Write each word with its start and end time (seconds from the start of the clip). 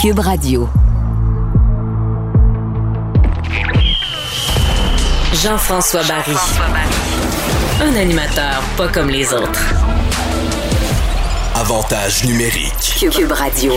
Cube 0.00 0.20
Radio. 0.20 0.66
Jean-François 5.34 6.02
Barry. 6.04 6.32
Un 7.82 7.94
animateur 7.96 8.62
pas 8.78 8.88
comme 8.88 9.10
les 9.10 9.30
autres. 9.34 9.60
Avantage 11.54 12.24
numérique. 12.24 13.10
Cube 13.10 13.30
Radio. 13.32 13.74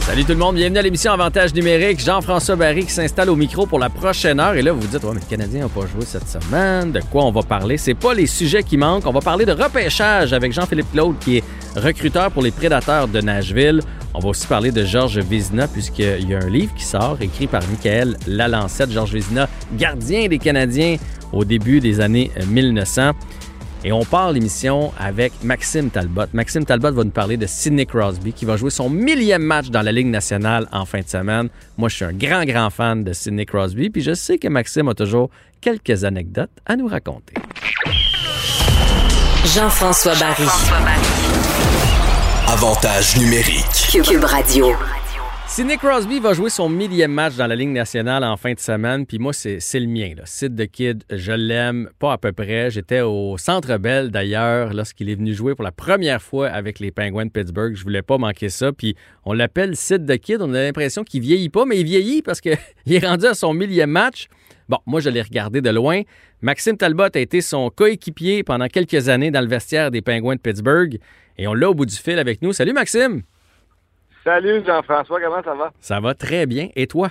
Salut 0.00 0.24
tout 0.24 0.32
le 0.32 0.38
monde, 0.38 0.54
bienvenue 0.54 0.78
à 0.78 0.82
l'émission 0.82 1.12
Avantage 1.12 1.52
numérique. 1.52 2.00
Jean-François 2.00 2.56
Barry 2.56 2.86
qui 2.86 2.92
s'installe 2.92 3.28
au 3.28 3.36
micro 3.36 3.66
pour 3.66 3.78
la 3.78 3.90
prochaine 3.90 4.40
heure. 4.40 4.54
Et 4.54 4.62
là, 4.62 4.72
vous 4.72 4.80
vous 4.80 4.86
dites, 4.86 5.04
ouais, 5.04 5.12
mais 5.12 5.20
le 5.20 5.26
Canadien 5.26 5.60
n'a 5.60 5.68
pas 5.68 5.82
joué 5.82 6.06
cette 6.06 6.26
semaine. 6.26 6.90
De 6.90 7.00
quoi 7.10 7.24
on 7.24 7.32
va 7.32 7.42
parler? 7.42 7.76
C'est 7.76 7.92
pas 7.92 8.14
les 8.14 8.26
sujets 8.26 8.62
qui 8.62 8.78
manquent. 8.78 9.06
On 9.06 9.12
va 9.12 9.20
parler 9.20 9.44
de 9.44 9.52
repêchage 9.52 10.32
avec 10.32 10.54
Jean-Philippe 10.54 10.90
Claude 10.90 11.18
qui 11.20 11.36
est 11.36 11.44
recruteur 11.76 12.30
pour 12.30 12.42
les 12.42 12.50
Prédateurs 12.50 13.08
de 13.08 13.20
Nashville. 13.20 13.82
On 14.14 14.18
va 14.18 14.28
aussi 14.28 14.46
parler 14.46 14.70
de 14.72 14.84
Georges 14.84 15.18
Vizina 15.18 15.66
puisqu'il 15.66 16.28
y 16.28 16.34
a 16.34 16.38
un 16.38 16.48
livre 16.48 16.74
qui 16.74 16.84
sort 16.84 17.16
écrit 17.20 17.46
par 17.46 17.62
Michael 17.68 18.16
Lalancette. 18.26 18.90
Georges 18.90 19.14
Vizina, 19.14 19.48
gardien 19.72 20.28
des 20.28 20.38
Canadiens 20.38 20.96
au 21.32 21.44
début 21.44 21.80
des 21.80 22.00
années 22.00 22.30
1900. 22.46 23.12
Et 23.84 23.90
on 23.90 24.04
part 24.04 24.30
l'émission 24.30 24.92
avec 24.98 25.32
Maxime 25.42 25.90
Talbot. 25.90 26.26
Maxime 26.32 26.64
Talbot 26.64 26.92
va 26.92 27.02
nous 27.02 27.10
parler 27.10 27.36
de 27.36 27.46
Sidney 27.46 27.84
Crosby 27.84 28.32
qui 28.32 28.44
va 28.44 28.56
jouer 28.56 28.70
son 28.70 28.88
millième 28.88 29.42
match 29.42 29.70
dans 29.70 29.82
la 29.82 29.90
Ligue 29.90 30.06
nationale 30.06 30.68
en 30.70 30.84
fin 30.84 31.00
de 31.00 31.08
semaine. 31.08 31.48
Moi, 31.76 31.88
je 31.88 31.96
suis 31.96 32.04
un 32.04 32.12
grand, 32.12 32.44
grand 32.44 32.70
fan 32.70 33.02
de 33.02 33.12
Sidney 33.12 33.44
Crosby, 33.44 33.90
puis 33.90 34.02
je 34.02 34.14
sais 34.14 34.38
que 34.38 34.46
Maxime 34.46 34.88
a 34.88 34.94
toujours 34.94 35.30
quelques 35.60 36.04
anecdotes 36.04 36.50
à 36.64 36.76
nous 36.76 36.86
raconter. 36.86 37.34
Jean-François 39.44 40.14
Barry. 40.14 40.46
Avantage 42.52 43.16
numérique. 43.16 44.04
Cube 44.04 44.24
Radio. 44.24 44.72
Sidney 45.48 45.78
Crosby 45.78 46.20
va 46.20 46.34
jouer 46.34 46.50
son 46.50 46.68
millième 46.68 47.10
match 47.10 47.34
dans 47.36 47.46
la 47.46 47.56
Ligue 47.56 47.70
nationale 47.70 48.22
en 48.24 48.36
fin 48.36 48.52
de 48.52 48.60
semaine, 48.60 49.06
puis 49.06 49.18
moi, 49.18 49.32
c'est 49.32 49.58
c'est 49.58 49.80
le 49.80 49.86
mien. 49.86 50.12
Là. 50.14 50.24
Sid 50.26 50.54
the 50.54 50.70
Kid, 50.70 51.02
je 51.08 51.32
l'aime, 51.32 51.88
pas 51.98 52.12
à 52.12 52.18
peu 52.18 52.32
près. 52.32 52.70
J'étais 52.70 53.00
au 53.00 53.38
Centre 53.38 53.78
Bell, 53.78 54.10
d'ailleurs, 54.10 54.74
lorsqu'il 54.74 55.08
est 55.08 55.14
venu 55.14 55.32
jouer 55.32 55.54
pour 55.54 55.64
la 55.64 55.72
première 55.72 56.20
fois 56.20 56.48
avec 56.48 56.78
les 56.78 56.90
Penguins 56.90 57.24
de 57.24 57.30
Pittsburgh. 57.30 57.74
Je 57.74 57.84
voulais 57.84 58.02
pas 58.02 58.18
manquer 58.18 58.50
ça, 58.50 58.70
puis 58.70 58.96
on 59.24 59.32
l'appelle 59.32 59.74
Sid 59.74 60.06
the 60.06 60.18
Kid. 60.18 60.42
On 60.42 60.52
a 60.52 60.62
l'impression 60.62 61.04
qu'il 61.04 61.22
vieillit 61.22 61.48
pas, 61.48 61.64
mais 61.64 61.80
il 61.80 61.86
vieillit 61.86 62.20
parce 62.20 62.42
qu'il 62.42 62.58
est 62.86 63.06
rendu 63.06 63.24
à 63.24 63.32
son 63.32 63.54
millième 63.54 63.90
match. 63.90 64.28
Bon, 64.68 64.78
moi, 64.84 65.00
je 65.00 65.08
l'ai 65.08 65.22
regardé 65.22 65.62
de 65.62 65.70
loin. 65.70 66.02
Maxime 66.42 66.76
Talbot 66.76 67.04
a 67.14 67.18
été 67.18 67.40
son 67.40 67.70
coéquipier 67.70 68.42
pendant 68.42 68.66
quelques 68.66 69.08
années 69.08 69.30
dans 69.30 69.40
le 69.40 69.48
vestiaire 69.48 69.90
des 69.90 70.02
Penguins 70.02 70.34
de 70.34 70.40
Pittsburgh, 70.40 70.98
et 71.38 71.46
on 71.48 71.54
l'a 71.54 71.70
au 71.70 71.74
bout 71.74 71.86
du 71.86 71.96
fil 71.96 72.18
avec 72.18 72.42
nous. 72.42 72.52
Salut, 72.52 72.72
Maxime! 72.72 73.22
Salut 74.24 74.62
Jean-François, 74.64 75.20
comment 75.20 75.42
ça 75.42 75.54
va? 75.54 75.72
Ça 75.80 75.98
va 76.00 76.14
très 76.14 76.46
bien. 76.46 76.68
Et 76.76 76.86
toi? 76.86 77.10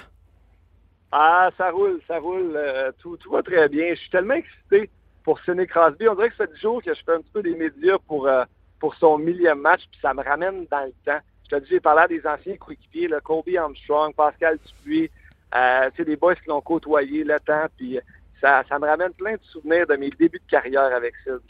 Ah, 1.11 1.50
ça 1.58 1.69
roule, 1.72 2.00
ça 2.08 2.19
roule. 2.19 2.53
euh, 2.55 2.92
tout, 3.02 3.17
tout 3.17 3.31
va 3.31 3.44
très 3.44 3.67
bien. 3.67 3.89
Je 3.94 3.99
suis 3.99 4.09
tellement 4.09 4.36
excité 4.36 4.89
pour 5.23 5.39
Sidney 5.42 5.67
Crosby. 5.67 6.08
On 6.08 6.16
dirait 6.16 6.30
que 6.30 6.36
ça 6.38 6.45
fait 6.47 6.53
10 6.53 6.61
jours 6.61 6.81
que 6.81 6.94
je 6.94 7.02
fais 7.05 7.11
un 7.14 7.19
petit 7.19 7.31
peu 7.33 7.44
des 7.44 7.55
médias 7.55 7.97
pour, 8.08 8.27
euh, 8.27 8.45
pour 8.80 8.95
son 8.95 9.17
millième 9.17 9.59
match, 9.59 9.81
puis 9.92 9.99
ça 10.02 10.14
me 10.14 10.23
ramène 10.23 10.66
dans 10.72 10.86
le 10.86 10.94
temps. 11.05 11.19
Je 11.49 11.58
te 11.58 11.61
dis, 11.64 11.69
j'ai 11.72 11.80
parlé 11.81 12.03
à 12.03 12.08
des 12.08 12.25
anciens 12.25 12.55
coéquipiers, 12.55 13.09
là, 13.09 13.19
Colby 13.19 13.58
Armstrong, 13.58 14.16
Pascal 14.16 14.58
Dupuis, 14.66 15.11
euh, 15.53 15.89
tu 15.89 15.97
sais, 15.97 16.05
des 16.05 16.16
boys 16.16 16.36
qui 16.36 16.47
l'ont 16.47 16.61
côtoyé 16.61 17.25
le 17.25 17.38
temps, 17.42 17.66
puis 17.77 17.99
ça, 18.39 18.64
ça 18.69 18.80
me 18.80 18.88
ramène 18.88 19.11
plein 19.14 19.33
de 19.33 19.44
souvenirs 19.44 19.86
de 19.86 19.95
mes 19.97 20.09
débuts 20.11 20.39
de 20.39 20.49
carrière 20.49 20.95
avec 20.95 21.14
Sid. 21.25 21.42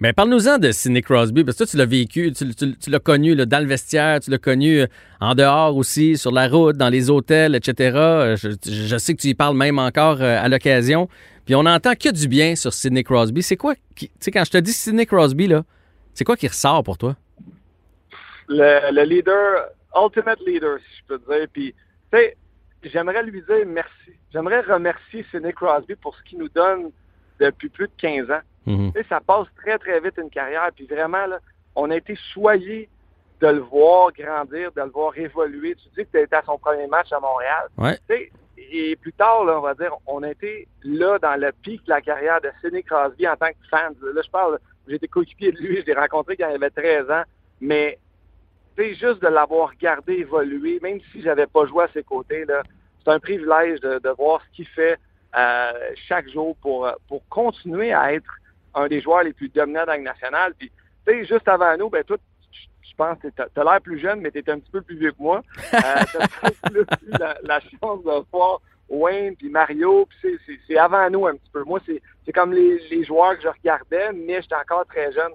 Mais 0.00 0.12
parle-nous-en 0.12 0.58
de 0.58 0.70
Sidney 0.72 1.02
Crosby, 1.02 1.44
parce 1.44 1.56
que 1.56 1.64
toi, 1.64 1.70
tu 1.70 1.76
l'as 1.76 1.86
vécu, 1.86 2.32
tu, 2.32 2.54
tu- 2.54 2.90
l'as 2.90 2.98
connu 2.98 3.34
dans 3.36 3.60
le 3.60 3.66
vestiaire, 3.66 4.20
tu 4.20 4.30
l'as 4.30 4.38
connu 4.38 4.80
euh, 4.80 4.86
en 5.20 5.34
dehors 5.34 5.76
aussi, 5.76 6.16
sur 6.16 6.32
la 6.32 6.48
route, 6.48 6.76
dans 6.76 6.88
les 6.88 7.10
hôtels, 7.10 7.54
etc. 7.54 7.92
Euh, 7.96 8.36
Je, 8.36 8.96
sais 8.98 9.14
que 9.14 9.20
tu 9.20 9.28
y 9.28 9.34
parles 9.34 9.56
même 9.56 9.78
encore 9.78 10.20
euh, 10.20 10.38
à 10.42 10.48
l'occasion. 10.48 11.08
Puis 11.44 11.54
on 11.54 11.62
n'entend 11.62 11.94
que 11.94 12.10
du 12.12 12.28
bien 12.28 12.56
sur 12.56 12.72
Sidney 12.72 13.04
Crosby. 13.04 13.42
C'est 13.42 13.56
quoi, 13.56 13.74
tu 13.94 14.08
sais, 14.20 14.30
quand 14.30 14.44
je 14.44 14.50
te 14.50 14.58
dis 14.58 14.72
Sidney 14.72 15.06
Crosby, 15.06 15.46
là, 15.46 15.64
c'est 16.14 16.24
quoi 16.24 16.36
qui 16.36 16.48
ressort 16.48 16.82
pour 16.82 16.98
toi? 16.98 17.16
le, 18.48 18.92
le 18.92 19.02
leader, 19.04 19.66
ultimate 19.94 20.38
leader, 20.46 20.78
si 20.78 20.98
je 21.00 21.02
peux 21.14 21.18
dire. 21.18 21.46
Puis, 21.52 21.74
tu 22.12 22.18
sais, 22.18 22.36
j'aimerais 22.84 23.22
lui 23.24 23.42
dire 23.42 23.66
merci. 23.66 23.90
J'aimerais 24.32 24.60
remercier 24.60 25.24
Sidney 25.30 25.52
Crosby 25.52 25.94
pour 25.96 26.14
ce 26.16 26.22
qu'il 26.28 26.38
nous 26.38 26.48
donne 26.48 26.90
depuis 27.40 27.68
plus 27.68 27.86
de 27.86 27.92
15 27.98 28.30
ans. 28.30 28.40
Mhm. 28.66 28.92
Ça 29.08 29.20
passe 29.20 29.46
très, 29.56 29.78
très 29.78 30.00
vite 30.00 30.18
une 30.18 30.30
carrière. 30.30 30.70
Puis 30.74 30.86
vraiment, 30.86 31.26
là, 31.26 31.38
on 31.74 31.90
a 31.90 31.96
été 31.96 32.16
choyés 32.34 32.88
de 33.40 33.48
le 33.48 33.60
voir 33.60 34.12
grandir, 34.12 34.72
de 34.72 34.80
le 34.80 34.90
voir 34.90 35.16
évoluer. 35.16 35.74
Tu 35.74 35.88
dis 35.96 36.06
que 36.06 36.18
tu 36.18 36.22
étais 36.22 36.36
à 36.36 36.42
son 36.42 36.58
premier 36.58 36.86
match 36.86 37.12
à 37.12 37.20
Montréal. 37.20 37.68
Ouais. 37.76 37.98
Et 38.56 38.96
plus 38.96 39.12
tard, 39.12 39.44
là, 39.44 39.58
on 39.58 39.60
va 39.60 39.74
dire, 39.74 39.92
on 40.06 40.22
a 40.22 40.30
été 40.30 40.66
là 40.82 41.18
dans 41.18 41.38
le 41.38 41.52
pic 41.62 41.84
de 41.84 41.90
la 41.90 42.00
carrière 42.00 42.40
de 42.40 42.50
Sidney 42.60 42.82
Crosby 42.82 43.28
en 43.28 43.36
tant 43.36 43.48
que 43.48 43.68
fan. 43.70 43.94
Là, 44.02 44.22
je 44.24 44.30
parle, 44.30 44.58
été 44.88 45.06
coéquipier 45.06 45.52
de 45.52 45.58
lui, 45.58 45.80
je 45.80 45.86
l'ai 45.86 45.94
rencontré 45.94 46.36
quand 46.36 46.48
il 46.48 46.54
avait 46.54 46.70
13 46.70 47.10
ans. 47.10 47.22
Mais 47.60 47.98
juste 48.78 49.22
de 49.22 49.28
l'avoir 49.28 49.70
regardé 49.70 50.14
évoluer, 50.14 50.80
même 50.82 51.00
si 51.12 51.22
j'avais 51.22 51.46
pas 51.46 51.66
joué 51.66 51.84
à 51.84 51.88
ses 51.92 52.02
côtés, 52.02 52.44
c'est 53.04 53.10
un 53.10 53.20
privilège 53.20 53.80
de, 53.80 53.98
de 53.98 54.08
voir 54.10 54.40
ce 54.42 54.56
qu'il 54.56 54.68
fait 54.68 54.98
euh, 55.36 55.72
chaque 56.08 56.28
jour 56.30 56.56
pour, 56.62 56.88
pour 57.08 57.26
continuer 57.28 57.92
à 57.92 58.14
être 58.14 58.30
un 58.76 58.86
des 58.88 59.00
joueurs 59.00 59.22
les 59.24 59.32
plus 59.32 59.48
dominants 59.48 59.82
de 59.82 59.86
la 59.88 59.96
Ligue 59.96 60.04
nationale. 60.04 60.54
Puis, 60.58 60.70
tu 61.06 61.12
sais, 61.12 61.24
juste 61.24 61.48
avant 61.48 61.76
nous, 61.76 61.88
ben 61.90 62.04
toi, 62.04 62.16
tu- 62.52 62.60
je 62.82 62.94
pense 62.96 63.18
que 63.18 63.28
tu 63.28 63.42
as 63.60 63.64
l'air 63.64 63.80
plus 63.80 63.98
jeune, 63.98 64.20
mais 64.20 64.30
tu 64.30 64.38
es 64.38 64.50
un 64.50 64.58
petit 64.60 64.70
peu 64.70 64.80
plus 64.82 64.96
vieux 64.96 65.12
que 65.12 65.20
moi. 65.22 65.42
Euh, 65.74 65.78
t'as 66.12 66.50
la, 67.18 67.36
la 67.42 67.60
chance 67.60 68.04
de 68.04 68.24
voir 68.32 68.60
Wayne 68.88 69.34
puis 69.36 69.48
Mario, 69.50 70.06
puis 70.06 70.38
c'est- 70.68 70.76
avant 70.78 71.10
nous 71.10 71.26
un 71.26 71.34
petit 71.36 71.50
peu. 71.52 71.64
Moi, 71.64 71.80
c'est 71.86 72.32
comme 72.32 72.52
les, 72.52 72.78
les 72.90 73.04
joueurs 73.04 73.36
que 73.36 73.42
je 73.42 73.48
regardais, 73.48 74.12
mais 74.12 74.40
j'étais 74.42 74.54
encore 74.54 74.86
très 74.86 75.10
jeune. 75.12 75.32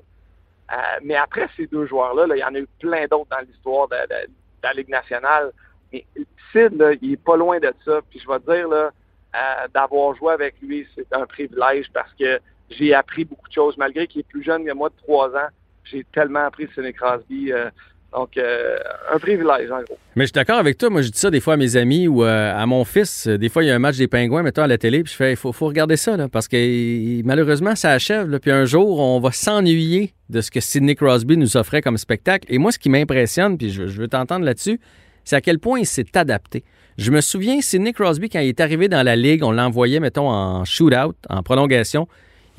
Euh, 0.72 0.76
mais 1.04 1.16
après 1.16 1.48
ces 1.58 1.68
deux 1.68 1.86
joueurs-là, 1.86 2.28
là, 2.28 2.36
il 2.38 2.40
y 2.40 2.44
en 2.46 2.56
a 2.56 2.60
eu 2.60 2.68
plein 2.80 3.06
d'autres 3.08 3.30
dans 3.30 3.40
l'histoire 3.46 3.88
de, 3.90 3.96
de- 3.96 4.28
de 4.28 4.34
la 4.64 4.74
Ligue 4.74 4.90
nationale. 4.90 5.52
Mais 5.92 6.06
Sid, 6.54 6.74
là, 6.80 6.94
il 7.02 7.14
est 7.14 7.24
pas 7.24 7.36
loin 7.36 7.60
de 7.60 7.74
ça. 7.84 8.00
Puis 8.10 8.20
je 8.20 8.28
vais 8.28 8.40
te 8.40 8.52
dire, 8.54 8.68
là, 8.70 8.92
euh, 9.36 9.68
d'avoir 9.74 10.16
joué 10.16 10.32
avec 10.34 10.56
lui, 10.62 10.88
c'est 10.96 11.08
un 11.14 11.26
privilège 11.26 11.88
parce 11.94 12.14
que 12.14 12.40
j'ai 12.78 12.94
appris 12.94 13.26
beaucoup 13.26 13.48
de 13.48 13.54
choses. 13.54 13.78
Malgré 13.78 14.08
qu'il 14.08 14.22
est 14.22 14.28
plus 14.28 14.44
jeune 14.44 14.66
que 14.66 14.74
moi 14.74 14.90
de 14.90 14.96
trois 14.98 15.30
ans, 15.30 15.50
j'ai 15.84 16.06
tellement 16.14 16.46
appris 16.46 16.66
de 16.66 16.72
Sidney 16.72 16.94
Crosby. 16.94 17.52
euh, 17.52 17.70
donc, 18.14 18.36
euh, 18.38 18.78
un 19.10 19.20
privilège, 19.20 19.72
en 19.72 19.82
gros. 19.84 19.98
Mais 20.16 20.24
je 20.24 20.28
suis 20.28 20.34
d'accord 20.34 20.58
avec 20.58 20.78
toi. 20.78 20.90
Moi, 20.90 21.02
je 21.02 21.10
dis 21.10 21.18
ça 21.18 21.32
des 21.32 21.40
fois 21.40 21.54
à 21.54 21.58
mes 21.58 21.78
amis 21.78 22.10
ou 22.10 22.26
euh, 22.26 22.54
à 22.54 22.66
mon 22.66 22.84
fils. 22.84 23.28
Des 23.28 23.48
fois, 23.48 23.64
il 23.64 23.68
y 23.68 23.72
a 23.72 23.76
un 23.76 23.80
match 23.80 23.96
des 23.96 24.08
Pingouins, 24.08 24.44
mettons, 24.44 24.64
à 24.64 24.68
la 24.68 24.78
télé, 24.78 25.02
puis 25.04 25.12
je 25.14 25.16
fais, 25.16 25.32
il 25.32 25.38
faut, 25.38 25.52
regarder 25.52 25.96
ça, 25.96 26.18
là, 26.18 26.28
parce 26.28 26.50
que 26.50 27.22
malheureusement, 27.24 27.74
ça 27.76 27.92
achève. 27.92 28.38
puis 28.40 28.52
un 28.52 28.66
jour, 28.66 29.00
on 29.00 29.22
va 29.22 29.32
s'ennuyer 29.32 30.14
de 30.30 30.42
ce 30.42 30.52
que 30.52 30.60
Sidney 30.60 30.96
Crosby 30.96 31.38
nous 31.38 31.56
offrait 31.56 31.82
comme 31.82 31.98
spectacle. 31.98 32.54
Et 32.54 32.58
moi, 32.58 32.74
ce 32.74 32.80
qui 32.80 32.90
m'impressionne, 32.90 33.58
puis 33.58 33.70
je, 33.70 33.88
je 33.88 34.02
veux 34.02 34.10
t'entendre 34.10 34.44
là-dessus, 34.44 34.82
c'est 35.24 35.38
à 35.38 35.42
quel 35.42 35.60
point 35.60 35.80
il 35.80 35.86
s'est 35.86 36.18
adapté. 36.18 36.66
Je 36.98 37.12
me 37.12 37.22
souviens, 37.22 37.62
Sidney 37.62 37.94
Crosby, 37.94 38.30
quand 38.30 38.42
il 38.42 38.50
est 38.50 38.60
arrivé 38.60 38.90
dans 38.90 39.04
la 39.04 39.16
ligue, 39.16 39.44
on 39.44 39.52
l'envoyait, 39.52 40.02
mettons, 40.02 40.30
en 40.30 40.66
shootout, 40.66 41.16
en 41.30 41.44
prolongation. 41.44 42.08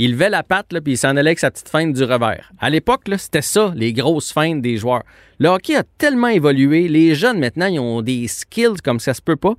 Il 0.05 0.15
levait 0.15 0.31
la 0.31 0.43
patte, 0.43 0.67
puis 0.81 0.95
il 0.95 0.99
s'en 0.99 1.11
allait 1.11 1.29
avec 1.29 1.39
sa 1.39 1.53
petite 1.53 1.69
feinte 1.69 1.93
du 1.93 2.03
revers. 2.03 2.51
À 2.59 2.71
l'époque, 2.71 3.03
c'était 3.19 3.41
ça, 3.41 3.73
les 3.77 3.93
grosses 3.93 4.33
feintes 4.33 4.61
des 4.61 4.77
joueurs. 4.77 5.05
Le 5.39 5.47
hockey 5.47 5.77
a 5.77 5.85
tellement 5.97 6.27
évolué. 6.27 6.89
Les 6.89 7.15
jeunes, 7.15 7.39
maintenant, 7.39 7.67
ils 7.67 7.79
ont 7.79 8.03
des 8.03 8.27
skills 8.27 8.83
comme 8.83 8.99
ça 8.99 9.15
se 9.15 9.23
peut 9.23 9.37
pas. 9.37 9.55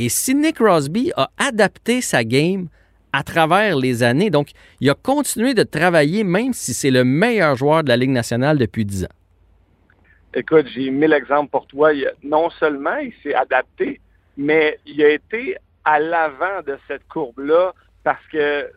Et 0.00 0.08
Sidney 0.08 0.52
Crosby 0.52 1.12
a 1.16 1.30
adapté 1.38 2.00
sa 2.00 2.24
game 2.24 2.66
à 3.12 3.22
travers 3.22 3.76
les 3.76 4.02
années. 4.02 4.30
Donc, 4.30 4.48
il 4.80 4.90
a 4.90 4.94
continué 4.94 5.54
de 5.54 5.62
travailler, 5.62 6.24
même 6.24 6.54
si 6.54 6.74
c'est 6.74 6.90
le 6.90 7.04
meilleur 7.04 7.54
joueur 7.54 7.84
de 7.84 7.88
la 7.90 7.96
Ligue 7.96 8.10
nationale 8.10 8.58
depuis 8.58 8.84
10 8.84 9.04
ans. 9.04 9.14
Écoute, 10.34 10.66
j'ai 10.74 10.90
mille 10.90 11.12
exemples 11.12 11.50
pour 11.52 11.68
toi. 11.68 11.92
Non 12.24 12.50
seulement 12.50 12.96
il 12.96 13.12
s'est 13.22 13.34
adapté, 13.34 14.00
mais 14.36 14.76
il 14.86 15.00
a 15.04 15.10
été 15.10 15.56
à 15.84 16.00
l'avant 16.00 16.62
de 16.66 16.76
cette 16.88 17.06
courbe-là 17.06 17.72
parce 18.02 18.26
que 18.32 18.68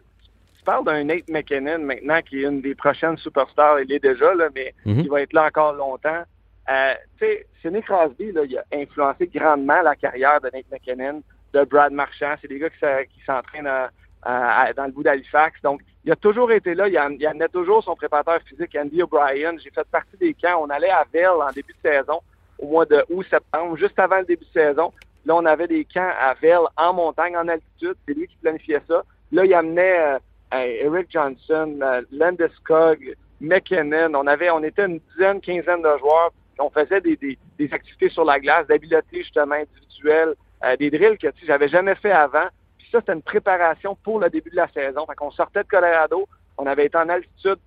tu 0.68 0.72
parles 0.74 0.84
d'un 0.86 1.04
Nate 1.06 1.30
McKinnon 1.30 1.80
maintenant 1.80 2.20
qui 2.22 2.40
est 2.44 2.48
une 2.48 2.60
des 2.60 2.76
prochaines 2.76 3.16
superstars. 3.18 3.80
Il 3.80 3.92
est 3.94 4.00
déjà, 4.04 4.34
là, 4.36 4.50
mais 4.54 4.74
Mhm. 4.86 5.04
qui 5.04 5.08
va 5.08 5.22
être 5.22 5.32
là 5.32 5.46
encore 5.46 5.72
longtemps. 5.74 6.24
Euh, 6.70 6.94
tu 7.18 7.26
sais, 7.26 7.48
Sidney 7.62 7.82
Crosby, 7.82 8.34
là, 8.34 8.42
il 8.44 8.58
a 8.58 8.64
influencé 8.74 9.28
grandement 9.28 9.82
la 9.82 9.96
carrière 9.96 10.42
de 10.42 10.50
Nate 10.54 10.66
McKinnon, 10.70 11.24
de 11.54 11.64
Brad 11.64 11.94
Marchand. 11.94 12.36
C'est 12.42 12.50
des 12.50 12.60
gars 12.60 12.70
qui, 12.70 13.24
s'entraînent 13.26 13.66
à- 13.68 13.90
à- 14.24 14.64
à- 14.64 14.74
dans 14.74 14.86
le 14.88 14.92
bout 14.92 15.04
d'Halifax. 15.04 15.62
Donc, 15.62 15.80
il 16.04 16.12
a 16.12 16.18
toujours 16.18 16.52
été 16.52 16.76
là. 16.76 16.90
Il, 16.90 17.00
en- 17.00 17.12
il 17.12 17.26
amenait 17.26 17.48
toujours 17.48 17.82
son 17.82 17.96
préparateur 17.96 18.40
physique, 18.42 18.76
Andy 18.78 19.02
O'Brien. 19.02 19.54
J'ai 19.64 19.70
fait 19.72 19.88
partie 19.90 20.18
des 20.18 20.34
camps. 20.34 20.62
On 20.62 20.70
allait 20.70 20.90
à 20.90 21.06
Velle 21.14 21.30
en 21.30 21.52
début 21.54 21.74
de 21.82 21.90
saison, 21.90 22.20
au 22.60 22.68
mois 22.68 22.86
de 22.86 23.06
août-septembre, 23.10 23.78
juste 23.78 23.98
avant 23.98 24.18
le 24.20 24.26
début 24.26 24.44
de 24.54 24.60
saison. 24.60 24.92
Là, 25.26 25.36
on 25.36 25.46
avait 25.46 25.68
des 25.68 25.86
camps 25.86 26.12
à 26.20 26.34
Velle, 26.34 26.60
en 26.76 26.94
montagne, 26.94 27.38
en 27.38 27.48
altitude. 27.48 27.96
C'est 28.06 28.14
lui 28.14 28.28
qui 28.28 28.36
planifiait 28.42 28.82
ça. 28.90 29.04
Là, 29.32 29.46
il 29.46 29.54
amenait 29.54 30.00
euh, 30.16 30.20
Eric 30.54 31.12
Johnson, 31.12 31.80
euh, 31.82 32.02
Landeskog, 32.12 33.16
McKinnon. 33.42 34.14
On 34.16 34.28
avait, 34.28 34.50
on 34.50 34.64
était 34.64 34.86
une 34.86 35.00
dizaine, 35.12 35.42
quinzaine 35.42 35.82
de 35.82 35.98
joueurs. 36.00 36.32
on 36.60 36.70
faisait 36.70 37.02
des, 37.02 37.16
des, 37.18 37.38
des 37.58 37.74
activités 37.74 38.10
sur 38.10 38.26
la 38.26 38.40
glace, 38.40 38.68
d'habileté 38.68 39.24
justement 39.24 39.56
individuelle, 39.56 40.36
euh, 40.64 40.76
des 40.78 40.90
drills 40.90 41.18
que 41.18 41.28
tu 41.28 41.42
sais, 41.42 41.48
j'avais 41.48 41.68
jamais 41.68 41.96
fait 41.96 42.12
avant. 42.12 42.48
Puis 42.78 42.88
ça, 42.92 43.00
c'était 43.00 43.14
une 43.14 43.22
préparation 43.22 43.96
pour 44.04 44.20
le 44.20 44.30
début 44.30 44.50
de 44.50 44.56
la 44.56 44.68
saison. 44.70 45.06
Fait 45.06 45.16
qu'on 45.16 45.32
sortait 45.32 45.64
de 45.64 45.68
Colorado, 45.68 46.28
on 46.58 46.66
avait 46.66 46.86
été 46.86 46.98
en 46.98 47.10
altitude, 47.10 47.60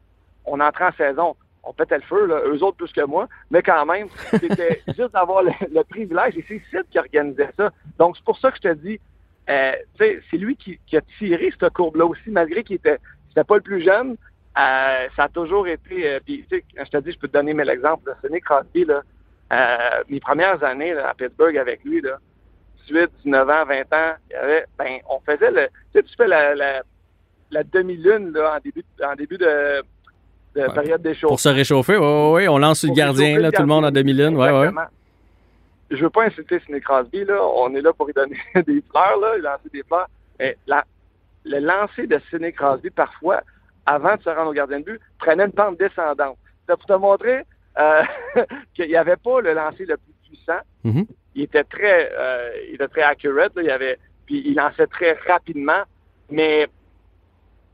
on 0.44 0.58
entrait 0.60 0.86
en 0.86 0.92
saison. 0.92 1.36
On 1.62 1.74
pétait 1.74 1.96
le 1.96 2.02
feu, 2.04 2.24
là, 2.24 2.40
eux 2.46 2.62
autres 2.62 2.78
plus 2.78 2.90
que 2.90 3.04
moi, 3.04 3.28
mais 3.50 3.62
quand 3.62 3.84
même, 3.84 4.08
c'était 4.30 4.80
juste 4.88 5.12
d'avoir 5.12 5.42
le, 5.42 5.52
le, 5.70 5.84
privilège 5.84 6.38
et 6.38 6.44
c'est 6.48 6.62
Sid 6.70 6.86
qui 6.90 6.98
organisait 6.98 7.50
ça. 7.54 7.70
Donc, 7.98 8.16
c'est 8.16 8.24
pour 8.24 8.38
ça 8.38 8.50
que 8.50 8.56
je 8.56 8.70
te 8.70 8.74
dis, 8.76 8.98
euh, 9.48 9.72
c'est 9.98 10.36
lui 10.36 10.56
qui, 10.56 10.78
qui, 10.86 10.96
a 10.96 11.00
tiré 11.18 11.52
cette 11.58 11.72
courbe-là 11.72 12.06
aussi, 12.06 12.30
malgré 12.30 12.62
qu'il 12.62 12.76
était, 12.76 12.98
c'était 13.28 13.44
pas 13.44 13.56
le 13.56 13.62
plus 13.62 13.82
jeune. 13.82 14.16
Euh, 14.58 15.08
ça 15.16 15.24
a 15.24 15.28
toujours 15.28 15.66
été. 15.66 16.08
Euh, 16.08 16.20
puis, 16.24 16.44
je 16.50 16.90
te 16.90 16.96
dis, 16.98 17.12
je 17.12 17.18
peux 17.18 17.28
te 17.28 17.32
donner 17.32 17.52
l'exemple 17.52 18.10
de 18.10 18.14
Sonny 18.22 18.40
Crosby. 18.40 18.84
Là, 18.84 19.02
mes 20.08 20.20
premières 20.20 20.62
années 20.62 20.94
là, 20.94 21.10
à 21.10 21.14
Pittsburgh 21.14 21.56
avec 21.56 21.82
lui, 21.84 22.00
là, 22.00 22.18
18, 22.88 23.10
19 23.24 23.48
ans, 23.48 23.64
20 23.66 23.80
ans, 23.80 24.14
il 24.30 24.32
y 24.32 24.36
avait, 24.36 24.64
ben, 24.78 24.98
on 25.08 25.20
faisait 25.20 25.50
le. 25.50 25.66
Tu 25.92 26.00
sais, 26.00 26.02
tu 26.02 26.14
fais 26.16 26.28
la, 26.28 26.54
la, 26.54 26.82
la 27.50 27.64
demi-lune 27.64 28.36
en 28.36 28.58
début, 28.62 28.84
en 29.04 29.14
début 29.14 29.38
de, 29.38 29.82
de 30.54 30.60
ouais. 30.60 30.74
période 30.74 31.02
d'échauffement. 31.02 31.30
Pour 31.30 31.40
se 31.40 31.48
réchauffer, 31.48 31.96
oui, 31.96 32.06
oui, 32.06 32.30
oui. 32.34 32.48
On 32.48 32.58
lance 32.58 32.84
le 32.84 32.92
gardien, 32.92 33.38
là, 33.38 33.50
tout 33.50 33.62
le 33.62 33.68
monde 33.68 33.84
en 33.84 33.90
demi-lune. 33.90 34.36
Ouais, 34.36 34.50
ouais. 34.50 34.70
Je 35.90 35.96
veux 35.96 36.10
pas 36.10 36.24
insulter 36.24 36.60
Sidney 36.60 36.80
Crosby, 36.80 37.24
là. 37.24 37.42
On 37.42 37.74
est 37.74 37.80
là 37.80 37.92
pour 37.92 38.06
lui 38.06 38.12
donner 38.12 38.36
des 38.66 38.82
fleurs, 38.90 39.18
là, 39.18 39.38
lancer 39.38 39.68
des 39.72 39.82
fleurs. 39.82 40.08
Mais 40.38 40.56
la, 40.66 40.84
le 41.44 41.58
lancer 41.58 42.06
de 42.06 42.20
Sidney 42.30 42.52
Crosby, 42.52 42.90
parfois, 42.90 43.42
avant 43.86 44.16
de 44.16 44.22
se 44.22 44.30
rendre 44.30 44.50
au 44.50 44.52
gardien 44.52 44.80
de 44.80 44.84
but, 44.84 45.00
prenait 45.18 45.44
une 45.44 45.52
pente 45.52 45.78
descendante. 45.78 46.38
C'est 46.68 46.76
pour 46.76 46.86
te 46.86 46.92
montrer 46.92 47.44
euh, 47.78 48.02
qu'il 48.74 48.88
n'y 48.88 48.96
avait 48.96 49.16
pas 49.16 49.40
le 49.40 49.52
lancer 49.54 49.84
le 49.84 49.96
plus 49.96 50.14
puissant. 50.28 50.60
Mm 50.84 50.90
-hmm. 50.90 51.06
Il 51.34 51.42
était 51.42 51.64
très, 51.64 52.10
euh, 52.12 52.50
il 52.68 52.74
était 52.74 52.88
très 52.88 53.02
accurate. 53.02 53.54
Là. 53.56 53.62
Il 53.62 53.70
avait, 53.70 53.98
puis 54.26 54.42
il 54.46 54.54
lançait 54.54 54.86
très 54.86 55.12
rapidement. 55.26 55.82
Mais 56.30 56.68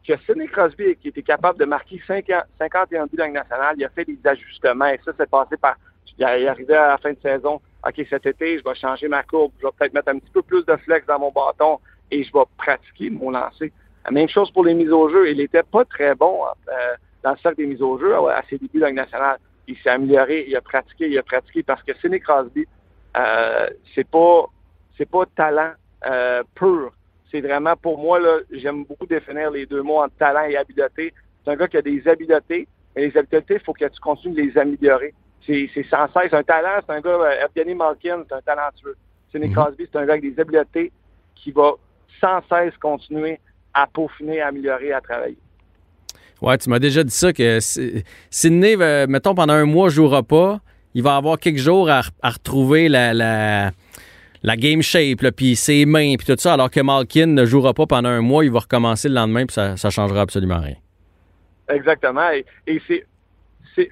que 0.07 0.17
Sidney 0.25 0.49
Crosby, 0.49 0.97
qui 0.97 1.09
était 1.09 1.23
capable 1.23 1.59
de 1.59 1.65
marquer 1.65 2.01
50, 2.07 2.45
51 2.59 3.07
buts 3.07 3.17
dans 3.17 3.25
la 3.25 3.31
nationale, 3.43 3.75
il 3.79 3.85
a 3.85 3.89
fait 3.91 4.05
des 4.05 4.19
ajustements. 4.25 4.87
Et 4.87 5.01
ça, 5.05 5.13
c'est 5.19 5.29
passé 5.29 5.57
par. 5.57 5.77
Il 6.19 6.25
arrivait 6.25 6.77
à 6.77 6.89
la 6.89 6.99
fin 6.99 7.13
de 7.13 7.21
saison. 7.21 7.61
OK, 7.87 8.05
cet 8.11 8.27
été, 8.27 8.59
je 8.59 8.65
vais 8.65 8.75
changer 8.75 9.09
ma 9.09 9.23
courbe. 9.23 9.53
Je 9.61 9.67
vais 9.67 9.73
peut-être 9.79 9.95
mettre 9.95 10.09
un 10.09 10.19
petit 10.19 10.31
peu 10.33 10.43
plus 10.43 10.65
de 10.65 10.77
flex 10.77 11.07
dans 11.07 11.19
mon 11.19 11.31
bâton 11.31 11.79
et 12.11 12.25
je 12.25 12.33
vais 12.33 12.45
pratiquer 12.57 13.11
mon 13.11 13.31
lancer. 13.31 13.73
La 14.05 14.11
même 14.11 14.29
chose 14.29 14.51
pour 14.51 14.65
les 14.65 14.75
mises 14.75 14.93
au 14.93 15.09
jeu. 15.09 15.31
Il 15.31 15.39
n'était 15.39 15.63
pas 15.63 15.85
très 15.85 16.15
bon 16.15 16.45
euh, 16.45 16.73
dans 17.23 17.33
le 17.33 17.37
cercle 17.39 17.59
des 17.59 17.67
mises 17.67 17.83
au 17.83 17.99
jeu 17.99 18.15
à 18.15 18.43
ses 18.49 18.59
débuts 18.59 18.81
dans 18.81 18.87
la 18.87 18.93
nationale. 18.93 19.39
Il 19.69 19.77
s'est 19.79 19.91
amélioré, 19.91 20.47
il 20.49 20.57
a 20.57 20.61
pratiqué, 20.61 21.09
il 21.09 21.19
a 21.19 21.23
pratiqué 21.23 21.63
parce 21.63 21.83
que 21.83 21.93
Sidney 21.97 22.21
Crosby, 22.21 22.67
euh, 23.17 23.69
c'est 23.95 24.09
pas 24.09 24.47
c'est 24.97 25.11
pas 25.11 25.25
talent 25.35 25.73
euh, 26.07 26.43
pur. 26.55 26.93
C'est 27.31 27.41
vraiment 27.41 27.75
pour 27.77 27.99
moi 27.99 28.21
là, 28.21 28.39
j'aime 28.53 28.85
beaucoup 28.85 29.07
définir 29.07 29.51
les 29.51 29.67
deux 29.67 29.83
mots 29.83 30.03
entre 30.03 30.15
talent 30.17 30.45
et 30.45 30.57
habileté. 30.57 31.13
C'est 31.45 31.51
un 31.51 31.57
gars 31.57 31.67
qui 31.67 31.77
a 31.77 31.83
des 31.83 32.07
habiletés, 32.07 32.69
mais 32.95 33.09
les 33.09 33.17
habiletés, 33.17 33.55
il 33.55 33.61
faut 33.61 33.73
que 33.73 33.85
tu 33.85 34.01
continues 34.01 34.35
de 34.35 34.43
les 34.43 34.59
améliorer. 34.59 35.15
C'est 35.47 35.87
sans 35.89 36.09
cesse. 36.13 36.33
Un 36.33 36.43
talent, 36.43 36.81
c'est 36.87 36.93
un 36.95 37.01
gars, 37.01 37.11
euh, 37.11 37.47
Evgeny 37.47 37.75
Malkin, 37.75 38.25
c'est 38.29 38.35
un 38.35 38.41
talentueux. 38.41 38.97
Sidney 39.31 39.49
-hmm. 39.49 39.55
Crosby, 39.55 39.89
c'est 39.91 39.99
un 39.99 40.07
gars 40.07 40.15
avec 40.15 40.35
des 40.35 40.41
habiletés 40.41 40.93
qui 41.35 41.53
va 41.53 41.73
sans 42.21 42.41
cesse 42.49 42.77
continuer 42.79 43.39
à 43.73 43.87
peaufiner, 43.87 44.41
à 44.41 44.49
améliorer, 44.49 44.93
à 44.93 45.01
travailler. 45.01 45.39
Ouais, 46.43 46.59
tu 46.59 46.69
m'as 46.69 46.79
déjà 46.79 47.03
dit 47.05 47.15
ça 47.15 47.33
que 47.33 47.61
Sidney, 48.31 48.77
mettons, 49.07 49.35
pendant 49.35 49.55
un 49.55 49.65
mois, 49.65 49.87
ne 49.87 49.91
jouera 49.91 50.23
pas. 50.23 50.61
Il 50.95 51.03
va 51.03 51.17
avoir 51.17 51.39
quelques 51.39 51.59
jours 51.59 51.91
à, 51.91 52.01
à 52.23 52.31
retrouver 52.31 52.89
la, 52.89 53.13
la, 53.15 53.71
la, 54.43 54.57
game 54.57 54.83
shape, 54.83 55.31
puis 55.37 55.57
ses 55.57 55.85
mains, 55.87 56.15
puis 56.17 56.27
tout 56.27 56.37
ça, 56.39 56.55
alors 56.55 56.71
que 56.71 56.81
Malkin 56.81 57.27
ne 57.27 57.45
jouera 57.45 57.75
pas 57.75 57.87
pendant 57.87 58.09
un 58.09 58.23
mois. 58.23 58.45
Il 58.45 58.51
va 58.51 58.61
recommencer 58.61 59.09
le 59.09 59.15
lendemain, 59.15 59.45
puis 59.47 59.55
ça 59.55 59.73
ne 59.73 59.91
changera 59.91 60.23
absolument 60.23 60.61
rien. 60.61 60.77
Exactement. 61.69 62.31
Et, 62.31 62.45
et 62.67 62.81
c'est 62.87 63.05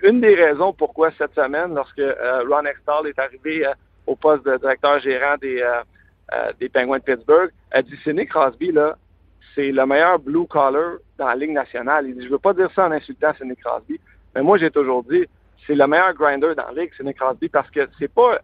une 0.02 0.20
des 0.20 0.34
raisons 0.34 0.72
pourquoi 0.72 1.10
cette 1.19 1.34
semaine, 1.34 1.75
lorsque 1.75 1.98
euh, 1.98 2.44
Ron 2.48 2.64
Extall 2.64 3.06
est 3.06 3.19
arrivé 3.19 3.66
euh, 3.66 3.72
au 4.06 4.16
poste 4.16 4.44
de 4.44 4.56
directeur 4.56 4.98
gérant 5.00 5.36
des, 5.40 5.62
euh, 5.62 6.52
des 6.58 6.69
Penguins 6.69 6.98
de 6.98 7.02
Pittsburgh, 7.02 7.50
a 7.70 7.82
dit 7.82 7.96
Sidney 8.02 8.26
Crosby, 8.26 8.72
là, 8.72 8.96
c'est 9.54 9.72
le 9.72 9.86
meilleur 9.86 10.19
blue 10.19 10.46
collar 10.46 10.94
dans 11.19 11.26
la 11.26 11.36
Ligue 11.36 11.52
nationale. 11.52 12.06
Je 12.19 12.28
veux 12.28 12.38
pas 12.38 12.54
dire 12.54 12.70
ça 12.75 12.86
en 12.86 12.92
insultant 12.92 13.32
Sidney 13.34 13.56
Crosby, 13.56 14.00
mais 14.34 14.42
moi, 14.42 14.58
j'ai 14.58 14.70
toujours 14.70 15.04
dit, 15.04 15.26
c'est 15.66 15.75
le 15.75 15.87
meilleur 15.87 16.14
grinder 16.14 16.54
dans 16.54 16.70
la 16.72 16.82
Ligue, 16.82 16.94
Sidney 16.96 17.14
Crosby, 17.14 17.48
parce 17.48 17.70
que 17.70 17.88
c'est 17.98 18.12
pas, 18.12 18.40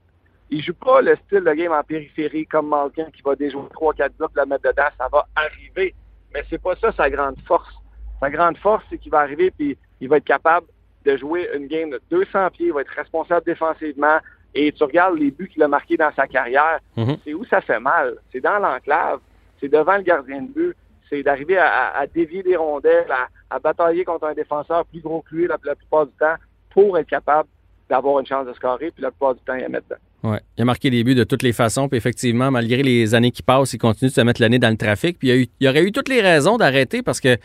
il 0.50 0.62
joue 0.62 0.74
pas 0.74 1.00
le 1.00 1.16
style 1.26 1.40
de 1.40 1.52
game 1.52 1.72
en 1.72 1.82
périphérie 1.82 2.46
comme 2.46 2.68
Malkin 2.68 3.06
qui 3.12 3.22
va 3.22 3.34
déjouer 3.34 3.62
3-4 3.74 4.10
blocs, 4.18 4.32
la 4.34 4.46
mettre 4.46 4.68
dedans, 4.68 4.88
ça 4.98 5.08
va 5.10 5.26
arriver. 5.36 5.94
Mais 6.34 6.44
c'est 6.48 6.62
pas 6.62 6.76
ça 6.76 6.92
sa 6.92 7.10
grande 7.10 7.36
force. 7.46 7.74
Sa 8.20 8.30
grande 8.30 8.58
force, 8.58 8.84
c'est 8.90 8.98
qu'il 8.98 9.10
va 9.10 9.20
arriver 9.20 9.50
puis 9.50 9.76
il 10.00 10.08
va 10.08 10.18
être 10.18 10.24
capable 10.24 10.66
de 11.04 11.16
jouer 11.16 11.48
une 11.54 11.66
game 11.66 11.90
de 11.90 12.00
200 12.10 12.50
pieds, 12.50 12.66
il 12.66 12.72
va 12.72 12.82
être 12.82 12.92
responsable 12.94 13.44
défensivement. 13.46 14.18
Et 14.54 14.72
tu 14.72 14.82
regardes 14.82 15.18
les 15.18 15.30
buts 15.30 15.48
qu'il 15.48 15.62
a 15.62 15.68
marqués 15.68 15.96
dans 15.96 16.12
sa 16.14 16.26
carrière, 16.26 16.80
-hmm. 16.96 17.18
c'est 17.24 17.34
où 17.34 17.44
ça 17.44 17.60
fait 17.60 17.78
mal? 17.80 18.16
C'est 18.32 18.40
dans 18.40 18.58
l'enclave, 18.58 19.20
c'est 19.60 19.68
devant 19.68 19.96
le 19.96 20.02
gardien 20.02 20.42
de 20.42 20.48
but 20.48 20.76
c'est 21.10 21.22
d'arriver 21.22 21.58
à, 21.58 21.92
à, 21.98 22.06
dévier 22.06 22.42
des 22.42 22.56
rondelles, 22.56 23.10
à, 23.10 23.28
à, 23.54 23.58
batailler 23.58 24.04
contre 24.04 24.26
un 24.26 24.34
défenseur 24.34 24.86
plus 24.86 25.00
gros 25.00 25.22
que 25.28 25.34
lui 25.34 25.46
la, 25.46 25.58
la 25.64 25.74
plupart 25.74 26.06
du 26.06 26.12
temps 26.12 26.36
pour 26.70 26.96
être 26.98 27.08
capable 27.08 27.48
d'avoir 27.88 28.20
une 28.20 28.26
chance 28.26 28.46
de 28.46 28.52
scorer, 28.52 28.92
puis 28.92 29.02
la 29.02 29.10
plupart 29.10 29.34
du 29.34 29.40
temps, 29.40 29.54
il 29.54 29.64
a 29.64 29.68
mettre 29.68 29.88
dedans. 29.88 30.32
Ouais. 30.32 30.40
Il 30.56 30.62
a 30.62 30.64
marqué 30.64 30.90
des 30.90 31.02
buts 31.02 31.16
de 31.16 31.24
toutes 31.24 31.42
les 31.42 31.52
façons, 31.52 31.88
puis 31.88 31.98
effectivement, 31.98 32.50
malgré 32.52 32.82
les 32.84 33.14
années 33.14 33.32
qui 33.32 33.42
passent, 33.42 33.72
il 33.72 33.78
continue 33.78 34.10
de 34.10 34.14
se 34.14 34.20
mettre 34.20 34.40
l'année 34.40 34.60
dans 34.60 34.70
le 34.70 34.76
trafic. 34.76 35.18
Puis 35.18 35.28
il, 35.28 35.30
y 35.30 35.34
a 35.34 35.40
eu, 35.40 35.48
il 35.58 35.68
aurait 35.68 35.82
eu 35.82 35.90
toutes 35.90 36.08
les 36.08 36.20
raisons 36.20 36.56
d'arrêter 36.56 37.02
parce 37.02 37.20
que 37.20 37.36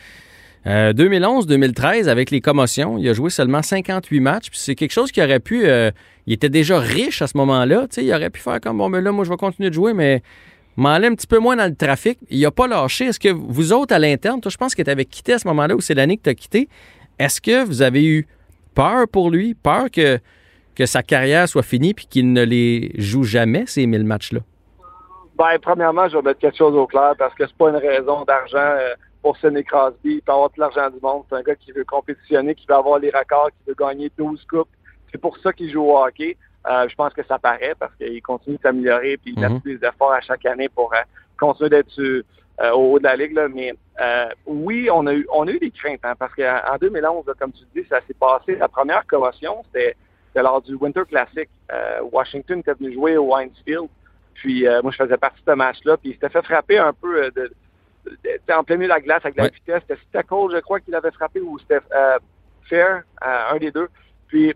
euh, 0.67 0.93
2011-2013, 0.93 2.07
avec 2.07 2.31
les 2.31 2.41
commotions, 2.41 2.97
il 2.97 3.07
a 3.07 3.13
joué 3.13 3.29
seulement 3.29 3.61
58 3.61 4.19
matchs. 4.19 4.47
C'est 4.53 4.75
quelque 4.75 4.91
chose 4.91 5.11
qui 5.11 5.21
aurait 5.21 5.39
pu. 5.39 5.67
Euh, 5.67 5.91
il 6.25 6.33
était 6.33 6.49
déjà 6.49 6.79
riche 6.79 7.21
à 7.21 7.27
ce 7.27 7.37
moment-là. 7.37 7.85
Il 7.97 8.13
aurait 8.13 8.31
pu 8.31 8.41
faire 8.41 8.59
comme 8.59 8.79
bon, 8.79 8.89
mais 8.89 9.01
là, 9.01 9.11
moi, 9.11 9.25
je 9.25 9.29
vais 9.29 9.37
continuer 9.37 9.69
de 9.69 9.75
jouer, 9.75 9.93
mais 9.93 10.23
m'enlève 10.75 11.11
un 11.11 11.15
petit 11.15 11.27
peu 11.27 11.37
moins 11.37 11.55
dans 11.55 11.69
le 11.69 11.75
trafic. 11.75 12.17
Il 12.29 12.41
n'a 12.41 12.51
pas 12.51 12.67
lâché. 12.67 13.05
Est-ce 13.05 13.19
que 13.19 13.29
vous 13.29 13.73
autres, 13.73 13.93
à 13.93 13.99
l'interne, 13.99 14.41
toi, 14.41 14.51
je 14.51 14.57
pense 14.57 14.73
que 14.73 14.81
tu 14.81 14.89
avais 14.89 15.05
quitté 15.05 15.33
à 15.33 15.39
ce 15.39 15.47
moment-là 15.47 15.75
ou 15.75 15.81
c'est 15.81 15.93
l'année 15.93 16.17
que 16.17 16.23
tu 16.23 16.29
as 16.29 16.35
quitté. 16.35 16.67
Est-ce 17.19 17.39
que 17.39 17.63
vous 17.63 17.83
avez 17.83 18.03
eu 18.03 18.27
peur 18.73 19.07
pour 19.07 19.29
lui, 19.29 19.53
peur 19.53 19.91
que, 19.91 20.19
que 20.73 20.85
sa 20.85 21.03
carrière 21.03 21.47
soit 21.47 21.63
finie 21.63 21.93
puis 21.93 22.07
qu'il 22.07 22.33
ne 22.33 22.43
les 22.43 22.91
joue 22.97 23.23
jamais, 23.23 23.65
ces 23.67 23.85
1000 23.85 24.03
matchs-là? 24.03 24.41
Ben, 25.37 25.57
premièrement, 25.61 26.07
je 26.07 26.17
vais 26.17 26.23
mettre 26.23 26.39
quelque 26.39 26.57
chose 26.57 26.75
au 26.75 26.87
clair 26.87 27.13
parce 27.17 27.33
que 27.35 27.45
c'est 27.45 27.57
pas 27.57 27.69
une 27.69 27.75
raison 27.75 28.23
d'argent 28.23 28.57
euh, 28.57 28.95
pour 29.25 29.35
Sidney 29.37 29.63
Crosby. 29.63 30.17
Il 30.17 30.21
peut 30.21 30.33
avoir 30.33 30.51
tout 30.51 30.61
l'argent 30.61 30.87
du 30.87 30.99
monde. 31.01 31.23
C'est 31.27 31.35
un 31.35 31.41
gars 31.41 31.55
qui 31.55 31.71
veut 31.71 31.83
compétitionner, 31.83 32.53
qui 32.53 32.67
veut 32.67 32.75
avoir 32.75 32.99
les 32.99 33.09
records, 33.09 33.49
qui 33.49 33.69
veut 33.69 33.73
gagner 33.73 34.11
12 34.19 34.45
coupes. 34.45 34.69
C'est 35.11 35.17
pour 35.17 35.35
ça 35.39 35.51
qu'il 35.51 35.71
joue 35.71 35.81
au 35.81 35.97
hockey. 35.97 36.37
Euh, 36.69 36.87
je 36.87 36.93
pense 36.93 37.11
que 37.11 37.23
ça 37.25 37.39
paraît 37.39 37.73
parce 37.79 37.95
qu'il 37.95 38.21
continue 38.21 38.57
de 38.57 38.61
s'améliorer 38.61 39.17
puis 39.17 39.33
il 39.35 39.39
mm 39.39 39.45
-hmm. 39.45 39.63
fait 39.63 39.77
des 39.77 39.87
efforts 39.87 40.11
à 40.11 40.21
chaque 40.21 40.45
année 40.45 40.69
pour 40.69 40.93
euh, 40.93 41.01
continuer 41.39 41.71
d'être 41.71 41.99
euh, 41.99 42.71
au 42.73 42.83
haut 42.91 42.99
de 42.99 43.03
la 43.05 43.15
ligue. 43.15 43.33
Là. 43.33 43.47
Mais 43.47 43.73
oui, 44.45 44.89
on 44.93 45.07
a 45.07 45.13
eu 45.15 45.25
on 45.33 45.47
a 45.47 45.51
eu 45.51 45.57
des 45.57 45.71
craintes 45.71 46.05
hein, 46.07 46.13
parce 46.19 46.35
qu'en 46.35 46.77
2011, 46.79 47.25
là, 47.25 47.33
comme 47.39 47.51
tu 47.51 47.63
dis, 47.75 47.83
ça 47.89 48.01
s'est 48.05 48.19
passé. 48.27 48.49
La 48.57 48.69
première 48.77 49.03
commotion, 49.07 49.53
c'était 49.65 49.95
lors 50.35 50.61
du 50.61 50.75
Winter 50.75 51.05
Classic. 51.11 51.49
Washington 52.15 52.59
était 52.59 52.77
venu 52.79 52.93
jouer 52.93 53.17
au 53.17 53.29
Heinz 53.35 53.57
Field. 53.65 53.89
Puis 54.35 54.57
moi, 54.83 54.91
je 54.93 54.99
faisais 55.03 55.17
partie 55.17 55.41
de 55.45 55.51
ce 55.51 55.55
match-là. 55.65 55.93
Puis 55.97 56.09
il 56.11 56.13
s'était 56.13 56.33
fait 56.35 56.45
frapper 56.51 56.77
un 56.77 56.93
peu 56.93 57.11
de, 57.37 57.43
en 58.53 58.63
plein 58.63 58.75
milieu 58.77 58.87
de 58.87 58.93
la 58.93 59.01
glace 59.01 59.21
avec 59.23 59.37
la 59.37 59.43
Ouais. 59.45 59.51
vitesse. 59.53 59.81
C'était 59.87 60.01
Stackle, 60.09 60.51
je 60.53 60.59
crois, 60.59 60.79
qu'il 60.79 60.93
avait 60.95 61.11
frappé 61.11 61.39
ou 61.41 61.57
c'était 61.59 61.79
Fair, 62.69 63.03
un 63.21 63.57
des 63.57 63.71
deux. 63.71 63.87
Puis 64.27 64.53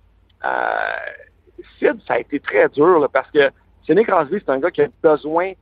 Sid, 1.77 1.99
ça 2.07 2.13
a 2.15 2.19
été 2.19 2.39
très 2.39 2.67
dur 2.69 2.99
là, 2.99 3.07
parce 3.07 3.29
que 3.31 3.49
Sidney 3.85 4.05
Crosby, 4.05 4.37
c'est 4.39 4.51
un 4.51 4.59
gars 4.59 4.71
qui 4.71 4.81
a 4.81 4.87
besoin 5.01 5.53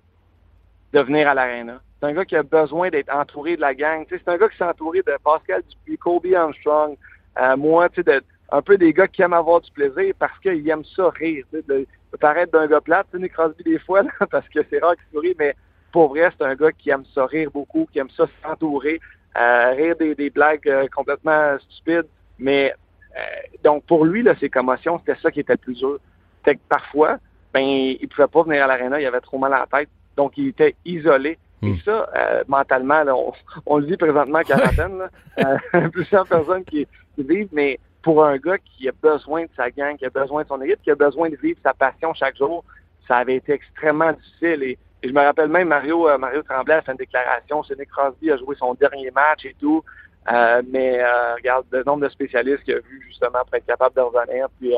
de 0.93 0.99
venir 1.01 1.27
à 1.27 1.33
l'aréna. 1.33 1.79
C'est 1.99 2.07
un 2.07 2.13
gars 2.13 2.25
qui 2.25 2.35
a 2.35 2.43
besoin 2.43 2.89
d'être 2.89 3.13
entouré 3.13 3.55
de 3.55 3.61
la 3.61 3.73
gang. 3.73 4.05
C'est 4.09 4.27
un 4.27 4.37
gars 4.37 4.49
qui 4.49 4.57
s'est 4.57 4.63
entouré 4.63 5.01
de 5.01 5.13
Pascal 5.23 5.63
Dupuis, 5.67 5.97
Kobe 5.97 6.27
Armstrong, 6.35 6.95
euh, 7.39 7.57
moi, 7.57 7.89
tu 7.89 7.95
sais, 7.95 8.03
de, 8.03 8.23
un 8.51 8.61
peu 8.61 8.77
des 8.77 8.93
gars 8.93 9.07
qui 9.07 9.21
aiment 9.21 9.33
avoir 9.33 9.61
du 9.61 9.71
plaisir 9.71 10.13
parce 10.19 10.37
qu'ils 10.39 10.67
aiment 10.69 10.85
ça 10.95 11.09
rire. 11.09 11.45
De, 11.51 11.61
de 11.67 11.87
paraître 12.19 12.51
d'un 12.51 12.67
gars 12.67 12.81
plate, 12.81 13.07
Sidney 13.11 13.29
Crosby 13.29 13.63
des 13.63 13.79
fois, 13.79 14.03
là, 14.19 14.27
parce 14.29 14.47
que 14.49 14.59
c'est 14.69 14.79
rare 14.79 14.95
qu'il 14.95 15.05
sourit, 15.11 15.35
mais 15.39 15.55
pour 15.97 16.09
vrai, 16.09 16.29
c'est 16.37 16.45
un 16.45 16.53
gars 16.53 16.71
qui 16.71 16.91
aime 16.91 17.05
ça 17.15 17.25
rire 17.25 17.49
beaucoup, 17.51 17.87
qui 17.91 17.97
aime 17.97 18.11
ça 18.11 18.27
s'entourer, 18.43 18.99
euh, 19.35 19.71
rire 19.71 19.95
des, 19.95 20.13
des 20.13 20.29
blagues 20.29 20.69
euh, 20.69 20.85
complètement 20.95 21.57
stupides, 21.69 22.05
mais 22.37 22.71
euh, 23.15 23.21
donc, 23.63 23.83
pour 23.85 24.05
lui, 24.05 24.21
là, 24.21 24.35
ses 24.39 24.47
commotions, 24.47 24.99
c'était 24.99 25.19
ça 25.19 25.31
qui 25.31 25.39
était 25.39 25.53
le 25.53 25.57
plus 25.57 25.73
dur. 25.73 25.97
C'était 26.37 26.57
que 26.57 26.61
parfois, 26.69 27.17
ben, 27.51 27.61
il 27.63 28.07
pouvait 28.09 28.27
pas 28.27 28.43
venir 28.43 28.63
à 28.63 28.67
l'aréna, 28.67 29.01
il 29.01 29.07
avait 29.07 29.21
trop 29.21 29.39
mal 29.39 29.51
à 29.55 29.65
la 29.71 29.79
tête, 29.79 29.89
donc 30.15 30.33
il 30.37 30.49
était 30.49 30.75
isolé. 30.85 31.39
Et 31.63 31.73
ça, 31.83 32.07
euh, 32.15 32.43
mentalement, 32.47 33.03
là, 33.03 33.15
on, 33.15 33.33
on, 33.65 33.77
le 33.79 33.87
vit 33.87 33.97
présentement 33.97 34.37
en 34.37 34.43
quarantaine, 34.43 34.99
là, 34.99 35.09
euh, 35.73 35.89
plusieurs 35.93 36.27
personnes 36.27 36.63
qui, 36.63 36.87
qui, 37.15 37.23
vivent, 37.23 37.49
mais 37.53 37.79
pour 38.03 38.23
un 38.23 38.37
gars 38.37 38.59
qui 38.59 38.87
a 38.87 38.91
besoin 39.01 39.45
de 39.45 39.49
sa 39.57 39.71
gang, 39.71 39.97
qui 39.97 40.05
a 40.05 40.11
besoin 40.11 40.43
de 40.43 40.47
son 40.47 40.61
équipe, 40.61 40.79
qui 40.83 40.91
a 40.91 40.95
besoin 40.95 41.31
de 41.31 41.37
vivre 41.37 41.57
sa 41.63 41.73
passion 41.73 42.13
chaque 42.13 42.37
jour, 42.37 42.63
ça 43.07 43.17
avait 43.17 43.37
été 43.37 43.53
extrêmement 43.53 44.13
difficile. 44.13 44.61
Et, 44.61 44.77
je 45.03 45.09
me 45.09 45.21
rappelle 45.21 45.49
même 45.49 45.67
Mario, 45.67 46.09
euh, 46.09 46.17
Mario 46.17 46.41
Tremblay 46.43 46.75
a 46.75 46.81
fait 46.81 46.91
une 46.91 46.97
déclaration. 46.97 47.61
Nick 47.77 47.89
Crosby 47.89 48.31
a 48.31 48.37
joué 48.37 48.55
son 48.55 48.73
dernier 48.73 49.11
match 49.11 49.45
et 49.45 49.55
tout. 49.59 49.83
Euh, 50.31 50.61
mais 50.69 51.01
euh, 51.01 51.35
regarde 51.35 51.65
le 51.71 51.83
nombre 51.83 52.03
de 52.03 52.09
spécialistes 52.09 52.63
qu'il 52.63 52.73
a 52.73 52.79
vu 52.79 53.01
justement 53.07 53.39
pour 53.45 53.53
être 53.53 53.65
capable 53.65 53.95
de 53.95 54.01
revenir. 54.01 54.47
Puis 54.59 54.73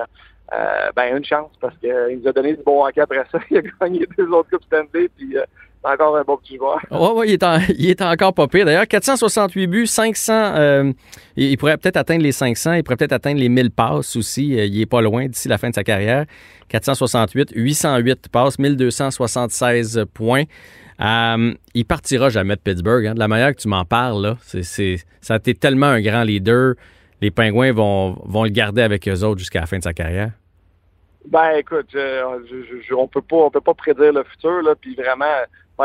ben 0.95 1.15
une 1.15 1.23
chance 1.23 1.51
parce 1.61 1.77
qu'il 1.77 2.19
nous 2.21 2.27
a 2.27 2.33
donné 2.33 2.55
du 2.55 2.63
bon 2.63 2.85
hockey 2.85 3.01
après 3.01 3.23
ça. 3.31 3.39
Il 3.51 3.57
a 3.57 3.61
gagné 3.61 4.07
deux 4.17 4.27
autres 4.29 4.49
Coupes 4.49 4.63
Stanley. 4.63 5.09
Puis 5.15 5.37
c'est 5.81 5.91
encore 5.91 6.17
un 6.17 6.23
bon 6.23 6.37
petit 6.37 6.57
joueur. 6.57 6.79
Oui, 6.91 7.09
ouais, 7.15 7.27
il, 7.29 7.33
est 7.33 7.45
il 7.77 7.89
est 7.89 8.01
encore 8.01 8.33
pas 8.33 8.47
pire. 8.47 8.65
D'ailleurs, 8.65 8.87
468 8.87 9.67
buts, 9.67 9.87
500. 9.87 10.93
il 11.37 11.57
pourrait 11.57 11.77
peut-être 11.77 11.97
atteindre 11.97 12.23
les 12.23 12.31
500. 12.31 12.73
Il 12.73 12.83
pourrait 12.83 12.97
peut-être 12.97 13.13
atteindre 13.13 13.39
les 13.39 13.49
1000 13.49 13.71
passes 13.71 14.15
aussi. 14.15 14.49
il 14.49 14.81
est 14.81 14.85
pas 14.85 15.01
loin 15.01 15.27
d'ici 15.27 15.47
la 15.47 15.57
fin 15.57 15.69
de 15.69 15.75
sa 15.75 15.83
carrière. 15.83 16.25
468, 16.69 17.51
808 17.55 18.29
passes, 18.29 18.59
1276 18.59 20.05
points. 20.13 20.43
Euh, 21.01 21.53
il 21.73 21.85
partira 21.85 22.29
jamais 22.29 22.55
de 22.55 22.61
Pittsburgh. 22.61 23.05
Hein. 23.05 23.13
De 23.13 23.19
la 23.19 23.27
manière 23.27 23.55
que 23.55 23.61
tu 23.61 23.67
m'en 23.67 23.85
parles, 23.85 24.21
là, 24.21 24.37
c'est, 24.41 24.97
ça 25.21 25.33
a 25.35 25.37
été 25.37 25.53
tellement 25.53 25.87
un 25.87 26.01
grand 26.01 26.23
leader. 26.23 26.75
Les 27.21 27.31
Pingouins 27.31 27.71
vont, 27.71 28.17
vont 28.25 28.43
le 28.43 28.49
garder 28.49 28.81
avec 28.81 29.07
eux 29.07 29.23
autres 29.23 29.39
jusqu'à 29.39 29.61
la 29.61 29.65
fin 29.65 29.77
de 29.77 29.83
sa 29.83 29.93
carrière. 29.93 30.31
Ben 31.25 31.51
écoute, 31.57 31.87
je, 31.93 32.93
on 32.93 33.07
peut 33.07 33.21
pas 33.21 33.35
on 33.35 33.51
peut 33.51 33.61
pas 33.61 33.73
prédire 33.73 34.13
le 34.13 34.23
futur 34.23 34.61
là, 34.61 34.73
puis 34.79 34.95
vraiment 34.95 35.25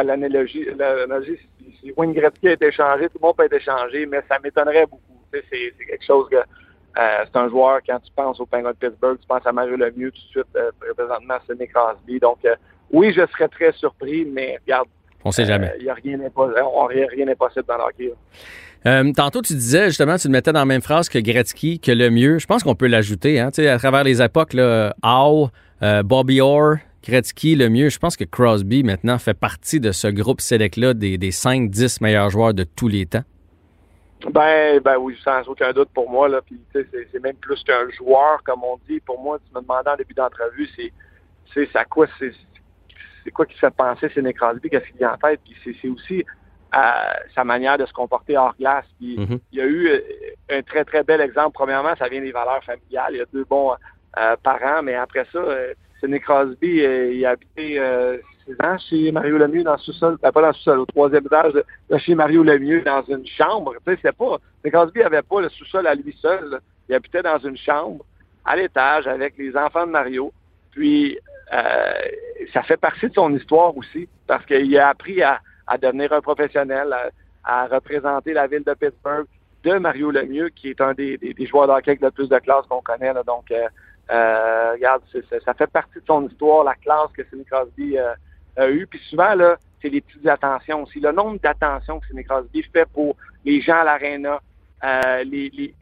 l'analogie, 0.03 0.67
l'analogie 0.77 1.39
si 1.81 1.93
Wayne 1.97 2.13
Gretzky 2.13 2.49
a 2.49 2.53
été 2.53 2.73
changé, 2.73 3.09
tout 3.09 3.19
le 3.21 3.27
monde 3.27 3.37
peut 3.37 3.45
être 3.45 3.53
échangé, 3.53 4.07
mais 4.07 4.21
ça 4.29 4.39
m'étonnerait 4.43 4.87
beaucoup. 4.87 5.01
C'est, 5.33 5.43
c'est 5.51 5.85
quelque 5.85 6.05
chose 6.05 6.29
que 6.31 6.37
euh, 6.37 7.25
c'est 7.25 7.37
un 7.37 7.49
joueur, 7.49 7.81
quand 7.87 7.99
tu 7.99 8.13
penses 8.15 8.39
au 8.39 8.47
Penguin 8.47 8.71
de 8.71 8.77
Pittsburgh, 8.77 9.19
tu 9.21 9.27
penses 9.27 9.45
à 9.45 9.53
Mario 9.53 9.77
Lemieux 9.77 10.13
tout 10.13 10.21
de 10.21 10.31
suite, 10.31 10.57
euh, 10.57 10.71
présentement 10.97 11.35
à 11.35 11.41
Sidney 11.47 11.67
Crosby. 11.67 12.21
Donc, 12.21 12.39
euh, 12.45 12.55
oui, 12.93 13.13
je 13.13 13.27
serais 13.33 13.49
très 13.49 13.73
surpris, 13.73 14.25
mais 14.25 14.59
regarde. 14.65 14.89
On 15.25 15.33
sait 15.33 15.45
jamais. 15.45 15.73
Il 15.79 15.85
n'y 15.85 15.91
a 15.91 15.95
rien 15.95 16.19
d'impossible 16.19 17.65
dans 17.67 17.79
l'hockey. 17.79 18.13
Euh, 18.87 19.13
tantôt, 19.13 19.43
tu 19.43 19.55
disais, 19.55 19.87
justement, 19.87 20.17
tu 20.17 20.29
le 20.29 20.33
mettais 20.33 20.53
dans 20.53 20.61
la 20.61 20.67
même 20.67 20.83
phrase 20.83 21.09
que 21.09 21.19
Gretzky, 21.19 21.81
que 21.81 21.91
le 21.91 22.11
mieux. 22.11 22.39
Je 22.39 22.47
pense 22.47 22.63
qu'on 22.63 22.75
peut 22.75 22.87
l'ajouter, 22.87 23.41
hein, 23.41 23.49
à 23.49 23.79
travers 23.79 24.05
les 24.05 24.23
époques, 24.23 24.53
là, 24.53 24.95
Howe, 25.03 25.49
Bobby 26.05 26.41
Orr, 26.43 26.77
Gretzky, 27.05 27.55
le 27.55 27.69
mieux. 27.69 27.91
Je 27.91 27.99
pense 27.99 28.17
que 28.17 28.25
Crosby, 28.25 28.83
maintenant, 28.83 29.19
fait 29.19 29.35
partie 29.35 29.79
de 29.79 29.93
ce 29.93 30.09
groupe 30.09 30.41
select-là 30.41 30.95
des, 30.95 31.19
des 31.19 31.31
5-10 31.31 32.03
meilleurs 32.03 32.31
joueurs 32.31 32.55
de 32.55 32.65
tous 32.65 32.89
les 32.89 33.07
temps. 33.07 33.25
Ben, 34.33 34.81
ben 34.81 34.97
oui, 34.97 35.17
sans 35.23 35.43
aucun 35.49 35.73
doute 35.73 35.91
pour 35.93 36.11
moi. 36.11 36.29
Là. 36.29 36.41
Puis, 36.41 36.59
c'est, 36.73 36.87
c'est 37.13 37.23
même 37.23 37.37
plus 37.37 37.63
qu'un 37.63 37.91
joueur, 37.91 38.43
comme 38.43 38.65
on 38.65 38.79
dit. 38.89 39.01
Pour 39.01 39.21
moi, 39.21 39.39
tu 39.39 39.55
me 39.55 39.61
demandais 39.61 39.91
en 39.91 39.97
début 39.97 40.15
d'entrevue, 40.15 40.69
c'est, 40.75 40.93
c'est, 41.53 41.71
ça 41.73 41.85
quoi, 41.85 42.07
c'est, 42.19 42.33
c'est 43.23 43.31
quoi 43.31 43.45
qui 43.45 43.59
fait 43.59 43.75
penser 43.75 44.11
c'est 44.15 44.33
Crosby, 44.33 44.71
qu'est-ce 44.71 44.87
qu'il 44.87 44.97
vient 44.97 45.13
en 45.13 45.19
tête? 45.19 45.41
Puis 45.45 45.55
c'est, 45.63 45.77
c'est 45.83 45.89
aussi 45.89 46.25
euh, 46.75 46.79
sa 47.35 47.45
manière 47.45 47.77
de 47.77 47.85
se 47.85 47.93
comporter 47.93 48.39
hors 48.39 48.55
glace. 48.59 48.87
Puis 48.99 49.19
mm-hmm. 49.19 49.39
il 49.53 49.59
y 49.59 49.61
a 49.61 49.67
eu 49.67 49.89
euh, 49.89 50.01
un 50.51 50.63
très, 50.63 50.85
très 50.85 51.03
bel 51.05 51.21
exemple. 51.21 51.53
Premièrement, 51.53 51.95
ça 51.97 52.09
vient 52.09 52.23
des 52.23 52.33
valeurs 52.33 52.65
familiales. 52.65 53.13
Il 53.13 53.19
y 53.19 53.21
a 53.21 53.27
deux 53.31 53.45
bons 53.45 53.73
euh, 54.19 54.37
parents, 54.43 54.83
mais 54.83 54.95
après 54.95 55.27
ça, 55.33 55.39
euh, 55.39 55.75
Sidney 56.05 56.21
Crosby, 56.21 56.83
il 57.13 57.25
a 57.25 57.31
habité 57.31 57.81
ans 58.63 58.79
chez 58.79 59.13
Mario 59.13 59.39
Lemieux 59.39 59.65
dans 59.65 59.73
le 59.73 59.79
sous-sol, 59.79 60.19
ben, 60.23 60.33
pas 60.33 60.41
dans 60.43 60.49
le 60.49 60.55
sous-sol, 60.55 60.81
au 60.81 60.87
troisième 60.87 61.25
étage 61.25 61.53
de, 61.53 61.99
chez 61.99 62.15
Mario 62.15 62.43
Lemieux 62.43 62.83
dans 62.83 63.03
une 63.09 63.27
chambre. 63.27 63.75
Tu 63.87 63.97
sais, 64.03 64.13
pas, 64.13 64.39
Crosby 64.71 65.01
n'avait 65.01 65.23
pas 65.23 65.41
le 65.41 65.49
sous-sol 65.49 65.87
à 65.87 65.95
lui 65.95 66.17
seul. 66.21 66.61
Il 66.89 66.95
habitait 66.95 67.23
dans 67.23 67.39
une 67.39 67.57
chambre 67.57 68.05
à 68.45 68.57
l'étage 68.57 69.07
avec 69.07 69.37
les 69.39 69.57
enfants 69.57 69.87
de 69.87 69.93
Mario. 69.93 70.33
Puis, 70.73 71.19
euh, 71.53 71.93
ça 72.53 72.63
fait 72.63 72.77
partie 72.77 73.09
de 73.09 73.15
son 73.15 73.35
histoire 73.35 73.77
aussi 73.77 74.09
parce 74.27 74.45
qu'il 74.47 74.77
a 74.79 74.89
appris 74.89 75.23
à, 75.23 75.41
devenir 75.81 76.13
un 76.13 76.21
professionnel, 76.21 76.95
à, 77.45 77.67
représenter 77.67 78.33
la 78.33 78.47
ville 78.47 78.65
de 78.65 78.75
Pittsburgh 78.75 79.27
de 79.65 79.79
Mario 79.79 80.11
Lemieux, 80.11 80.51
qui 80.51 80.71
est 80.71 80.81
un 80.83 80.93
des, 80.93 81.19
joueurs 81.49 81.67
d'hockey 81.67 81.93
avec 81.93 82.03
le 82.03 82.11
plus 82.11 82.29
de 82.29 82.39
classe 82.39 82.67
qu'on 82.69 82.83
connaît. 82.83 83.15
Donc, 83.27 83.51
euh, 83.51 83.67
euh, 84.11 84.73
regarde, 84.73 85.03
ça 85.45 85.55
fait 85.55 85.67
partie 85.67 85.99
de 85.99 86.05
son 86.07 86.27
histoire, 86.29 86.65
la 86.65 86.75
classe 86.75 87.11
que 87.13 87.25
Sidney 87.25 87.45
Crosby 87.45 87.97
a 87.99 88.69
eu. 88.69 88.87
Puis 88.87 89.01
souvent, 89.11 89.35
là, 89.35 89.57
c'est 89.85 89.91
les 89.91 90.01
petites 90.01 90.27
attentions 90.27 90.83
aussi. 90.85 90.99
Le 91.01 91.13
nombre 91.13 91.39
d'attentions 91.41 92.01
que 92.01 92.07
Sidney 92.07 92.25
Crosby 92.25 92.63
fait 92.73 92.89
pour 92.93 93.17
les 93.45 93.61
gens 93.61 93.77
à 93.77 93.85
l'aréna, 93.85 94.41
euh, 94.83 95.25
les, 95.25 95.51
les 95.51 95.75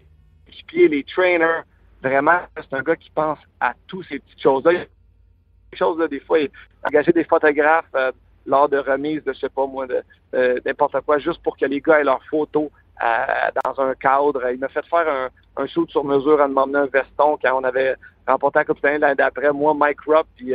équipiers, 0.48 0.88
les 0.88 1.04
trainers, 1.04 1.62
vraiment, 2.02 2.40
c'est 2.56 2.76
un 2.76 2.82
gars 2.82 2.96
qui 2.96 3.10
pense 3.10 3.38
à 3.60 3.74
toutes 3.86 4.06
ces 4.08 4.18
petites 4.18 4.42
choses-là. 4.42 4.72
Des 4.72 5.78
choses, 5.78 5.98
là, 5.98 6.08
des 6.08 6.20
fois, 6.20 6.40
il 6.40 6.50
a 6.82 6.88
engagé 6.88 7.12
des 7.12 7.24
photographes 7.24 7.84
euh, 7.94 8.12
lors 8.44 8.68
de 8.68 8.78
remises 8.78 9.22
de, 9.24 9.32
je 9.32 9.38
sais 9.38 9.48
pas 9.48 9.66
moi, 9.66 9.86
de 9.86 10.02
euh, 10.34 10.58
n'importe 10.66 11.00
quoi, 11.02 11.18
juste 11.18 11.42
pour 11.42 11.56
que 11.56 11.64
les 11.64 11.80
gars 11.80 12.00
aient 12.00 12.04
leurs 12.04 12.24
photos 12.24 12.70
euh, 13.02 13.50
dans 13.64 13.82
un 13.82 13.94
cadre. 13.94 14.50
Il 14.50 14.58
m'a 14.58 14.68
fait 14.68 14.84
faire 14.86 15.08
un, 15.08 15.62
un 15.62 15.66
shoot 15.66 15.90
sur 15.90 16.04
mesure 16.04 16.40
en 16.40 16.48
demandant 16.48 16.80
un 16.80 16.86
veston 16.86 17.38
quand 17.42 17.60
on 17.60 17.64
avait 17.64 17.96
remporté 18.26 18.60
la 18.60 18.64
Coupe 18.64 18.82
l'année 18.82 19.14
d'après. 19.14 19.52
Moi, 19.52 19.74
Mike 19.74 20.00
Rupp, 20.06 20.26
puis 20.36 20.54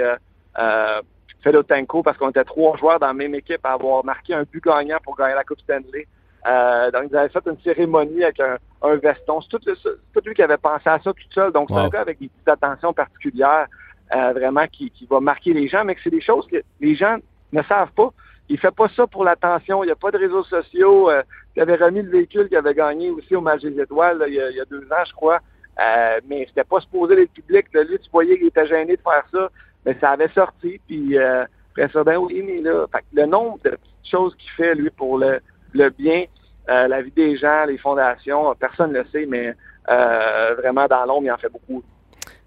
Fedotenko 1.44 2.04
parce 2.04 2.18
qu'on 2.18 2.30
était 2.30 2.44
trois 2.44 2.78
joueurs 2.78 3.00
dans 3.00 3.08
la 3.08 3.14
même 3.14 3.36
équipe 3.36 3.66
à 3.66 3.74
avoir 3.74 4.04
marqué 4.04 4.34
un 4.34 4.44
but 4.44 4.64
gagnant 4.64 4.98
pour 5.04 5.16
gagner 5.16 5.36
la 5.36 5.44
Coupe 5.44 5.60
Stanley. 5.60 6.08
Euh, 6.48 6.92
donc, 6.92 7.04
ils 7.10 7.18
avaient 7.18 7.30
fait 7.30 7.46
une 7.46 7.60
cérémonie 7.62 8.24
avec 8.24 8.40
un, 8.40 8.96
veston. 8.96 9.42
C'est 9.42 9.50
tout, 9.50 10.22
lui 10.26 10.34
qui 10.34 10.42
avait 10.42 10.58
pensé 10.58 10.84
à 10.86 11.00
ça 11.00 11.14
tout 11.14 11.32
seul. 11.32 11.52
Donc, 11.52 11.70
c'est 11.70 11.76
un 11.76 11.90
gars 11.90 12.02
avec 12.02 12.20
des 12.20 12.28
petites 12.28 12.48
attentions 12.48 12.94
particulières, 12.94 13.68
euh, 14.16 14.32
vraiment, 14.34 14.66
qui, 14.68 14.92
va 15.10 15.20
marquer 15.20 15.54
les 15.54 15.68
gens, 15.68 15.84
mais 15.84 15.96
que 15.96 16.02
c'est 16.04 16.10
des 16.10 16.22
choses 16.22 16.48
que 16.48 16.58
les 16.80 16.96
gens 16.96 17.18
ne 17.52 17.62
savent 17.64 17.92
pas. 17.92 18.12
Il 18.50 18.58
fait 18.58 18.76
pas 18.76 18.88
ça 18.96 19.08
pour 19.08 19.24
l'attention. 19.24 19.84
Il 19.84 19.88
n'y 19.88 19.92
a 19.92 19.96
pas 19.96 20.12
de 20.12 20.18
réseaux 20.18 20.44
sociaux. 20.44 21.10
Euh, 21.10 21.22
il 21.56 21.62
avait 21.62 21.76
remis 21.76 22.02
le 22.02 22.10
véhicule 22.10 22.48
qu'il 22.48 22.58
avait 22.58 22.74
gagné 22.74 23.10
aussi 23.10 23.36
au 23.36 23.42
Match 23.42 23.62
des 23.62 23.80
Étoiles 23.82 24.24
il, 24.28 24.34
y 24.34 24.40
a, 24.40 24.66
deux 24.66 24.84
ans, 24.92 25.06
je 25.06 25.14
crois. 25.14 25.40
Euh, 25.80 26.20
mais 26.28 26.46
c'était 26.48 26.64
pas 26.64 26.80
supposé 26.80 27.16
d'être 27.16 27.34
public. 27.34 27.66
Là, 27.74 27.84
lui, 27.84 28.00
tu 28.00 28.10
voyais 28.12 28.38
qu'il 28.38 28.48
était 28.48 28.66
gêné 28.66 28.96
de 28.96 29.02
faire 29.02 29.26
ça 29.32 29.50
mais 29.88 29.98
ça 30.02 30.12
avait 30.12 30.30
sorti. 30.30 30.80
Puis 30.86 31.18
euh, 31.18 31.46
ben 31.76 32.18
oui, 32.18 32.44
mais 32.46 32.62
là, 32.62 32.86
le 33.14 33.26
nombre 33.26 33.60
de 33.64 33.78
choses 34.04 34.36
qu'il 34.36 34.52
fait, 34.52 34.76
lui, 34.76 34.90
pour 34.90 35.18
le, 35.18 35.40
le 35.74 35.90
bien, 35.90 36.26
euh, 36.70 36.88
la 36.88 37.02
vie 37.02 37.12
des 37.12 37.38
gens, 37.38 37.66
les 37.66 37.78
fondations, 37.78 38.54
personne 38.56 38.92
ne 38.92 39.00
le 39.00 39.06
sait, 39.12 39.26
mais 39.26 39.56
euh, 39.90 40.56
vraiment, 40.56 40.88
dans 40.88 41.06
l'ombre, 41.06 41.24
il 41.24 41.32
en 41.32 41.38
fait 41.38 41.50
beaucoup. 41.50 41.82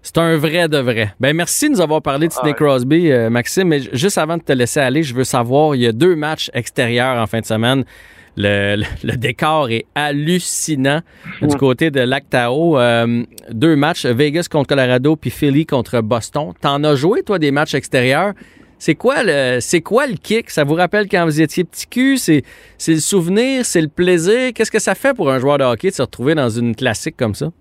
C'est 0.03 0.17
un 0.17 0.35
vrai 0.37 0.67
de 0.67 0.77
vrai. 0.77 1.13
Ben 1.19 1.35
merci 1.35 1.69
de 1.69 1.73
nous 1.75 1.81
avoir 1.81 2.01
parlé 2.01 2.27
de 2.27 2.33
Sidney 2.33 2.53
Crosby, 2.53 3.11
Maxime. 3.29 3.67
Mais 3.67 3.81
juste 3.93 4.17
avant 4.17 4.37
de 4.37 4.43
te 4.43 4.51
laisser 4.51 4.79
aller, 4.79 5.03
je 5.03 5.13
veux 5.13 5.23
savoir, 5.23 5.75
il 5.75 5.81
y 5.81 5.87
a 5.87 5.91
deux 5.91 6.15
matchs 6.15 6.49
extérieurs 6.53 7.21
en 7.21 7.27
fin 7.27 7.39
de 7.39 7.45
semaine. 7.45 7.85
Le, 8.37 9.15
décor 9.17 9.69
est 9.69 9.85
hallucinant 9.93 11.01
du 11.41 11.55
côté 11.57 11.91
de 11.91 11.99
Lactao. 11.99 12.79
Euh, 12.79 13.23
deux 13.51 13.75
matchs, 13.75 14.05
Vegas 14.05 14.47
contre 14.49 14.69
Colorado 14.69 15.15
puis 15.15 15.29
Philly 15.29 15.65
contre 15.65 16.01
Boston. 16.01 16.53
T'en 16.61 16.83
as 16.83 16.95
joué, 16.95 17.23
toi, 17.23 17.39
des 17.39 17.51
matchs 17.51 17.73
extérieurs? 17.73 18.33
C'est 18.79 18.95
quoi 18.95 19.21
le 19.23 19.59
c'est 19.59 19.81
quoi 19.81 20.07
le 20.07 20.15
kick? 20.15 20.49
Ça 20.49 20.63
vous 20.63 20.73
rappelle 20.73 21.07
quand 21.07 21.23
vous 21.25 21.39
étiez 21.39 21.63
petit 21.63 21.85
cul? 21.85 22.17
C'est, 22.17 22.43
c'est 22.77 22.93
le 22.93 22.99
souvenir, 22.99 23.63
c'est 23.63 23.81
le 23.81 23.89
plaisir? 23.89 24.53
Qu'est-ce 24.55 24.71
que 24.71 24.79
ça 24.79 24.95
fait 24.95 25.13
pour 25.13 25.29
un 25.29 25.39
joueur 25.39 25.59
de 25.59 25.63
hockey 25.63 25.89
de 25.89 25.95
se 25.95 26.01
retrouver 26.01 26.33
dans 26.33 26.49
une 26.49 26.75
classique 26.75 27.15
comme 27.15 27.35
ça? 27.35 27.51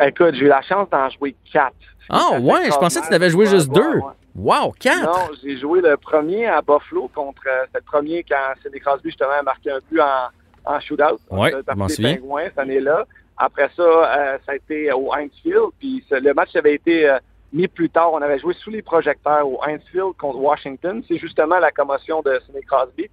Écoute, 0.00 0.34
j'ai 0.34 0.44
eu 0.44 0.48
la 0.48 0.62
chance 0.62 0.88
d'en 0.90 1.08
jouer 1.10 1.34
quatre. 1.52 1.74
Ah 2.08 2.38
ouais, 2.40 2.70
je 2.70 2.76
pensais 2.76 3.00
que 3.00 3.08
tu 3.08 3.14
avais 3.14 3.30
joué 3.30 3.46
juste 3.46 3.70
deux. 3.70 4.00
Wow, 4.34 4.72
quatre! 4.72 5.04
Non, 5.04 5.34
j'ai 5.42 5.56
joué 5.58 5.80
le 5.80 5.96
premier 5.96 6.46
à 6.46 6.60
Buffalo 6.60 7.08
contre. 7.14 7.42
Euh, 7.46 7.66
le 7.72 7.80
premier 7.82 8.24
quand 8.24 8.54
Sidney 8.60 8.80
Crosby, 8.80 9.10
justement, 9.10 9.30
a 9.30 9.42
marqué 9.42 9.70
un 9.70 9.78
but 9.88 10.00
en, 10.00 10.74
en 10.74 10.80
shootout. 10.80 11.20
Oui, 11.30 11.50
je 11.52 12.02
les 12.02 12.16
Pingouins 12.16 12.44
cette 12.46 12.58
année-là. 12.58 13.06
Après 13.36 13.70
ça, 13.76 13.82
euh, 13.82 14.38
ça 14.44 14.52
a 14.52 14.56
été 14.56 14.92
au 14.92 15.12
Heinz 15.14 15.30
Field. 15.40 15.70
Puis 15.78 16.04
le 16.10 16.34
match 16.34 16.54
avait 16.56 16.74
été 16.74 17.08
euh, 17.08 17.18
mis 17.52 17.68
plus 17.68 17.88
tard. 17.88 18.12
On 18.12 18.22
avait 18.22 18.40
joué 18.40 18.54
sous 18.54 18.70
les 18.70 18.82
projecteurs 18.82 19.48
au 19.48 19.60
Heinz 19.64 19.82
Field 19.92 20.14
contre 20.18 20.38
Washington. 20.38 21.00
C'est 21.06 21.18
justement 21.18 21.60
la 21.60 21.70
commotion 21.70 22.20
de 22.22 22.40
Sidney 22.44 22.62
Crosby. 22.62 23.08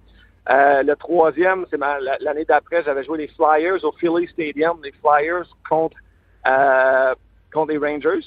le 0.48 0.94
troisième, 0.94 1.66
c'est 1.70 1.78
l'année 2.20 2.44
d'après, 2.44 2.82
j'avais 2.82 3.04
joué 3.04 3.18
les 3.18 3.28
Flyers 3.28 3.84
au 3.84 3.92
Philly 3.92 4.26
Stadium, 4.26 4.78
les 4.82 4.92
Flyers 5.00 5.46
contre, 5.68 5.96
contre 6.44 7.72
les 7.72 7.78
Rangers. 7.78 8.24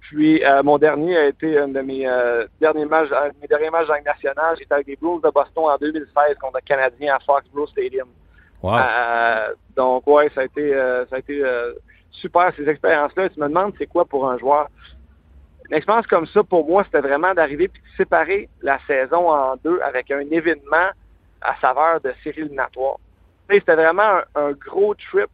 Puis 0.00 0.44
euh, 0.44 0.62
mon 0.62 0.76
dernier 0.76 1.16
a 1.16 1.26
été 1.26 1.58
un 1.58 1.68
de 1.68 1.80
mes 1.80 2.06
euh, 2.06 2.46
derniers 2.60 2.84
matchs, 2.84 3.08
mes 3.40 3.48
derniers 3.48 3.70
matchs 3.70 3.88
dans 3.88 4.02
national. 4.04 4.54
J'étais 4.58 4.74
avec 4.74 4.86
les 4.86 4.96
Blues 4.96 5.22
de 5.22 5.30
Boston 5.30 5.64
en 5.64 5.76
2016 5.78 6.36
contre 6.40 6.58
le 6.58 6.66
Canadien 6.66 7.14
à 7.14 7.18
Foxborough 7.20 7.68
Stadium. 7.68 8.08
Wow. 8.62 8.74
Euh, 8.76 9.54
donc 9.74 10.06
ouais, 10.06 10.30
ça 10.34 10.42
a 10.42 10.44
été 10.44 10.72
ça 11.08 11.16
a 11.16 11.18
été 11.18 11.42
super 12.10 12.52
ces 12.56 12.68
expériences-là. 12.68 13.30
Tu 13.30 13.40
me 13.40 13.48
demandes 13.48 13.72
c'est 13.78 13.86
quoi 13.86 14.04
pour 14.04 14.28
un 14.28 14.36
joueur? 14.38 14.68
Une 15.70 15.76
expérience 15.76 16.06
comme 16.06 16.26
ça, 16.26 16.42
pour 16.44 16.68
moi, 16.68 16.84
c'était 16.84 17.00
vraiment 17.00 17.32
d'arriver 17.32 17.68
puis 17.68 17.80
de 17.80 17.96
séparer 17.96 18.50
la 18.60 18.78
saison 18.86 19.30
en 19.30 19.56
deux 19.64 19.80
avec 19.80 20.10
un 20.10 20.20
événement 20.30 20.90
à 21.40 21.56
saveur 21.60 22.00
de 22.02 22.12
série 22.22 22.40
éliminatoire. 22.40 22.98
C'était 23.50 23.74
vraiment 23.74 24.20
un, 24.34 24.52
gros 24.52 24.94
trip 24.94 25.30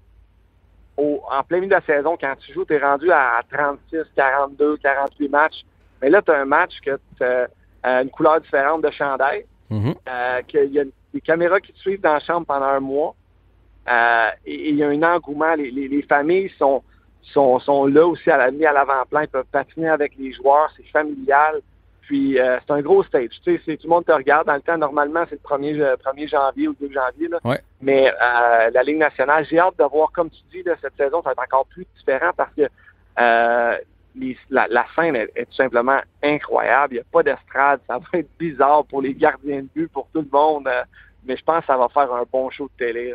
en 1.00 1.42
plein 1.42 1.58
milieu 1.58 1.68
de 1.70 1.74
la 1.74 1.80
saison, 1.82 2.16
quand 2.20 2.34
tu 2.40 2.52
joues, 2.52 2.64
tu 2.64 2.74
es 2.74 2.78
rendu 2.78 3.10
à 3.10 3.40
36, 3.50 3.98
42, 4.14 4.76
48 4.78 5.28
matchs. 5.28 5.62
Mais 6.02 6.10
là, 6.10 6.22
tu 6.22 6.30
as 6.30 6.38
un 6.40 6.44
match 6.44 6.80
que 6.84 6.98
tu 7.16 7.24
as 7.24 8.02
une 8.02 8.10
couleur 8.10 8.40
différente 8.40 8.82
de 8.82 8.90
chandail, 8.90 9.44
Mhm. 9.70 9.94
euh, 10.08 10.42
qu'il 10.42 10.72
y 10.72 10.80
a 10.80 10.84
des 11.14 11.20
caméras 11.20 11.60
qui 11.60 11.72
te 11.72 11.78
suivent 11.78 12.00
dans 12.00 12.14
la 12.14 12.20
chambre 12.20 12.46
pendant 12.46 12.66
un 12.66 12.80
mois. 12.80 13.14
Euh, 13.88 14.28
et 14.46 14.70
il 14.70 14.76
y 14.76 14.82
a 14.84 14.88
un 14.88 15.02
engouement. 15.02 15.54
Les, 15.54 15.70
les- 15.70 15.88
les 15.88 16.02
familles 16.02 16.50
sont, 16.58 16.82
sont, 17.22 17.58
sont 17.60 17.86
là 17.86 18.06
aussi 18.06 18.30
à 18.30 18.36
la, 18.36 18.44
à 18.68 18.72
l'avant-plan. 18.72 19.20
Ils 19.22 19.28
peuvent 19.28 19.44
patiner 19.50 19.88
avec 19.88 20.12
les 20.18 20.32
joueurs. 20.32 20.70
C'est 20.76 20.86
familial. 20.88 21.60
Puis 22.02 22.38
euh, 22.38 22.58
c'est 22.66 22.72
un 22.72 22.80
gros 22.82 23.02
stage. 23.04 23.30
Tu 23.44 23.58
sais, 23.64 23.76
tout 23.76 23.84
le 23.84 23.90
monde 23.90 24.04
te 24.04 24.12
regarde. 24.12 24.46
Dans 24.46 24.54
le 24.54 24.60
temps, 24.60 24.76
normalement, 24.78 25.24
c'est 25.28 25.36
le 25.36 25.40
1er, 25.48 25.76
ja- 25.76 25.96
1er 25.96 26.28
janvier 26.28 26.68
ou 26.68 26.74
2 26.80 26.90
janvier. 26.92 27.28
Là. 27.28 27.38
Ouais. 27.44 27.60
Mais 27.80 28.08
euh, 28.08 28.70
la 28.72 28.82
Ligue 28.82 28.98
nationale, 28.98 29.46
j'ai 29.48 29.58
hâte 29.58 29.78
de 29.78 29.84
voir, 29.84 30.12
comme 30.12 30.28
tu 30.30 30.40
dis, 30.52 30.62
là, 30.62 30.74
cette 30.80 30.96
saison, 30.96 31.22
ça 31.22 31.30
va 31.30 31.32
être 31.32 31.54
encore 31.54 31.66
plus 31.66 31.86
différent 31.96 32.30
parce 32.36 32.52
que 32.54 32.68
euh, 33.18 33.76
la, 34.50 34.86
scène 34.94 35.16
est, 35.16 35.46
tout 35.46 35.54
simplement 35.54 36.00
incroyable. 36.22 36.94
Il 36.94 36.96
n'y 36.96 37.00
a 37.00 37.04
pas 37.10 37.22
d'estrade. 37.22 37.80
Ça 37.86 37.98
va 37.98 38.18
être 38.18 38.30
bizarre 38.38 38.84
pour 38.84 39.00
les 39.00 39.14
gardiens 39.14 39.62
de 39.62 39.68
but, 39.74 39.88
pour 39.88 40.08
tout 40.12 40.20
le 40.20 40.28
monde. 40.30 40.68
euh, 40.68 40.82
mais 41.24 41.36
je 41.36 41.44
pense 41.44 41.60
que 41.60 41.66
ça 41.66 41.76
va 41.76 41.88
faire 41.88 42.12
un 42.12 42.24
bon 42.30 42.50
show 42.50 42.64
de 42.64 42.84
télé. 42.84 43.14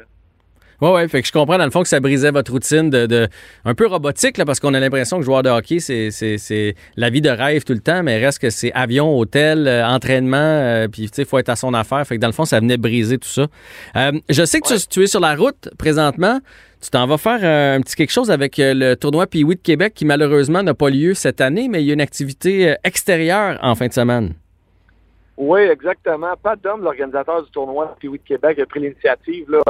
Ouais, 0.82 0.92
ouais. 0.92 1.08
Fait 1.08 1.22
que 1.22 1.28
je 1.28 1.32
comprends 1.32 1.58
dans 1.58 1.66
le 1.66 1.72
fond 1.72 1.82
que 1.82 1.88
ça 1.88 2.00
brisait 2.00 2.32
votre 2.32 2.52
routine 2.52 2.90
de, 2.90 3.06
de- 3.06 3.28
un 3.64 3.74
peu 3.74 3.88
robotique, 3.88 4.38
là, 4.38 4.46
parce 4.46 4.60
qu'on 4.60 4.74
a 4.74 4.80
l'impression 4.80 5.18
que 5.20 5.24
joueur 5.26 5.42
de 5.44 5.50
hockey, 5.50 5.80
c'est, 5.80 6.76
la 6.98 7.10
vie 7.10 7.22
de 7.22 7.30
rêve 7.30 7.64
tout 7.64 7.74
le 7.74 7.80
temps, 7.80 8.04
mais 8.04 8.18
reste 8.18 8.40
que 8.40 8.50
c'est 8.50 8.72
avion, 8.74 9.18
hôtel, 9.18 9.68
euh, 9.68 9.86
entraînement, 9.88 10.38
euh, 10.38 10.88
puis 10.88 11.04
tu 11.04 11.16
sais, 11.16 11.22
il 11.22 11.28
faut 11.28 11.40
être 11.40 11.50
à 11.50 11.56
son 11.56 11.74
affaire. 11.74 12.06
Fait 12.06 12.16
que 12.18 12.22
dans 12.22 12.28
le 12.28 12.34
fond, 12.34 12.46
ça 12.46 12.60
venait 12.60 12.78
briser 12.78 13.18
tout 13.18 13.28
ça. 13.28 13.48
Euh, 13.96 14.12
je 14.30 14.44
sais 14.46 14.60
que 14.60 14.68
tu, 14.68 14.88
tu 14.88 15.04
es 15.04 15.08
sur 15.08 15.20
la 15.20 15.36
route 15.36 15.70
présentement. 15.78 16.40
Tu 16.82 16.90
t'en 16.90 17.08
vas 17.08 17.18
faire 17.18 17.44
un 17.78 17.82
petit 17.82 17.96
quelque 17.96 18.12
chose 18.12 18.30
avec 18.30 18.56
le 18.60 18.94
tournoi 18.96 19.26
Pee-Wee 19.26 19.56
de 19.56 19.62
Québec 19.62 19.94
qui 19.96 20.06
malheureusement 20.06 20.62
n'a 20.62 20.74
pas 20.76 20.90
lieu 20.90 21.14
cette 21.16 21.42
année, 21.42 21.68
mais 21.68 21.82
il 21.82 21.88
y 21.88 21.90
a 21.90 21.94
une 21.94 22.02
activité 22.02 22.76
extérieure 22.84 23.58
en 23.64 23.74
fin 23.74 23.88
de 23.88 23.94
semaine. 23.94 24.34
Oui, 25.38 25.62
exactement. 25.62 26.34
Pat 26.42 26.60
Dom, 26.64 26.82
l'organisateur 26.84 27.44
du 27.44 27.50
tournoi 27.52 27.96
Pee-Wee 28.00 28.20
de 28.20 28.24
Québec, 28.24 28.60
a 28.60 28.66
pris 28.68 28.82
l'initiative 28.82 29.50
là, 29.50 29.62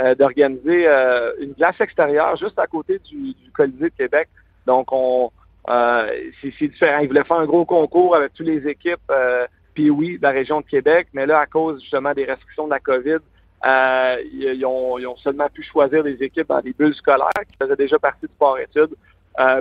euh, 0.00 0.14
d'organiser 0.14 0.86
euh, 0.86 1.32
une 1.40 1.52
glace 1.52 1.80
extérieure 1.80 2.36
juste 2.36 2.58
à 2.58 2.66
côté 2.66 2.98
du, 2.98 3.34
du 3.34 3.50
Colisée 3.52 3.90
de 3.90 3.94
Québec. 3.96 4.28
Donc, 4.66 4.88
on 4.92 5.30
euh, 5.68 6.10
c'est 6.40 6.68
différent. 6.68 7.00
Il 7.00 7.08
voulait 7.08 7.24
faire 7.24 7.38
un 7.38 7.46
gros 7.46 7.64
concours 7.64 8.16
avec 8.16 8.34
toutes 8.34 8.46
les 8.46 8.66
équipes 8.66 8.98
euh, 9.10 9.46
Pee-Wee 9.74 10.18
de 10.18 10.22
la 10.22 10.30
région 10.30 10.60
de 10.60 10.66
Québec, 10.66 11.08
mais 11.12 11.24
là, 11.24 11.38
à 11.38 11.46
cause 11.46 11.80
justement 11.80 12.12
des 12.14 12.24
restrictions 12.24 12.66
de 12.66 12.70
la 12.70 12.80
COVID, 12.80 13.18
euh, 13.64 14.16
ils, 14.32 14.54
ils 14.54 14.66
ont, 14.66 14.98
ils 14.98 15.06
ont 15.06 15.16
seulement 15.16 15.48
pu 15.48 15.62
choisir 15.62 16.02
des 16.02 16.20
équipes 16.22 16.48
dans 16.48 16.60
des 16.60 16.72
bulles 16.72 16.94
scolaires 16.94 17.30
qui 17.48 17.56
faisaient 17.60 17.76
déjà 17.76 17.98
partie 17.98 18.26
du 18.26 18.32
sport-études. 18.32 18.94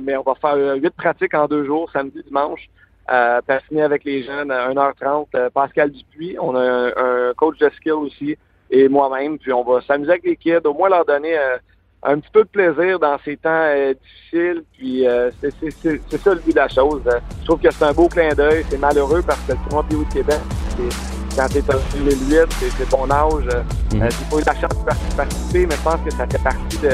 Mais 0.01 0.17
on 0.17 0.23
va 0.23 0.35
faire 0.35 0.57
huit 0.75 0.93
pratiques 0.95 1.33
en 1.33 1.47
deux 1.47 1.65
jours, 1.65 1.89
samedi, 1.91 2.21
dimanche. 2.25 2.67
Euh, 3.11 3.41
avec 3.79 4.03
les 4.05 4.23
jeunes 4.23 4.51
à 4.51 4.69
1h30. 4.69 5.27
Euh, 5.35 5.49
Pascal 5.49 5.91
Dupuis, 5.91 6.37
on 6.39 6.55
a 6.55 6.61
un, 6.61 6.87
un 6.95 7.33
coach 7.33 7.57
de 7.57 7.69
skill 7.71 7.93
aussi, 7.93 8.37
et 8.71 8.87
moi-même. 8.89 9.37
Puis 9.37 9.51
on 9.53 9.63
va 9.63 9.81
s'amuser 9.81 10.11
avec 10.11 10.23
les 10.23 10.35
kids, 10.37 10.65
au 10.65 10.73
moins 10.73 10.89
leur 10.89 11.05
donner 11.05 11.37
euh, 11.37 11.57
un 12.03 12.17
petit 12.17 12.31
peu 12.33 12.43
de 12.43 12.49
plaisir 12.49 12.97
dans 12.97 13.17
ces 13.23 13.37
temps 13.37 13.49
euh, 13.51 13.93
difficiles. 13.93 14.63
Puis 14.77 15.05
euh, 15.07 15.29
c'est- 15.41 15.53
c'est 15.61 15.71
c'est- 15.81 16.01
c'est 16.09 16.21
ça 16.21 16.33
le 16.33 16.39
but 16.39 16.51
de 16.53 16.59
la 16.59 16.67
chose. 16.69 17.01
Euh, 17.05 17.19
je 17.41 17.45
trouve 17.45 17.59
que 17.59 17.69
c'est 17.71 17.83
un 17.85 17.93
beau 17.93 18.07
clin 18.07 18.33
d'œil. 18.33 18.65
C'est 18.69 18.79
malheureux 18.79 19.21
parce 19.25 19.39
que 19.41 19.51
le 19.51 19.57
tournoi 19.69 19.85
Pio 19.89 20.03
de 20.03 20.13
Québec, 20.13 20.39
c'est- 20.77 21.35
quand 21.37 21.47
tu 21.47 21.57
es 21.59 21.61
en 21.73 21.77
2008, 21.93 22.39
c'est 22.59 22.69
c'est 22.77 22.89
ton 22.89 23.09
âge. 23.11 23.43
Euh, 23.53 23.61
J'ai 23.91 23.99
pas 23.99 24.37
eu 24.37 24.43
la 24.45 24.53
chance 24.55 24.79
de 24.79 24.85
par- 24.85 24.95
participer, 25.17 25.65
mais 25.65 25.75
je 25.75 25.81
pense 25.81 25.99
que 26.05 26.11
ça 26.11 26.25
fait 26.25 26.41
partie 26.43 26.77
de, 26.77 26.89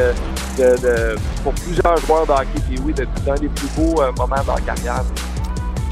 de, 0.62 0.82
de- 0.82 1.16
pour 1.44 1.54
plusieurs 1.54 1.98
joueurs 1.98 2.26
de 2.26 2.32
hockey 2.32 2.60
puis 2.68 2.80
oui, 2.86 2.94
de- 2.94 3.08
d'un 3.26 3.36
des 3.36 3.50
plus 3.50 3.68
beaux 3.78 3.96
moments 4.18 4.42
de 4.42 4.48
leur 4.48 4.66
carrière. 4.66 5.04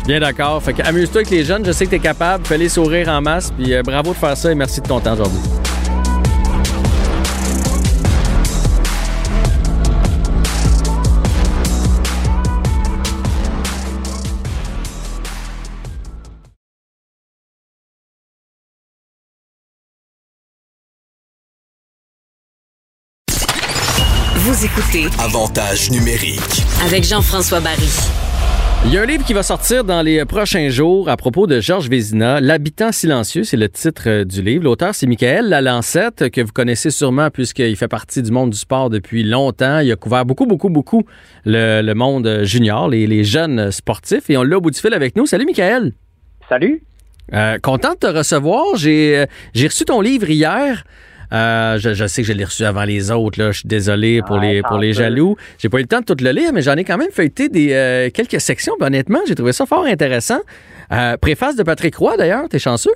Bien 0.06 0.20
d'accord. 0.20 0.62
Fait 0.62 0.74
que 0.74 0.82
amuse-toi 0.84 1.22
avec 1.22 1.32
les 1.32 1.44
jeunes. 1.44 1.66
Je 1.66 1.72
sais 1.72 1.86
que 1.86 1.92
tu 1.92 1.96
es 1.96 2.00
capable. 2.00 2.46
Fais-les 2.46 2.70
sourire 2.70 3.08
en 3.10 3.22
masse. 3.22 3.50
Puis 3.52 3.74
euh, 3.74 3.82
bravo 3.82 4.12
de 4.12 4.16
faire 4.18 4.36
ça 4.38 4.52
et 4.52 4.56
merci 4.56 4.82
de 4.82 4.88
ton 4.88 5.00
temps 5.00 5.14
aujourd'hui. 5.14 5.40
Écoutez 24.86 25.08
Avantage 25.20 25.90
numérique. 25.92 26.64
avec 26.86 27.04
Jean-François 27.04 27.60
Barry. 27.60 27.90
Il 28.86 28.94
y 28.94 28.98
a 28.98 29.02
un 29.02 29.06
livre 29.06 29.24
qui 29.26 29.34
va 29.34 29.42
sortir 29.42 29.84
dans 29.84 30.02
les 30.02 30.24
prochains 30.26 30.70
jours 30.70 31.10
à 31.10 31.18
propos 31.18 31.48
de 31.48 31.60
Georges 31.60 31.90
Vézina. 31.90 32.40
L'habitant 32.42 32.92
silencieux, 32.92 33.44
c'est 33.44 33.58
le 33.58 33.70
titre 33.70 34.04
euh, 34.08 34.26
du 34.26 34.42
livre. 34.42 34.64
L'auteur, 34.66 34.94
c'est 34.94 35.08
Michael 35.08 35.50
Lalancette, 35.50 36.30
que 36.30 36.42
vous 36.42 36.52
connaissez 36.52 36.92
sûrement 36.92 37.30
puisqu'il 37.32 37.76
fait 37.78 37.88
partie 37.88 38.22
du 38.22 38.32
monde 38.32 38.52
du 38.52 38.58
sport 38.58 38.90
depuis 38.90 39.24
longtemps. 39.24 39.80
Il 39.80 39.92
a 39.92 39.96
couvert 39.96 40.26
beaucoup, 40.26 40.46
beaucoup, 40.46 40.70
beaucoup 40.70 41.04
le, 41.46 41.82
le 41.82 41.94
monde 41.96 42.42
junior, 42.44 42.88
les, 42.90 43.08
les 43.08 43.24
jeunes 43.24 43.72
sportifs. 43.72 44.30
Et 44.30 44.38
on 44.38 44.44
l'a 44.44 44.58
au 44.58 44.62
bout 44.62 44.72
du 44.72 44.80
fil 44.80 44.94
avec 44.94 45.16
nous. 45.16 45.26
Salut, 45.26 45.46
Michael. 45.46 45.94
Salut. 46.50 46.84
Euh, 47.34 47.58
content 47.60 47.94
de 47.94 48.00
te 48.00 48.08
recevoir. 48.08 48.76
J'ai 48.76 49.18
euh, 49.18 49.26
j'ai 49.54 49.68
reçu 49.68 49.86
ton 49.86 50.02
livre 50.02 50.30
hier. 50.30 50.84
Euh, 51.36 51.78
je, 51.80 51.94
je 51.94 52.08
sais 52.08 52.22
que 52.22 52.28
je 52.28 52.34
l'ai 52.34 52.46
reçu 52.46 52.64
avant 52.64 52.84
les 52.86 53.12
autres. 53.12 53.40
Là. 53.42 53.52
Je 53.52 53.60
suis 53.60 53.68
désolé 53.68 54.22
pour 54.26 54.38
Ouais, 54.38 54.54
les 54.54 54.62
pour 54.62 54.78
les 54.78 54.94
jaloux. 54.94 55.36
J'ai 55.58 55.70
pas 55.70 55.80
eu 55.80 55.82
le 55.82 55.88
temps 55.88 56.00
de 56.00 56.06
tout 56.06 56.16
le 56.24 56.32
lire, 56.32 56.52
mais 56.54 56.62
j'en 56.62 56.76
ai 56.76 56.84
quand 56.86 56.98
même 56.98 57.12
feuilleté 57.12 57.50
des 57.50 57.74
euh, 57.74 58.10
quelques 58.14 58.40
sections. 58.40 58.74
Puis 58.80 58.88
honnêtement, 58.88 59.20
j'ai 59.28 59.36
trouvé 59.36 59.52
ça 59.52 59.66
fort 59.66 59.86
intéressant. 59.86 60.40
Euh, 60.92 61.18
préface 61.18 61.56
de 61.56 61.64
Patrick 61.64 61.96
Roy, 61.98 62.16
d'ailleurs. 62.18 62.48
T'es 62.48 62.60
chanceux? 62.60 62.94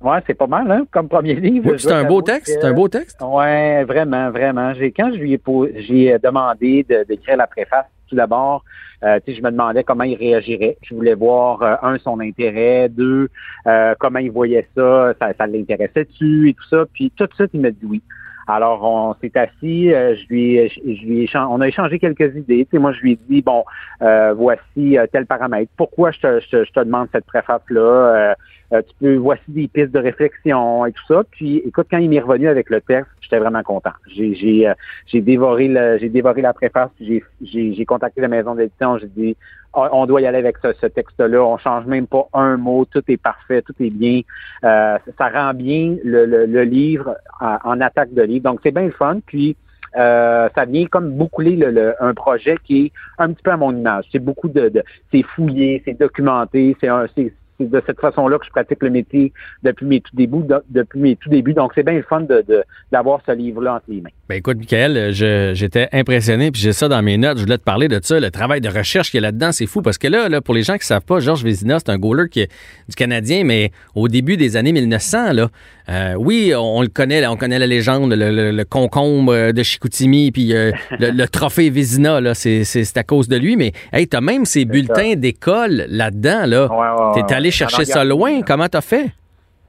Ouais, 0.00 0.18
c'est 0.26 0.34
pas 0.34 0.46
mal, 0.46 0.70
hein, 0.70 0.86
comme 0.92 1.08
premier 1.08 1.34
livre. 1.34 1.72
Oui, 1.72 1.76
c'est 1.78 1.90
un 1.92 2.04
beau 2.04 2.22
texte. 2.22 2.56
C'est 2.60 2.64
un 2.66 2.72
beau 2.72 2.86
texte. 2.88 3.18
Ouais, 3.20 3.82
vraiment, 3.84 4.30
vraiment. 4.30 4.72
J'ai 4.74 4.92
quand 4.92 5.10
je 5.12 5.18
lui 5.18 5.32
ai 5.34 5.40
j'ai 5.86 6.16
demandé 6.22 6.86
de- 6.88 7.04
d'écrire 7.08 7.36
la 7.36 7.48
préface, 7.48 7.86
tout 8.08 8.14
d'abord, 8.14 8.62
euh, 9.04 9.20
je 9.26 9.40
me 9.40 9.50
demandais 9.50 9.84
comment 9.84 10.04
il 10.04 10.16
réagirait. 10.16 10.76
Je 10.82 10.94
voulais 10.94 11.14
voir 11.14 11.62
euh, 11.62 11.76
un 11.82 11.98
son 11.98 12.20
intérêt, 12.20 12.88
deux 12.88 13.28
euh, 13.66 13.94
comment 13.98 14.18
il 14.18 14.30
voyait 14.30 14.66
ça, 14.76 15.14
ça, 15.20 15.32
ça 15.36 15.46
l'intéressait-tu 15.46 16.48
et 16.48 16.54
tout 16.54 16.68
ça. 16.68 16.84
Puis 16.92 17.12
tout 17.16 17.26
de 17.26 17.34
suite, 17.34 17.50
il 17.54 17.60
m'a 17.60 17.70
dit 17.70 17.86
oui. 17.86 18.02
Alors, 18.50 18.82
on 18.82 19.14
s'est 19.20 19.38
assis, 19.38 19.92
euh, 19.92 20.16
je 20.16 20.26
lui, 20.28 20.68
je, 20.70 20.80
lui 21.04 21.30
on 21.34 21.60
a 21.60 21.68
échangé 21.68 21.98
quelques 21.98 22.34
idées. 22.34 22.64
Tu 22.64 22.70
sais, 22.72 22.78
moi, 22.78 22.92
je 22.92 23.00
lui 23.00 23.12
ai 23.12 23.18
dit, 23.28 23.42
bon, 23.42 23.62
euh, 24.00 24.32
voici 24.32 24.96
euh, 24.96 25.06
tel 25.12 25.26
paramètre. 25.26 25.70
Pourquoi 25.76 26.12
je 26.12 26.20
te, 26.20 26.40
je 26.40 26.64
je 26.64 26.72
te 26.72 26.80
demande 26.80 27.08
cette 27.12 27.26
préface-là? 27.26 28.34
Euh, 28.72 28.82
tu 28.82 28.94
peux, 29.00 29.14
voici 29.16 29.42
des 29.48 29.66
pistes 29.66 29.92
de 29.92 29.98
réflexion 29.98 30.84
et 30.84 30.92
tout 30.92 31.02
ça. 31.08 31.22
Puis, 31.30 31.56
écoute, 31.64 31.86
quand 31.90 31.96
il 31.98 32.10
m'est 32.10 32.20
revenu 32.20 32.48
avec 32.48 32.68
le 32.68 32.82
texte, 32.82 33.10
j'étais 33.22 33.38
vraiment 33.38 33.62
content. 33.62 33.92
J'ai, 34.14 34.34
j'ai, 34.34 34.68
euh, 34.68 34.74
j'ai 35.06 35.22
dévoré 35.22 35.68
le, 35.68 35.96
j'ai 35.98 36.10
dévoré 36.10 36.42
la 36.42 36.52
préface. 36.52 36.90
J'ai, 37.00 37.24
j'ai, 37.42 37.72
j'ai 37.72 37.84
contacté 37.86 38.20
la 38.20 38.28
maison 38.28 38.54
d'édition. 38.54 38.98
J'ai 38.98 39.06
dit, 39.08 39.36
on 39.72 39.88
on 39.92 40.06
doit 40.06 40.20
y 40.20 40.26
aller 40.26 40.38
avec 40.38 40.58
ce, 40.62 40.72
ce 40.80 40.86
texte-là. 40.86 41.42
On 41.42 41.56
change 41.56 41.86
même 41.86 42.06
pas 42.06 42.26
un 42.34 42.58
mot. 42.58 42.84
Tout 42.84 43.02
est 43.08 43.16
parfait. 43.16 43.62
Tout 43.62 43.74
est 43.80 43.90
bien. 43.90 44.20
Euh, 44.64 44.98
ça 45.16 45.28
rend 45.30 45.54
bien 45.54 45.96
le, 46.04 46.26
le, 46.26 46.44
le 46.44 46.62
livre 46.64 47.16
en, 47.40 47.56
en 47.64 47.80
attaque 47.80 48.12
de 48.12 48.22
livre. 48.22 48.44
Donc, 48.44 48.60
c'est 48.62 48.70
bien 48.72 48.84
le 48.84 48.90
fun. 48.90 49.20
Puis, 49.24 49.56
euh, 49.96 50.50
ça 50.54 50.66
vient 50.66 50.84
comme 50.84 51.12
boucler 51.12 51.56
le, 51.56 51.70
le- 51.70 51.94
un 52.00 52.12
projet 52.12 52.56
qui 52.62 52.86
est 52.86 52.92
un 53.16 53.32
petit 53.32 53.42
peu 53.42 53.50
à 53.52 53.56
mon 53.56 53.74
image. 53.74 54.04
C'est 54.12 54.18
beaucoup 54.18 54.48
de, 54.50 54.68
de 54.68 54.82
c'est 55.10 55.22
fouillé, 55.22 55.80
c'est 55.86 55.98
documenté, 55.98 56.76
c'est 56.78 56.88
un, 56.88 57.06
c'est, 57.16 57.32
c'est 57.58 57.70
de 57.70 57.82
cette 57.86 58.00
façon-là 58.00 58.38
que 58.38 58.44
je 58.46 58.50
pratique 58.50 58.82
le 58.82 58.90
métier 58.90 59.32
depuis 59.62 59.86
mes 59.86 60.00
tout 60.00 60.14
débuts. 60.14 60.42
de- 60.46 60.62
depuis 60.70 61.00
mes 61.00 61.16
tout 61.16 61.28
débuts. 61.28 61.54
Donc, 61.54 61.72
c'est 61.74 61.82
bien 61.82 61.94
le 61.94 62.02
fun 62.02 62.20
de, 62.20 62.44
de- 62.46 62.62
d'avoir 62.92 63.20
ce 63.26 63.32
livre-là 63.32 63.74
entre 63.74 63.84
les 63.88 64.00
mains. 64.00 64.10
Ben 64.28 64.36
écoute, 64.36 64.58
Michael, 64.58 65.12
j'étais 65.54 65.88
impressionné, 65.92 66.50
puis 66.50 66.60
j'ai 66.60 66.72
ça 66.72 66.88
dans 66.88 67.02
mes 67.02 67.16
notes. 67.18 67.38
Je 67.38 67.42
voulais 67.44 67.58
te 67.58 67.62
parler 67.64 67.88
de 67.88 67.98
ça, 68.02 68.20
le 68.20 68.30
travail 68.30 68.60
de 68.60 68.68
recherche 68.68 69.10
qu'il 69.10 69.20
y 69.20 69.24
a 69.24 69.28
là-dedans, 69.28 69.52
c'est 69.52 69.66
fou. 69.66 69.82
Parce 69.82 69.98
que 69.98 70.06
là, 70.08 70.28
là, 70.28 70.40
pour 70.40 70.54
les 70.54 70.62
gens 70.62 70.76
qui 70.76 70.86
savent 70.86 71.04
pas, 71.04 71.18
Georges 71.20 71.42
Vézina, 71.44 71.78
c'est 71.78 71.90
un 71.90 71.98
goaler 71.98 72.28
qui 72.28 72.40
est 72.40 72.50
du 72.88 72.94
Canadien, 72.94 73.42
mais 73.44 73.72
au 73.94 74.08
début 74.08 74.36
des 74.36 74.56
années 74.56 74.72
1900, 74.72 75.32
là, 75.32 75.48
euh, 75.88 76.14
oui, 76.18 76.52
on, 76.56 76.82
le 76.82 76.88
connaît, 76.88 77.26
on 77.26 77.36
connaît 77.36 77.58
la 77.58 77.66
légende, 77.66 78.12
le, 78.12 78.30
le- 78.30 78.50
le 78.52 78.64
concombre 78.64 79.52
de 79.52 79.62
Chicoutimi, 79.62 80.30
puis 80.30 80.54
euh, 80.54 80.70
le, 80.98 81.10
le 81.10 81.28
trophée 81.28 81.70
Vézina, 81.70 82.20
là, 82.20 82.34
c'est, 82.34 82.62
à 82.96 83.02
cause 83.02 83.28
de 83.28 83.36
lui. 83.36 83.56
Mais 83.56 83.72
hey, 83.92 84.06
t'as 84.06 84.20
même 84.20 84.44
ces 84.44 84.64
bulletins 84.64 85.14
d'école 85.16 85.86
là-dedans, 85.88 86.44
là. 86.46 86.66
Ouais, 86.70 86.76
ouais, 86.76 87.12
T'es 87.14 87.20
ouais, 87.20 87.26
allé 87.48 87.50
chercher 87.50 87.82
Alors, 87.82 87.92
ça 87.92 88.04
loin. 88.04 88.42
Comment 88.42 88.68
t'as 88.68 88.80
fait? 88.80 89.10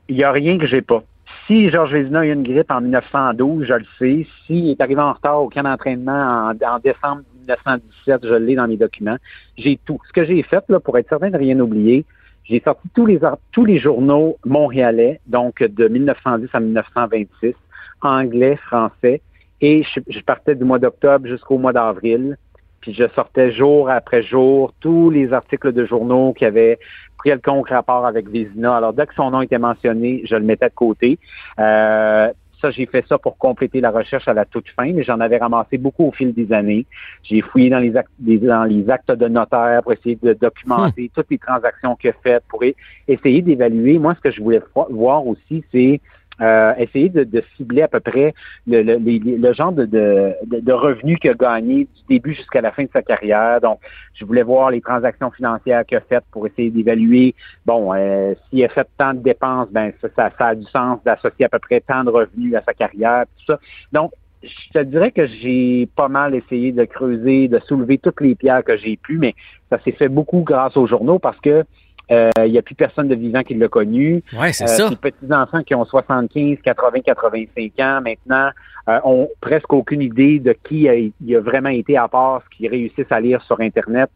Il 0.08 0.16
n'y 0.16 0.24
a 0.24 0.32
rien 0.32 0.58
que 0.58 0.66
j'ai 0.66 0.82
pas. 0.82 1.04
Si 1.48 1.70
Georges 1.70 1.94
Vézina 1.94 2.20
a 2.20 2.26
eu 2.26 2.34
une 2.34 2.44
grippe 2.44 2.72
en 2.72 2.82
1912, 2.82 3.66
je 3.66 3.74
le 3.74 3.86
sais. 3.98 4.28
S'il 4.46 4.70
est 4.70 4.82
arrivé 4.82 5.02
en 5.02 5.14
retard 5.14 5.42
au 5.42 5.50
camp 5.50 5.64
d'entraînement 5.64 6.52
en, 6.52 6.52
en 6.52 6.80
décembre 6.80 7.22
1917, 7.42 8.22
je 8.24 8.34
l'ai 8.34 8.56
dans 8.56 8.68
mes 8.68 8.78
documents. 8.78 9.18
J'ai 9.58 9.80
tout. 9.86 10.00
Ce 10.08 10.14
que 10.14 10.26
j'ai 10.26 10.44
fait, 10.44 10.64
là, 10.70 10.80
pour 10.80 10.98
être 10.98 11.10
certain 11.10 11.30
de 11.30 11.38
rien 11.38 11.60
oublier, 11.60 12.06
j'ai 12.44 12.62
sorti 12.62 12.88
tous 12.96 13.06
les, 13.06 13.20
tous 13.52 13.66
les 13.66 13.78
journaux 13.78 14.38
montréalais, 14.46 15.20
donc 15.28 15.62
de 15.62 15.88
1910 15.88 16.50
à 16.54 16.60
1926, 16.60 17.54
anglais, 18.02 18.56
français, 18.56 19.22
Et 19.62 19.84
je, 19.84 20.00
je 20.08 20.20
partais 20.22 20.56
du 20.56 20.64
mois 20.64 20.80
d'octobre 20.80 21.28
jusqu'au 21.28 21.58
mois 21.58 21.74
d'avril. 21.74 22.38
Puis 22.82 22.94
je 22.94 23.04
sortais 23.14 23.52
jour 23.52 23.90
après 23.90 24.24
jour 24.24 24.74
tous 24.80 25.10
les 25.10 25.34
articles 25.34 25.74
de 25.74 25.86
journaux 25.86 26.34
qui 26.34 26.46
avaient 26.46 26.80
quelconque 27.24 27.70
rapport 27.70 28.06
avec 28.06 28.30
Vézina. 28.30 28.78
Alors, 28.78 28.94
dès 28.94 29.06
que 29.06 29.14
son 29.14 29.32
nom 29.32 29.42
était 29.42 29.60
mentionné, 29.60 30.22
je 30.26 30.36
le 30.36 30.44
mettais 30.44 30.70
de 30.70 30.74
côté. 30.74 31.20
Euh, 31.60 32.32
ça, 32.62 32.72
j'ai 32.72 32.86
fait 32.86 33.06
ça 33.08 33.18
pour 33.18 33.38
compléter 33.38 33.80
la 33.80 33.90
recherche 33.90 34.28
à 34.28 34.34
la 34.34 34.46
toute 34.46 34.68
fin, 34.70 34.92
mais 34.92 35.04
j'en 35.04 35.20
avais 35.20 35.38
ramassé 35.38 35.78
beaucoup 35.78 36.06
au 36.06 36.12
fil 36.12 36.34
des 36.34 36.52
années. 36.52 36.86
J'ai 37.24 37.42
fouillé 37.42 37.70
dans 37.70 37.80
les 37.80 37.96
actes, 37.96 38.12
dans 38.20 38.66
les 38.66 38.90
actes 38.90 39.12
de 39.12 39.28
notaire 39.28 39.82
pour 39.84 39.94
essayer 39.94 40.18
de 40.22 40.34
documenter 40.34 41.04
hmm. 41.04 41.10
toutes 41.16 41.28
les 41.30 41.38
transactions 41.38 41.96
qu'il 41.96 42.10
a 42.10 42.14
faites, 42.22 42.44
pour 42.50 42.64
essayer 43.08 43.42
d'évaluer. 43.42 43.98
Moi, 43.98 44.14
ce 44.16 44.22
que 44.22 44.32
je 44.32 44.42
voulais 44.42 44.62
voir 44.90 45.26
aussi, 45.26 45.64
c'est 45.72 46.02
euh, 46.42 46.74
essayer 46.78 47.10
de, 47.10 47.24
de, 47.24 47.44
cibler 47.56 47.82
à 47.82 47.88
peu 47.88 48.00
près 48.00 48.34
le, 48.68 48.82
le, 48.82 48.98
le 48.98 49.54
genre 49.54 49.72
de, 49.72 49.86
de, 49.86 50.36
de 50.46 50.72
revenus 50.72 51.20
qu'il 51.20 51.32
a 51.32 51.34
gagné 51.34 51.86
du 51.86 52.02
début 52.08 52.34
jusqu'à 52.34 52.62
la 52.62 52.72
fin 52.72 52.84
de 52.84 52.90
sa 52.92 53.02
carrière. 53.02 53.60
Donc, 53.62 53.80
je 54.14 54.26
voulais 54.26 54.44
voir 54.44 54.72
les 54.72 54.82
transactions 54.82 55.32
financières 55.32 55.86
qu'il 55.86 55.98
a 55.98 56.02
faites 56.02 56.24
pour 56.32 56.48
essayer 56.48 56.70
d'évaluer, 56.70 57.36
bon, 57.66 57.94
euh, 57.94 58.34
s'il 58.50 58.64
a 58.64 58.70
fait 58.70 58.88
tant 58.98 59.14
de 59.14 59.20
dépenses, 59.20 59.70
ben 59.72 59.92
ça, 60.02 60.08
ça, 60.16 60.32
ça 60.38 60.48
a 60.48 60.56
du 60.56 60.66
sens 60.66 61.00
d'associer 61.04 61.46
à 61.46 61.50
peu 61.50 61.60
près 61.60 61.82
tant 61.82 62.04
de 62.04 62.10
revenus 62.10 62.56
à 62.56 62.62
sa 62.64 62.74
carrière, 62.74 63.26
tout 63.38 63.54
ça. 63.54 63.60
Donc, 63.92 64.12
je 64.42 64.80
te 64.80 64.84
dirais 64.84 65.12
que 65.12 65.28
j'ai 65.28 65.90
pas 65.96 66.08
mal 66.08 66.34
essayé 66.34 66.72
de 66.72 66.86
creuser, 66.86 67.48
de 67.48 67.60
soulever 67.60 67.98
toutes 67.98 68.22
les 68.22 68.36
pierres 68.36 68.64
que 68.64 68.78
j'ai 68.78 68.96
pu, 68.96 69.18
mais 69.18 69.36
ça 69.70 69.80
s'est 69.80 69.92
fait 69.92 70.08
beaucoup 70.08 70.42
grâce 70.42 70.78
aux 70.78 70.88
journaux 70.88 71.20
parce 71.20 71.40
que 71.42 71.66
il 72.10 72.52
n'y 72.52 72.58
a 72.58 72.62
plus 72.62 72.76
personne 72.76 73.08
de 73.08 73.16
vivant 73.16 73.44
qui 73.44 73.54
l'a 73.54 73.68
connu. 73.68 74.24
Ouais, 74.38 74.54
c'est 74.54 74.64
euh, 74.64 74.68
ça. 74.68 74.90
Les 74.90 74.96
petits-enfants 74.96 75.64
qui 75.64 75.76
ont 75.76 75.86
75, 75.86 76.58
80, 76.64 77.02
85 77.02 77.72
ans 77.80 78.02
maintenant 78.04 78.50
euh, 78.88 79.00
ont 79.04 79.30
presque 79.42 79.72
aucune 79.74 80.02
idée 80.02 80.40
de 80.40 80.54
qui 80.64 80.90
a, 80.90 80.96
il 80.96 81.36
a 81.36 81.40
vraiment 81.40 81.70
été 81.70 81.98
à 81.98 82.08
part 82.08 82.42
ce 82.44 82.58
qu'ils 82.58 82.70
réussissent 82.70 83.12
à 83.12 83.20
lire 83.20 83.42
sur 83.44 83.60
Internet 83.60 84.10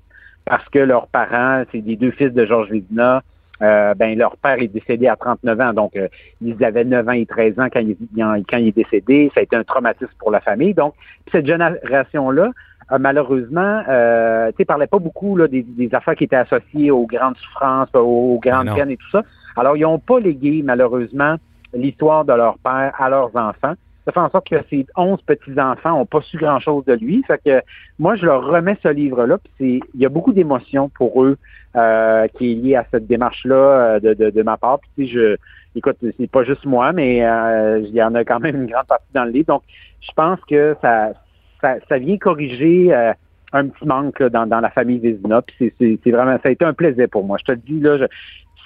parce 0.46 0.68
que 0.70 0.80
leurs 0.80 1.08
parents, 1.08 1.64
c'est 1.72 1.82
des 1.82 1.96
deux 1.96 2.12
fils 2.12 2.34
de 2.34 2.46
Georges 2.46 2.70
Védina, 2.70 3.24
euh, 3.62 3.94
ben 3.94 4.18
leur 4.18 4.36
père 4.38 4.60
est 4.60 4.68
décédé 4.68 5.08
à 5.08 5.16
39 5.16 5.62
ans, 5.62 5.74
donc 5.74 5.94
ils 6.42 6.64
avaient 6.64 6.84
9 6.84 7.08
ans 7.08 7.12
et 7.12 7.26
13 7.26 7.60
ans 7.60 7.68
quand 7.72 7.80
il, 7.80 7.96
quand 8.18 8.58
il 8.58 8.68
est 8.68 8.76
décédé. 8.76 9.32
Ça 9.34 9.40
a 9.40 9.44
été 9.44 9.56
un 9.56 9.64
traumatisme 9.64 10.12
pour 10.20 10.32
la 10.32 10.42
famille. 10.42 10.74
Donc, 10.74 10.96
cette 11.32 11.46
génération-là, 11.46 12.52
euh, 12.92 12.98
malheureusement, 13.00 13.84
euh, 13.88 14.50
tu 14.52 14.58
sais, 14.58 14.66
parlait 14.66 14.88
pas 14.88 15.00
beaucoup 15.00 15.36
là, 15.36 15.48
des, 15.48 15.90
affaires 15.94 16.16
qui 16.16 16.26
étaient 16.26 16.36
associées 16.36 16.92
aux 16.92 17.06
grandes 17.06 17.38
souffrances, 17.38 17.90
aux, 17.94 18.40
grandes 18.42 18.74
peines 18.76 18.92
et 18.92 18.98
tout 18.98 19.10
ça. 19.12 19.24
Alors, 19.56 19.78
ils 19.78 19.82
n'ont 19.82 20.00
pas 20.00 20.20
légué, 20.20 20.62
malheureusement, 20.64 21.36
l'histoire 21.74 22.26
de 22.26 22.34
leur 22.34 22.58
père 22.60 22.94
à 22.98 23.10
leurs 23.10 23.36
enfants. 23.36 23.74
Ça 24.06 24.12
fait 24.12 24.20
en 24.20 24.30
sorte 24.30 24.50
que 24.50 24.56
ces 24.70 24.86
11 24.98 25.22
petits-enfants 25.22 25.98
n'ont 25.98 26.06
pas 26.06 26.22
su 26.22 26.38
grand-chose 26.38 26.84
de 26.86 26.94
lui. 26.94 27.24
Fait 27.26 27.42
que 27.44 27.62
moi, 28.00 28.16
je 28.16 28.26
leur 28.26 28.46
remets 28.46 28.78
ce 28.84 28.90
livre-là. 28.90 29.38
Puis 29.58 29.82
il 29.94 30.02
y 30.02 30.06
a 30.06 30.10
beaucoup 30.10 30.34
d'émotions 30.34 30.90
pour 30.90 31.24
eux 31.24 31.38
euh, 31.76 32.28
qui 32.38 32.52
est 32.52 32.56
liée 32.56 32.76
à 32.76 32.86
cette 32.92 33.08
démarche-là 33.08 33.56
euh, 33.56 34.00
de, 34.00 34.14
de, 34.14 34.30
de, 34.30 34.44
ma 34.44 34.58
part. 34.58 34.80
Puis 34.96 35.08
je, 35.08 35.38
écoute, 35.76 35.98
c'est 36.02 36.30
pas 36.30 36.44
juste 36.44 36.66
moi, 36.66 36.92
mais 36.92 37.26
euh, 37.26 37.80
il 37.80 37.94
y 37.94 38.04
en 38.04 38.14
a 38.16 38.24
quand 38.24 38.40
même 38.40 38.56
une 38.56 38.68
grande 38.68 38.88
partie 38.88 39.12
dans 39.14 39.26
le 39.26 39.32
livre. 39.32 39.48
Donc, 39.48 39.64
je 40.02 40.12
pense 40.16 40.40
que 40.46 40.76
ça, 40.82 41.14
ça, 41.62 41.98
vient 41.98 42.18
corriger 42.18 42.94
euh, 42.94 43.14
un 43.54 43.68
petit 43.68 43.86
manque 43.86 44.22
dans, 44.22 44.46
la 44.46 44.70
famille 44.70 45.00
Vézina. 45.00 45.42
Puis 45.42 45.74
c'est 45.80 46.12
vraiment, 46.12 46.38
ça 46.44 46.50
a 46.50 46.52
été 46.52 46.66
un 46.66 46.74
plaisir 46.74 47.08
pour 47.10 47.24
moi. 47.24 47.38
Je 47.40 47.46
te 47.46 47.52
le 47.52 47.58
dis, 47.58 47.80
là, 47.80 48.08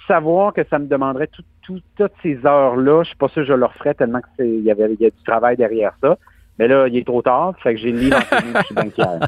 savoir 0.07 0.53
que 0.53 0.63
ça 0.69 0.79
me 0.79 0.87
demanderait 0.87 1.29
toutes 1.67 2.11
ces 2.23 2.45
heures-là, 2.45 3.03
je 3.03 3.09
suis 3.09 3.17
pas 3.17 3.27
sûr 3.27 3.43
que 3.43 3.47
je 3.47 3.53
le 3.53 3.65
referais 3.65 3.93
tellement 3.93 4.21
qu'il 4.35 4.61
y 4.61 4.71
avait 4.71 4.93
y 4.99 5.05
a 5.05 5.09
du 5.09 5.23
travail 5.25 5.57
derrière 5.57 5.93
ça. 6.01 6.17
Mais 6.59 6.67
là, 6.67 6.87
il 6.87 6.97
est 6.97 7.05
trop 7.05 7.21
tard, 7.21 7.53
fait 7.61 7.75
que 7.75 7.79
j'ai 7.79 7.91
le 7.91 7.99
bien 7.99 8.89
clair. 8.89 9.19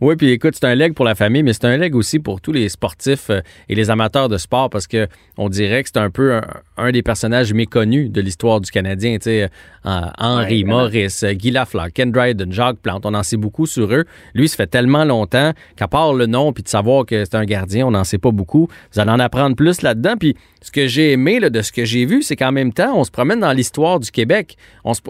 oui, 0.00 0.14
puis 0.14 0.30
écoute, 0.30 0.54
c'est 0.54 0.66
un 0.66 0.74
leg 0.74 0.94
pour 0.94 1.04
la 1.04 1.14
famille, 1.16 1.42
mais 1.42 1.52
c'est 1.52 1.64
un 1.64 1.76
leg 1.76 1.96
aussi 1.96 2.20
pour 2.20 2.40
tous 2.40 2.52
les 2.52 2.68
sportifs 2.68 3.30
euh, 3.30 3.40
et 3.68 3.74
les 3.74 3.90
amateurs 3.90 4.28
de 4.28 4.38
sport 4.38 4.70
parce 4.70 4.86
que 4.86 5.08
on 5.36 5.48
dirait 5.48 5.82
que 5.82 5.88
c'est 5.92 5.98
un 5.98 6.10
peu 6.10 6.40
un, 6.76 6.92
des 6.92 7.02
personnages 7.02 7.52
méconnus 7.52 8.10
de 8.10 8.20
l'histoire 8.20 8.60
du 8.60 8.70
Canadien. 8.70 9.16
Tu 9.16 9.24
sais, 9.24 9.42
euh, 9.42 10.00
Henri, 10.18 10.64
Maurice, 10.64 11.24
Guy 11.24 11.50
Lafleur, 11.50 11.88
Ken 11.92 12.12
Dryden, 12.12 12.52
Jacques 12.52 12.78
Plante, 12.78 13.04
on 13.04 13.14
en 13.14 13.24
sait 13.24 13.36
beaucoup 13.36 13.66
sur 13.66 13.92
eux. 13.92 14.04
Lui, 14.34 14.48
ça 14.48 14.56
fait 14.56 14.66
tellement 14.68 15.04
longtemps 15.04 15.52
qu'à 15.76 15.88
part 15.88 16.14
le 16.14 16.26
nom 16.26 16.52
puis 16.52 16.62
de 16.62 16.68
savoir 16.68 17.04
que 17.04 17.24
c'est 17.24 17.34
un 17.34 17.44
gardien, 17.44 17.86
on 17.86 17.90
n'en 17.90 18.04
sait 18.04 18.18
pas 18.18 18.30
beaucoup. 18.30 18.68
Vous 18.92 19.00
allez 19.00 19.10
en 19.10 19.18
apprendre 19.18 19.56
plus 19.56 19.82
là-dedans. 19.82 20.14
Puis 20.16 20.36
ce 20.62 20.70
que 20.70 20.86
j'ai 20.86 21.12
aimé 21.12 21.40
là, 21.40 21.50
de 21.50 21.62
ce 21.62 21.72
que 21.72 21.84
j'ai 21.84 22.06
vu, 22.06 22.22
c'est 22.22 22.36
qu'en 22.36 22.52
même 22.52 22.72
temps, 22.72 22.96
on 22.96 23.04
se 23.04 23.10
promène 23.10 23.40
dans 23.40 23.52
l'histoire 23.52 24.00
du 24.00 24.10
Québec. 24.10 24.56
On 24.84 24.94
se, 24.94 25.00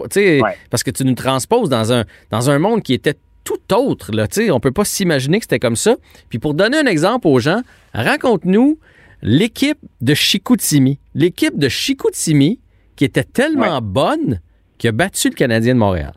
ouais. 0.41 0.41
Parce 0.69 0.83
que 0.83 0.91
tu 0.91 1.05
nous 1.05 1.13
transposes 1.35 1.69
dans 1.69 1.91
un, 1.91 2.05
dans 2.31 2.49
un 2.49 2.59
monde 2.59 2.81
qui 2.81 2.93
était 2.93 3.15
tout 3.43 3.73
autre. 3.73 4.11
Là, 4.11 4.27
on 4.49 4.55
ne 4.55 4.59
peut 4.59 4.71
pas 4.71 4.85
s'imaginer 4.85 5.39
que 5.39 5.45
c'était 5.45 5.59
comme 5.59 5.75
ça. 5.75 5.97
Puis 6.29 6.39
pour 6.39 6.53
donner 6.53 6.77
un 6.77 6.85
exemple 6.85 7.27
aux 7.27 7.39
gens, 7.39 7.61
raconte-nous 7.93 8.79
l'équipe 9.21 9.77
de 10.01 10.13
Chicoutimi. 10.13 10.99
L'équipe 11.13 11.57
de 11.57 11.69
Chicoutimi 11.69 12.59
qui 12.95 13.05
était 13.05 13.23
tellement 13.23 13.81
bonne 13.81 14.39
qui 14.77 14.87
a 14.87 14.91
battu 14.91 15.29
le 15.29 15.35
Canadien 15.35 15.73
de 15.73 15.79
Montréal. 15.79 16.13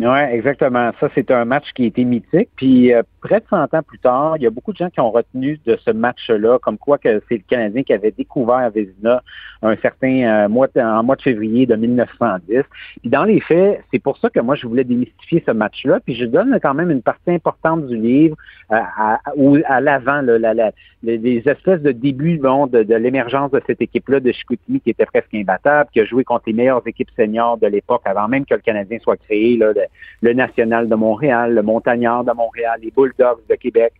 Oui, 0.00 0.18
exactement. 0.32 0.90
Ça, 0.98 1.08
c'est 1.14 1.30
un 1.30 1.44
match 1.44 1.72
qui 1.72 1.84
a 1.84 1.86
été 1.86 2.04
mythique. 2.04 2.48
Puis 2.56 2.92
euh, 2.92 3.02
près 3.20 3.38
de 3.38 3.44
100 3.48 3.74
ans 3.74 3.82
plus 3.86 4.00
tard, 4.00 4.36
il 4.36 4.42
y 4.42 4.46
a 4.46 4.50
beaucoup 4.50 4.72
de 4.72 4.76
gens 4.76 4.90
qui 4.90 4.98
ont 5.00 5.12
retenu 5.12 5.60
de 5.64 5.76
ce 5.76 5.92
match-là, 5.92 6.58
comme 6.58 6.78
quoi 6.78 6.98
que 6.98 7.22
c'est 7.28 7.36
le 7.36 7.44
Canadien 7.48 7.84
qui 7.84 7.92
avait 7.92 8.10
découvert 8.10 8.68
Vézina 8.70 9.22
un 9.62 9.76
certain 9.76 10.24
euh, 10.24 10.48
mois 10.48 10.66
en 10.76 11.04
mois 11.04 11.14
de 11.14 11.22
février 11.22 11.66
de 11.66 11.76
1910. 11.76 12.62
Puis 13.02 13.10
dans 13.10 13.22
les 13.22 13.40
faits, 13.40 13.84
c'est 13.92 14.00
pour 14.00 14.18
ça 14.18 14.30
que 14.30 14.40
moi, 14.40 14.56
je 14.56 14.66
voulais 14.66 14.82
démystifier 14.82 15.44
ce 15.46 15.52
match-là. 15.52 16.00
Puis 16.04 16.16
je 16.16 16.24
donne 16.24 16.58
quand 16.60 16.74
même 16.74 16.90
une 16.90 17.02
partie 17.02 17.30
importante 17.30 17.86
du 17.86 17.96
livre 17.96 18.36
euh, 18.72 18.76
à, 18.76 19.20
à, 19.66 19.80
l'avant, 19.80 20.22
la, 20.22 20.72
les 21.04 21.48
espèces 21.48 21.82
de 21.82 21.92
début 21.92 22.38
bon, 22.38 22.66
de, 22.66 22.82
de 22.82 22.94
l'émergence 22.96 23.52
de 23.52 23.62
cette 23.64 23.80
équipe-là 23.80 24.18
de 24.18 24.32
Chicoutimi 24.32 24.80
qui 24.80 24.90
était 24.90 25.06
presque 25.06 25.32
imbattable, 25.34 25.88
qui 25.92 26.00
a 26.00 26.04
joué 26.04 26.24
contre 26.24 26.44
les 26.48 26.52
meilleures 26.52 26.86
équipes 26.86 27.10
seniors 27.16 27.58
de 27.58 27.68
l'époque 27.68 28.02
avant 28.06 28.26
même 28.26 28.44
que 28.44 28.54
le 28.54 28.60
Canadien 28.60 28.98
soit 28.98 29.16
créé. 29.16 29.56
Là, 29.56 29.72
le 30.20 30.32
National 30.32 30.88
de 30.88 30.94
Montréal, 30.94 31.54
le 31.54 31.62
Montagnard 31.62 32.24
de 32.24 32.32
Montréal, 32.32 32.78
les 32.82 32.90
Bulldogs 32.90 33.40
de 33.48 33.54
Québec. 33.54 33.92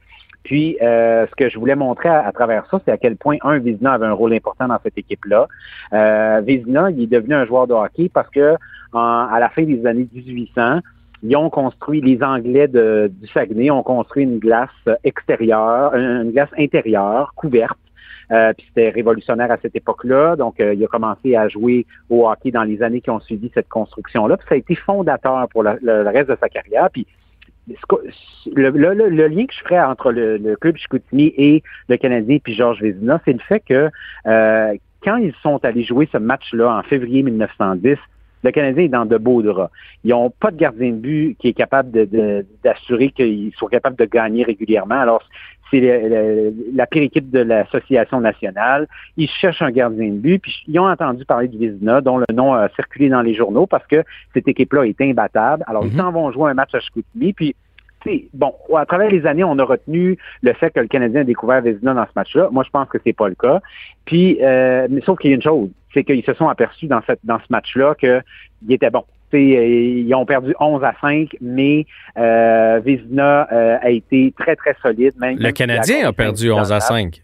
Puis, 0.44 0.76
euh, 0.82 1.26
ce 1.26 1.34
que 1.34 1.48
je 1.48 1.58
voulais 1.58 1.74
montrer 1.74 2.10
à, 2.10 2.30
travers 2.32 2.66
ça, 2.70 2.78
c'est 2.84 2.92
à 2.92 2.98
quel 2.98 3.16
point, 3.16 3.38
un, 3.42 3.58
Vizina 3.58 3.94
avait 3.94 4.06
un 4.06 4.12
rôle 4.12 4.34
important 4.34 4.68
dans 4.68 4.78
cette 4.82 4.98
équipe-là. 4.98 5.48
Euh, 5.94 6.42
Vizina, 6.44 6.90
il 6.90 7.04
est 7.04 7.06
devenu 7.06 7.34
un 7.34 7.46
joueur 7.46 7.66
de 7.66 7.72
hockey 7.72 8.10
parce 8.12 8.28
que 8.28 8.56
à 8.92 9.38
la 9.40 9.48
fin 9.48 9.64
des 9.64 9.84
années 9.86 10.06
1800, 10.14 10.78
ils 11.24 11.36
ont 11.36 11.50
construit, 11.50 12.00
les 12.00 12.22
Anglais 12.22 12.68
de, 12.68 13.10
du 13.12 13.26
Saguenay 13.28 13.70
ont 13.70 13.82
construit 13.82 14.24
une 14.24 14.38
glace 14.38 14.68
extérieure, 15.02 15.94
une 15.94 16.30
glace 16.30 16.50
intérieure, 16.58 17.32
couverte, 17.34 17.78
euh, 18.30 18.52
puis 18.52 18.66
c'était 18.68 18.90
révolutionnaire 18.90 19.50
à 19.50 19.58
cette 19.60 19.76
époque-là. 19.76 20.36
Donc, 20.36 20.60
euh, 20.60 20.74
il 20.74 20.84
a 20.84 20.86
commencé 20.86 21.36
à 21.36 21.48
jouer 21.48 21.86
au 22.10 22.28
hockey 22.28 22.50
dans 22.50 22.64
les 22.64 22.82
années 22.82 23.00
qui 23.00 23.10
ont 23.10 23.20
suivi 23.20 23.50
cette 23.54 23.68
construction-là. 23.68 24.36
Puis 24.36 24.46
ça 24.48 24.54
a 24.54 24.58
été 24.58 24.74
fondateur 24.74 25.48
pour 25.48 25.62
le, 25.62 26.08
reste 26.08 26.30
de 26.30 26.36
sa 26.40 26.48
carrière. 26.48 26.88
Puis 26.90 27.06
le, 27.66 29.28
lien 29.28 29.46
que 29.46 29.54
je 29.54 29.60
ferais 29.60 29.80
entre 29.80 30.12
le, 30.12 30.56
club 30.56 30.76
Chicoutimi 30.76 31.32
et 31.36 31.62
le 31.88 31.96
Canadien 31.96 32.38
puis 32.42 32.54
Georges 32.54 32.80
Vézina, 32.80 33.20
c'est 33.24 33.32
le 33.32 33.38
fait 33.38 33.60
que 33.60 33.90
euh, 34.26 34.74
quand 35.02 35.16
ils 35.16 35.34
sont 35.42 35.62
allés 35.64 35.84
jouer 35.84 36.08
ce 36.10 36.18
match-là 36.18 36.78
en 36.78 36.82
février 36.82 37.22
1910, 37.22 37.98
le 38.44 38.52
Canadien 38.52 38.84
est 38.84 38.88
dans 38.88 39.06
de 39.06 39.16
beaux 39.16 39.42
draps. 39.42 39.72
Ils 40.04 40.10
n'ont 40.10 40.30
pas 40.30 40.50
de 40.50 40.56
gardien 40.56 40.90
de 40.90 40.96
but 40.96 41.36
qui 41.38 41.48
est 41.48 41.52
capable 41.54 41.90
d'assurer 42.62 43.10
qu'ils 43.10 43.52
sont 43.56 43.66
capables 43.66 43.96
de 43.96 44.04
gagner 44.04 44.44
régulièrement. 44.44 45.00
Alors, 45.00 45.22
c'est 45.70 45.80
la 46.74 46.86
pire 46.86 47.02
équipe 47.02 47.30
de 47.30 47.40
l'association 47.40 48.20
nationale. 48.20 48.86
Ils 49.16 49.28
cherchent 49.28 49.62
un 49.62 49.70
gardien 49.70 50.08
de 50.08 50.18
but, 50.18 50.38
puis 50.40 50.62
ils 50.68 50.78
ont 50.78 50.88
entendu 50.88 51.24
parler 51.24 51.48
de 51.48 51.56
Vizina, 51.56 52.00
dont 52.02 52.18
le 52.18 52.26
nom 52.32 52.52
a 52.52 52.68
circulé 52.76 53.08
dans 53.08 53.22
les 53.22 53.34
journaux 53.34 53.66
parce 53.66 53.86
que 53.86 54.04
cette 54.34 54.46
équipe-là 54.46 54.84
est 54.84 55.00
imbattable. 55.00 55.64
Alors, 55.66 55.84
ils 55.86 55.92
mhm. 55.92 55.98
s'en 55.98 56.12
vont 56.12 56.30
jouer 56.30 56.50
un 56.50 56.54
match 56.54 56.74
à 56.74 56.80
Chicoutimi, 56.80 57.32
puis 57.32 57.56
bon, 58.32 58.52
à 58.76 58.86
travers 58.86 59.10
les 59.10 59.26
années, 59.26 59.44
on 59.44 59.58
a 59.58 59.64
retenu 59.64 60.18
le 60.42 60.52
fait 60.52 60.70
que 60.70 60.80
le 60.80 60.88
Canadien 60.88 61.22
a 61.22 61.24
découvert 61.24 61.62
Vézina 61.62 61.94
dans 61.94 62.04
ce 62.04 62.12
match-là. 62.14 62.48
Moi, 62.50 62.64
je 62.64 62.70
pense 62.70 62.88
que 62.88 62.98
c'est 63.04 63.12
pas 63.12 63.28
le 63.28 63.34
cas. 63.34 63.60
Puis, 64.04 64.38
euh, 64.42 64.86
mais 64.90 65.00
sauf 65.02 65.18
qu'il 65.18 65.30
y 65.30 65.32
a 65.32 65.36
une 65.36 65.42
chose, 65.42 65.70
c'est 65.94 66.04
qu'ils 66.04 66.24
se 66.24 66.34
sont 66.34 66.48
aperçus 66.48 66.86
dans, 66.86 67.00
cette, 67.06 67.20
dans 67.24 67.38
ce 67.38 67.46
match-là 67.50 67.94
qu'il 67.94 68.22
était 68.68 68.90
bon. 68.90 69.04
ils 69.32 70.12
ont 70.14 70.26
perdu 70.26 70.54
11 70.60 70.84
à 70.84 70.94
5, 71.00 71.36
mais 71.40 71.86
euh, 72.18 72.80
Vézina 72.84 73.48
euh, 73.52 73.78
a 73.80 73.90
été 73.90 74.34
très, 74.38 74.56
très 74.56 74.76
solide. 74.82 75.14
le 75.18 75.50
Canadien 75.52 76.08
a 76.08 76.12
perdu 76.12 76.50
11 76.50 76.72
à 76.72 76.80
5. 76.80 77.22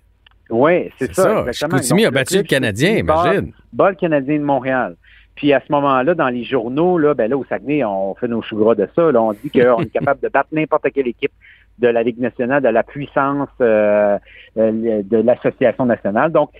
Oui, 0.50 0.90
c'est 0.98 1.14
ça. 1.14 1.44
ça. 1.44 1.52
Chicoutimi 1.52 2.06
a 2.06 2.10
battu 2.10 2.38
le 2.38 2.42
Canadien, 2.42 2.96
imagine. 2.96 3.52
Le 3.76 3.94
Canadien 3.94 4.38
de 4.38 4.44
Montréal. 4.44 4.96
Puis 5.36 5.52
à 5.52 5.60
ce 5.60 5.72
moment-là, 5.72 6.14
dans 6.14 6.28
les 6.28 6.44
journaux, 6.44 6.98
là, 6.98 7.14
ben 7.14 7.30
là, 7.30 7.36
au 7.38 7.44
Saguenay, 7.44 7.84
on 7.84 8.14
fait 8.14 8.28
nos 8.28 8.42
choux 8.42 8.56
gras 8.56 8.74
de 8.74 8.88
ça. 8.94 9.10
Là, 9.10 9.22
on 9.22 9.32
dit 9.32 9.50
qu'on 9.50 9.80
est 9.80 9.92
capable 9.92 10.20
de 10.20 10.28
battre 10.28 10.48
n'importe 10.52 10.90
quelle 10.92 11.08
équipe 11.08 11.32
de 11.78 11.88
la 11.88 12.02
Ligue 12.02 12.18
nationale, 12.18 12.62
de 12.62 12.68
la 12.68 12.82
puissance 12.82 13.48
euh, 13.60 14.18
euh, 14.58 15.02
de 15.02 15.16
l'Association 15.16 15.86
nationale. 15.86 16.30
Donc, 16.30 16.50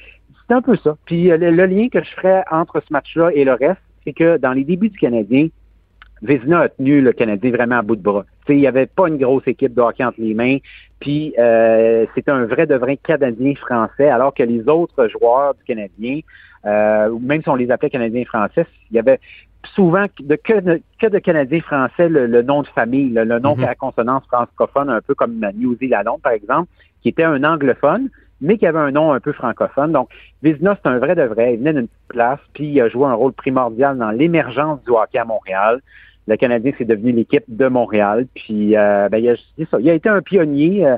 c'est 0.50 0.56
un 0.56 0.62
peu 0.62 0.76
ça. 0.82 0.96
Puis 1.04 1.30
euh, 1.30 1.36
le, 1.36 1.66
lien 1.66 1.88
que 1.88 2.02
je 2.02 2.10
ferais 2.10 2.42
entre 2.50 2.80
ce 2.80 2.92
match-là 2.92 3.30
et 3.32 3.44
le 3.44 3.52
reste, 3.52 3.80
c'est 4.04 4.12
que 4.12 4.36
dans 4.36 4.52
les 4.52 4.64
débuts 4.64 4.88
du 4.88 4.98
Canadien, 4.98 5.48
Vézina 6.22 6.60
a 6.60 6.68
tenu 6.68 7.00
le 7.00 7.12
Canadien 7.12 7.52
vraiment 7.52 7.78
à 7.78 7.82
bout 7.82 7.96
de 7.96 8.02
bras. 8.02 8.24
il 8.48 8.56
n'y 8.56 8.66
avait 8.66 8.86
pas 8.86 9.08
une 9.08 9.16
grosse 9.16 9.46
équipe 9.46 9.74
de 9.74 9.80
hockey 9.80 10.04
entre 10.04 10.20
les 10.20 10.34
mains. 10.34 10.58
Puis 10.98 11.34
euh, 11.38 12.04
c'était 12.14 12.32
un 12.32 12.46
vrai 12.46 12.66
de 12.66 12.74
vrai 12.74 12.96
Canadien 12.96 13.54
français, 13.54 14.08
alors 14.08 14.34
que 14.34 14.42
les 14.42 14.68
autres 14.68 15.08
joueurs 15.08 15.54
du 15.54 15.62
Canadien, 15.62 16.20
euh, 16.66 17.16
même 17.20 17.42
si 17.42 17.48
on 17.48 17.54
les 17.54 17.70
appelait 17.70 17.88
Canadiens 17.88 18.24
français, 18.24 18.66
il 18.90 18.96
y 18.96 18.98
avait 18.98 19.20
souvent 19.74 20.06
de, 20.18 20.36
que, 20.36 20.60
de, 20.60 20.82
que 21.00 21.06
de 21.06 21.18
Canadiens 21.20 21.60
français 21.60 22.08
le, 22.08 22.42
nom 22.42 22.62
de 22.62 22.68
famille, 22.68 23.10
le, 23.10 23.38
nom 23.38 23.56
mm 23.56 23.64
à 23.64 23.74
consonance 23.76 24.24
francophone, 24.26 24.90
un 24.90 25.00
peu 25.00 25.14
comme 25.14 25.40
New 25.54 25.76
Zealand, 25.76 26.18
par 26.22 26.32
exemple, 26.32 26.68
qui 27.02 27.10
était 27.10 27.24
un 27.24 27.44
anglophone, 27.44 28.10
mais 28.40 28.58
qui 28.58 28.66
avait 28.66 28.78
un 28.78 28.90
nom 28.90 29.12
un 29.12 29.20
peu 29.20 29.32
francophone. 29.32 29.92
Donc, 29.92 30.08
Vizina, 30.42 30.76
c'est 30.82 30.88
un 30.88 30.98
vrai 30.98 31.14
de 31.14 31.22
vrai. 31.22 31.54
Il 31.54 31.58
venait 31.58 31.74
d'une 31.74 31.88
petite 31.88 32.08
place, 32.08 32.40
puis 32.54 32.66
il 32.66 32.80
a 32.80 32.88
joué 32.88 33.06
un 33.06 33.14
rôle 33.14 33.32
primordial 33.32 33.98
dans 33.98 34.10
l'émergence 34.10 34.82
du 34.84 34.90
hockey 34.90 35.18
à 35.18 35.24
Montréal. 35.24 35.80
Le 36.26 36.36
Canadien, 36.36 36.72
c'est 36.78 36.84
devenu 36.84 37.12
l'équipe 37.12 37.44
de 37.48 37.66
Montréal. 37.66 38.26
Puis, 38.34 38.76
euh, 38.76 39.08
ben, 39.08 39.18
il, 39.18 39.28
a, 39.30 39.36
ça. 39.70 39.78
il 39.80 39.90
a 39.90 39.94
été 39.94 40.08
un 40.08 40.22
pionnier. 40.22 40.86
Euh, 40.86 40.96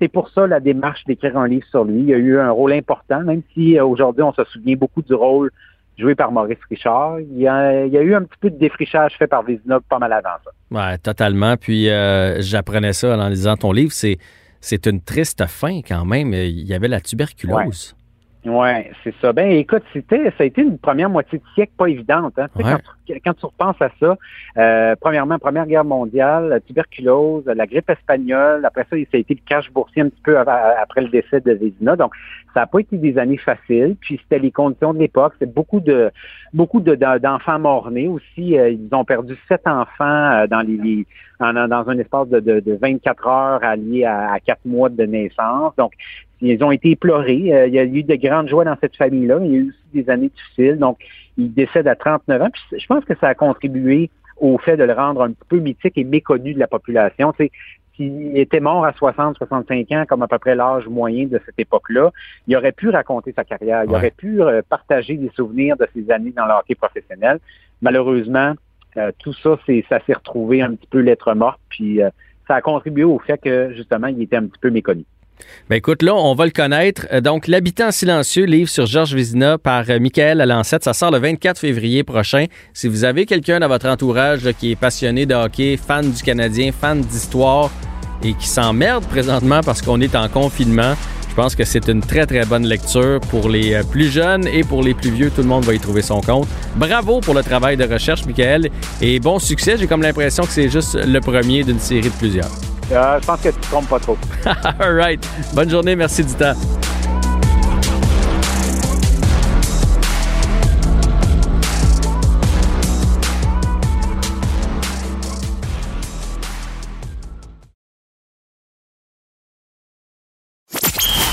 c'est 0.00 0.08
pour 0.08 0.28
ça 0.30 0.46
la 0.46 0.60
démarche 0.60 1.04
d'écrire 1.04 1.36
un 1.38 1.48
livre 1.48 1.66
sur 1.70 1.84
lui. 1.84 2.02
Il 2.02 2.14
a 2.14 2.18
eu 2.18 2.38
un 2.38 2.50
rôle 2.50 2.72
important, 2.72 3.20
même 3.20 3.42
si 3.54 3.78
euh, 3.78 3.84
aujourd'hui, 3.84 4.22
on 4.22 4.32
se 4.32 4.44
souvient 4.44 4.76
beaucoup 4.76 5.02
du 5.02 5.14
rôle 5.14 5.50
joué 5.96 6.14
par 6.16 6.32
Maurice 6.32 6.58
Richard. 6.68 7.20
Il 7.20 7.38
y, 7.38 7.46
a, 7.46 7.86
eu 7.86 8.14
un 8.14 8.22
petit 8.22 8.38
peu 8.40 8.50
de 8.50 8.58
défrichage 8.58 9.14
fait 9.16 9.28
par 9.28 9.44
Vézina 9.44 9.78
pas 9.88 10.00
mal 10.00 10.12
avant 10.12 10.36
ça. 10.44 10.50
Oui, 10.72 10.98
totalement. 10.98 11.56
Puis 11.56 11.86
j'apprenais 12.40 12.92
ça 12.92 13.16
en 13.16 13.28
lisant 13.28 13.56
ton 13.56 13.70
livre. 13.70 13.92
C'est 13.92 14.18
c'est 14.64 14.86
une 14.86 15.02
triste 15.02 15.44
fin 15.46 15.82
quand 15.82 16.06
même. 16.06 16.32
Il 16.32 16.66
y 16.66 16.72
avait 16.72 16.88
la 16.88 17.00
tuberculose. 17.00 17.94
Oui, 18.46 18.68
c'est 19.02 19.14
ça. 19.22 19.32
Ben 19.32 19.50
écoute, 19.50 19.82
c'était 19.94 20.24
ça 20.36 20.42
a 20.42 20.44
été 20.44 20.60
une 20.60 20.76
première 20.78 21.08
moitié 21.08 21.38
de 21.38 21.44
siècle 21.54 21.72
pas 21.78 21.86
évidente. 21.86 22.38
Hein. 22.38 22.48
quand, 23.24 23.34
tu, 23.34 23.46
repenses 23.46 23.80
à 23.80 23.88
ça, 23.98 24.18
euh, 24.58 24.94
premièrement, 25.00 25.38
Première 25.38 25.66
Guerre 25.66 25.84
mondiale, 25.84 26.48
la 26.48 26.60
tuberculose, 26.60 27.46
la 27.46 27.66
grippe 27.66 27.88
espagnole, 27.88 28.64
après 28.66 28.82
ça, 28.90 28.96
ça 28.96 29.16
a 29.16 29.16
été 29.16 29.34
le 29.34 29.40
cache 29.46 29.72
boursier 29.72 30.02
un 30.02 30.10
petit 30.10 30.20
peu 30.22 30.36
après 30.38 31.00
le 31.00 31.08
décès 31.08 31.40
de 31.40 31.52
Vézina. 31.52 31.96
Donc, 31.96 32.12
ça 32.52 32.60
n'a 32.60 32.66
pas 32.66 32.80
été 32.80 32.98
des 32.98 33.16
années 33.16 33.38
faciles. 33.38 33.96
Puis 34.00 34.20
c'était 34.22 34.38
les 34.38 34.50
conditions 34.50 34.92
de 34.92 34.98
l'époque. 34.98 35.32
C'est 35.38 35.52
beaucoup 35.52 35.80
de 35.80 36.10
beaucoup 36.52 36.80
d'enfants 36.80 37.58
morts-nés 37.58 38.08
aussi. 38.08 38.58
Euh, 38.58 38.70
ils 38.70 38.94
ont 38.94 39.04
perdu 39.04 39.36
sept 39.48 39.66
enfants 39.66 40.32
euh, 40.32 40.46
dans 40.46 40.60
les, 40.60 41.06
dans 41.40 41.84
un 41.88 41.98
espace 41.98 42.28
de, 42.28 42.40
de, 42.40 42.78
24 42.80 43.26
heures 43.26 43.64
alliés 43.64 44.04
à, 44.04 44.32
à 44.32 44.40
quatre 44.40 44.64
mois 44.64 44.90
de 44.90 45.04
naissance. 45.04 45.74
Donc, 45.76 45.92
ils 46.40 46.62
ont 46.62 46.70
été 46.70 46.90
éplorés. 46.90 47.54
Euh, 47.54 47.66
il 47.66 47.74
y 47.74 47.78
a 47.78 47.84
eu 47.84 48.02
de 48.02 48.14
grandes 48.16 48.48
joies 48.48 48.64
dans 48.64 48.76
cette 48.80 48.96
famille-là, 48.96 49.38
il 49.42 49.50
y 49.50 49.54
a 49.54 49.58
eu 49.58 49.68
aussi 49.68 50.02
des 50.02 50.10
années 50.10 50.30
difficiles. 50.30 50.78
Donc, 50.78 50.98
il 51.36 51.52
décède 51.52 51.88
à 51.88 51.96
39 51.96 52.42
ans. 52.42 52.50
Puis 52.52 52.80
je 52.80 52.86
pense 52.86 53.04
que 53.04 53.14
ça 53.20 53.28
a 53.28 53.34
contribué 53.34 54.10
au 54.38 54.58
fait 54.58 54.76
de 54.76 54.84
le 54.84 54.92
rendre 54.92 55.22
un 55.22 55.32
peu 55.48 55.58
mythique 55.58 55.96
et 55.96 56.04
méconnu 56.04 56.54
de 56.54 56.58
la 56.58 56.66
population. 56.66 57.32
Tu 57.32 57.50
s'il 57.96 58.36
était 58.36 58.58
mort 58.58 58.84
à 58.84 58.92
60, 58.92 59.36
65 59.38 59.92
ans, 59.92 60.04
comme 60.08 60.22
à 60.22 60.26
peu 60.26 60.38
près 60.40 60.56
l'âge 60.56 60.88
moyen 60.88 61.26
de 61.26 61.40
cette 61.46 61.58
époque-là, 61.58 62.10
il 62.48 62.56
aurait 62.56 62.72
pu 62.72 62.88
raconter 62.88 63.32
sa 63.32 63.44
carrière, 63.44 63.84
il 63.84 63.90
aurait 63.94 64.10
pu 64.10 64.42
euh, 64.42 64.62
partager 64.68 65.16
des 65.16 65.30
souvenirs 65.36 65.76
de 65.76 65.86
ses 65.94 66.10
années 66.10 66.32
dans 66.36 66.44
le 66.44 66.54
hockey 66.54 66.74
professionnel. 66.74 67.38
Malheureusement, 67.82 68.54
euh, 68.96 69.12
tout 69.20 69.32
ça, 69.34 69.60
c'est, 69.64 69.84
ça 69.88 70.00
s'est 70.04 70.14
retrouvé 70.14 70.60
un 70.60 70.74
petit 70.74 70.88
peu 70.88 70.98
lettre 70.98 71.34
morte, 71.34 71.60
puis 71.68 72.00
ça 72.48 72.56
a 72.56 72.60
contribué 72.60 73.04
au 73.04 73.20
fait 73.20 73.38
que 73.38 73.72
justement, 73.74 74.08
il 74.08 74.20
était 74.22 74.36
un 74.36 74.46
petit 74.46 74.60
peu 74.60 74.70
méconnu. 74.70 75.04
Ben 75.68 75.76
écoute, 75.76 76.02
là, 76.02 76.14
on 76.14 76.34
va 76.34 76.44
le 76.44 76.50
connaître. 76.50 77.06
Euh, 77.12 77.20
donc, 77.20 77.48
L'habitant 77.48 77.90
silencieux, 77.90 78.44
livre 78.44 78.68
sur 78.68 78.86
Georges 78.86 79.14
Vézina 79.14 79.58
par 79.58 79.84
euh, 79.88 79.98
Michael 79.98 80.40
Alancette. 80.40 80.84
Ça 80.84 80.92
sort 80.92 81.10
le 81.10 81.18
24 81.18 81.58
février 81.58 82.04
prochain. 82.04 82.46
Si 82.72 82.88
vous 82.88 83.04
avez 83.04 83.26
quelqu'un 83.26 83.60
dans 83.60 83.68
votre 83.68 83.88
entourage 83.88 84.48
qui 84.58 84.72
est 84.72 84.76
passionné 84.76 85.26
de 85.26 85.34
hockey, 85.34 85.76
fan 85.76 86.10
du 86.10 86.22
Canadien, 86.22 86.70
fan 86.72 87.00
d'histoire 87.00 87.70
et 88.22 88.34
qui 88.34 88.46
s'emmerde 88.46 89.04
présentement 89.06 89.60
parce 89.64 89.82
qu'on 89.82 90.00
est 90.00 90.14
en 90.14 90.28
confinement, 90.28 90.94
je 91.30 91.34
pense 91.34 91.56
que 91.56 91.64
c'est 91.64 91.88
une 91.88 92.00
très, 92.00 92.26
très 92.26 92.44
bonne 92.44 92.66
lecture 92.66 93.18
pour 93.30 93.48
les 93.48 93.74
euh, 93.74 93.82
plus 93.82 94.08
jeunes 94.08 94.46
et 94.46 94.62
pour 94.62 94.82
les 94.82 94.94
plus 94.94 95.10
vieux. 95.10 95.30
Tout 95.30 95.42
le 95.42 95.48
monde 95.48 95.64
va 95.64 95.74
y 95.74 95.80
trouver 95.80 96.02
son 96.02 96.20
compte. 96.20 96.46
Bravo 96.76 97.20
pour 97.20 97.34
le 97.34 97.42
travail 97.42 97.76
de 97.76 97.84
recherche, 97.84 98.24
Michael, 98.24 98.70
et 99.00 99.18
bon 99.18 99.38
succès. 99.38 99.76
J'ai 99.78 99.86
comme 99.86 100.02
l'impression 100.02 100.44
que 100.44 100.52
c'est 100.52 100.68
juste 100.68 100.94
le 100.94 101.20
premier 101.20 101.64
d'une 101.64 101.80
série 101.80 102.10
de 102.10 102.16
plusieurs. 102.18 102.50
Euh, 102.92 103.18
je 103.20 103.26
pense 103.26 103.40
que 103.40 103.48
tu 103.48 103.56
ne 103.56 103.62
trompes 103.62 103.88
pas 103.88 103.98
trop. 103.98 104.18
All 104.80 104.94
right. 104.94 105.26
Bonne 105.54 105.70
journée. 105.70 105.96
Merci 105.96 106.24
du 106.24 106.34
temps. 106.34 106.54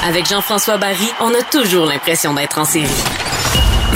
Avec 0.04 0.26
Jean-François 0.28 0.78
Barry, 0.78 1.08
on 1.20 1.30
a 1.30 1.44
toujours 1.44 1.86
l'impression 1.86 2.34
d'être 2.34 2.58
en 2.58 2.66
série. 2.66 2.88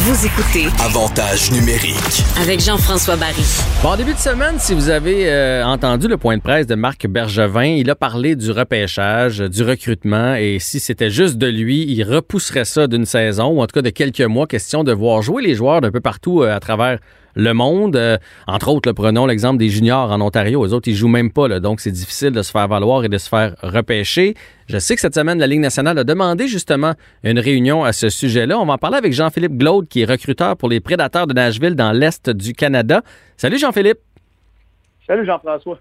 Vous 0.08 0.24
écoutez 0.24 0.68
Avantage 0.86 1.52
numérique 1.52 2.22
avec 2.40 2.60
Jean-François 2.60 3.16
Barry. 3.16 3.44
Bon 3.82 3.96
début 3.96 4.14
de 4.14 4.20
semaine, 4.20 4.60
si 4.60 4.76
vous 4.76 4.90
avez 4.90 5.32
euh, 5.32 5.66
entendu 5.66 6.08
le 6.08 6.18
point 6.18 6.38
de 6.38 6.44
presse 6.44 6.68
de 6.68 6.76
Marc 6.76 7.08
Bergevin, 7.08 7.64
il 7.64 7.90
a 7.90 7.96
parlé 7.96 8.36
du 8.36 8.52
repêchage, 8.52 9.40
du 9.40 9.64
recrutement 9.64 10.36
et 10.36 10.60
si 10.60 10.80
c'était 10.80 11.10
juste 11.10 11.40
de 11.40 11.48
lui, 11.48 11.92
il 11.92 12.04
repousserait 12.04 12.66
ça 12.66 12.86
d'une 12.86 13.08
saison 13.08 13.48
ou 13.48 13.64
en 13.64 13.66
tout 13.66 13.74
cas 13.74 13.82
de 13.82 13.90
quelques 13.90 14.22
mois. 14.22 14.46
Question 14.46 14.84
de 14.84 14.94
voir 14.94 15.24
jouer 15.24 15.42
les 15.42 15.56
joueurs 15.56 15.82
d'un 15.82 15.90
peu 15.90 16.02
partout 16.02 16.44
euh, 16.44 16.56
à 16.56 16.60
travers 16.60 17.00
le 17.36 17.54
monde. 17.54 17.96
Euh, 17.96 18.18
entre 18.48 18.70
autres, 18.70 18.92
prenons 18.92 19.26
l'exemple 19.26 19.58
des 19.58 19.70
juniors 19.70 20.12
en 20.12 20.22
Ontario. 20.22 20.66
Les 20.66 20.74
autres, 20.74 20.88
ils 20.88 20.96
jouent 20.96 21.08
même 21.08 21.32
pas, 21.32 21.60
donc 21.60 21.80
c'est 21.80 21.92
difficile 21.92 22.32
de 22.32 22.42
se 22.42 22.52
faire 22.52 22.68
valoir 22.68 23.04
et 23.04 23.10
de 23.10 23.18
se 23.18 23.30
faire 23.30 23.56
repêcher. 23.62 24.34
Je 24.68 24.80
sais 24.80 24.96
que 24.96 25.02
cette 25.02 25.16
semaine, 25.16 25.38
la 25.38 25.48
Ligue 25.48 25.60
nationale 25.60 26.00
a 26.00 26.04
demandé 26.04 26.48
justement 26.48 26.94
une 27.24 27.40
réunion 27.40 27.84
à 27.84 27.94
ce 27.94 28.10
sujet-là. 28.10 28.58
On 28.60 28.66
va 28.66 28.74
en 28.74 28.78
parler 28.78 28.98
avec 28.98 29.14
Jean-Philippe 29.14 29.58
Glaude, 29.58 29.88
qui 29.88 30.02
est 30.02 30.06
recruteur 30.06 30.58
pour 30.58 30.70
les 30.70 30.80
Prédateurs 30.80 31.28
de 31.28 31.34
Nashville 31.34 31.76
dans 31.76 31.92
l'Est 31.92 32.30
du 32.30 32.54
Canada. 32.54 33.02
Salut 33.38 33.60
Jean-Philippe. 33.60 34.00
Salut 35.06 35.26
Jean-François. 35.26 35.80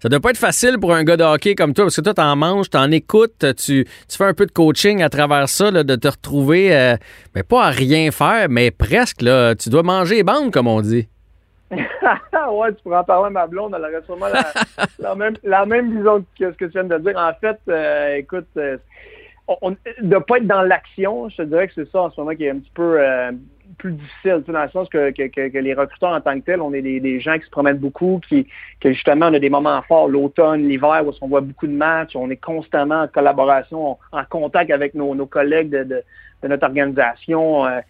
Ça 0.00 0.08
doit 0.08 0.20
pas 0.20 0.30
être 0.30 0.38
facile 0.38 0.78
pour 0.78 0.94
un 0.94 1.04
gars 1.04 1.16
de 1.16 1.24
hockey 1.24 1.54
comme 1.54 1.72
toi, 1.72 1.84
parce 1.84 1.96
que 1.96 2.00
toi, 2.02 2.14
t'en 2.14 2.36
manges, 2.36 2.70
t'en 2.70 2.90
écoutes, 2.90 3.44
tu, 3.56 3.84
tu 3.84 4.16
fais 4.16 4.24
un 4.24 4.34
peu 4.34 4.46
de 4.46 4.52
coaching 4.52 5.02
à 5.02 5.08
travers 5.08 5.48
ça, 5.48 5.70
de 5.70 5.96
te 5.96 6.08
retrouver, 6.08 6.68
mais 6.68 6.74
euh, 6.74 6.96
ben, 7.34 7.42
pas 7.42 7.64
à 7.64 7.70
rien 7.70 8.10
faire, 8.10 8.48
mais 8.48 8.70
presque, 8.70 9.22
là. 9.22 9.54
Tu 9.54 9.70
dois 9.70 9.82
manger 9.82 10.22
bande, 10.22 10.52
comme 10.52 10.66
on 10.66 10.80
dit. 10.80 11.08
ouais, 11.70 12.72
tu 12.74 12.82
pourrais 12.82 12.98
en 12.98 13.04
parler 13.04 13.26
à 13.26 13.30
ma 13.30 13.46
blonde, 13.46 13.74
elle 13.76 13.82
aurait 13.82 14.04
sûrement 14.04 14.26
la, 14.98 15.14
même, 15.14 15.34
la 15.42 15.66
même 15.66 15.96
vision 15.96 16.24
que 16.38 16.52
ce 16.52 16.56
que 16.56 16.64
tu 16.66 16.72
viens 16.72 16.84
de 16.84 16.98
dire. 16.98 17.16
En 17.16 17.32
fait, 17.40 17.58
euh, 17.68 18.16
écoute, 18.16 18.46
euh, 18.56 18.76
on, 19.62 19.70
de 19.70 20.18
pas 20.18 20.38
être 20.38 20.46
dans 20.46 20.62
l'action, 20.62 21.28
je 21.30 21.36
te 21.36 21.42
dirais 21.42 21.68
que 21.68 21.74
c'est 21.74 21.90
ça 21.90 22.02
en 22.02 22.10
ce 22.10 22.20
moment 22.20 22.34
qui 22.34 22.44
est 22.44 22.50
un 22.50 22.58
petit 22.58 22.72
peu 22.74 22.98
plus 23.74 23.92
difficile, 23.92 24.42
dans 24.46 24.62
le 24.62 24.70
sens 24.70 24.88
que, 24.88 25.10
que, 25.10 25.58
les 25.58 25.74
recruteurs 25.74 26.10
en 26.10 26.20
tant 26.20 26.38
que 26.38 26.44
tels, 26.44 26.60
on 26.60 26.72
est 26.72 26.82
des, 26.82 27.20
gens 27.20 27.38
qui 27.38 27.44
se 27.44 27.50
promènent 27.50 27.78
beaucoup, 27.78 28.20
qui, 28.28 28.46
que 28.80 28.92
justement, 28.92 29.26
on 29.26 29.34
a 29.34 29.38
des 29.38 29.50
moments 29.50 29.82
forts, 29.82 30.08
l'automne, 30.08 30.66
l'hiver, 30.66 31.02
où 31.06 31.12
on 31.20 31.28
voit 31.28 31.40
beaucoup 31.40 31.66
de 31.66 31.72
matchs, 31.72 32.16
on 32.16 32.30
est 32.30 32.36
constamment 32.36 33.02
en 33.02 33.08
collaboration, 33.08 33.98
en 34.12 34.24
contact 34.28 34.70
avec 34.70 34.94
nos, 34.94 35.14
collègues 35.26 35.70
de, 35.70 36.02
notre 36.42 36.66
organisation. 36.66 37.66
Euh, 37.66 37.80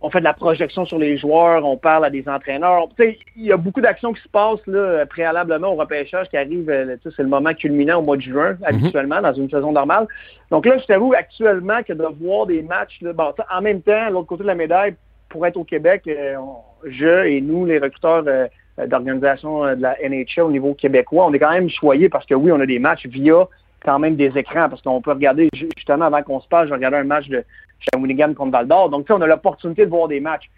on 0.00 0.10
fait 0.10 0.18
de 0.18 0.24
la 0.24 0.34
projection 0.34 0.84
sur 0.84 0.98
les 0.98 1.16
joueurs, 1.16 1.64
on 1.64 1.76
parle 1.76 2.04
à 2.04 2.10
des 2.10 2.28
entraîneurs. 2.28 2.88
Il 2.98 3.16
y 3.44 3.52
a 3.52 3.56
beaucoup 3.56 3.80
d'actions 3.80 4.12
qui 4.12 4.22
se 4.22 4.28
passent 4.28 4.66
là, 4.66 5.06
préalablement 5.06 5.68
au 5.68 5.76
repêchage 5.76 6.28
qui 6.28 6.36
arrive, 6.36 6.68
euh, 6.68 6.96
c'est 7.04 7.22
le 7.22 7.28
moment 7.28 7.54
culminant 7.54 8.00
au 8.00 8.02
mois 8.02 8.16
de 8.16 8.22
juin, 8.22 8.52
mhm. 8.52 8.64
habituellement, 8.64 9.20
dans 9.20 9.32
une 9.32 9.48
saison 9.48 9.72
normale. 9.72 10.06
Donc 10.50 10.66
là, 10.66 10.78
je 10.78 10.84
t'avoue 10.84 11.14
actuellement 11.14 11.82
que 11.82 11.92
de 11.92 12.04
voir 12.20 12.46
des 12.46 12.62
matchs, 12.62 13.00
là, 13.02 13.12
en 13.50 13.62
même 13.62 13.82
temps, 13.82 14.10
l'autre 14.10 14.26
côté 14.26 14.42
de 14.42 14.48
la 14.48 14.54
médaille, 14.54 14.94
pour 15.34 15.44
être 15.48 15.56
au 15.56 15.64
Québec, 15.64 16.02
euh, 16.06 16.36
je 16.84 17.26
et 17.26 17.40
nous, 17.40 17.66
les 17.66 17.80
recruteurs 17.80 18.22
euh, 18.28 18.46
d'organisation 18.86 19.64
euh, 19.64 19.74
de 19.74 19.82
la 19.82 19.96
NHL 20.08 20.42
au 20.42 20.50
niveau 20.52 20.74
québécois, 20.74 21.26
on 21.26 21.34
est 21.34 21.40
quand 21.40 21.50
même 21.50 21.68
choyés 21.68 22.08
parce 22.08 22.24
que 22.24 22.34
oui, 22.34 22.52
on 22.52 22.60
a 22.60 22.66
des 22.66 22.78
matchs 22.78 23.08
via 23.08 23.48
quand 23.84 23.98
même 23.98 24.14
des 24.14 24.30
écrans 24.38 24.68
parce 24.68 24.80
qu'on 24.80 25.02
peut 25.02 25.10
regarder, 25.10 25.48
justement, 25.52 26.04
avant 26.04 26.22
qu'on 26.22 26.40
se 26.40 26.46
passe, 26.46 26.68
j'ai 26.68 26.74
regardé 26.74 26.98
un 26.98 27.04
match 27.04 27.28
de 27.28 27.44
Shawinigan 27.80 28.34
contre 28.34 28.52
Val 28.52 28.68
d'Or. 28.68 28.90
Donc, 28.90 29.06
on 29.10 29.20
a 29.22 29.26
l'opportunité 29.26 29.84
de 29.84 29.90
voir 29.90 30.06
des 30.06 30.20
matchs. 30.20 30.48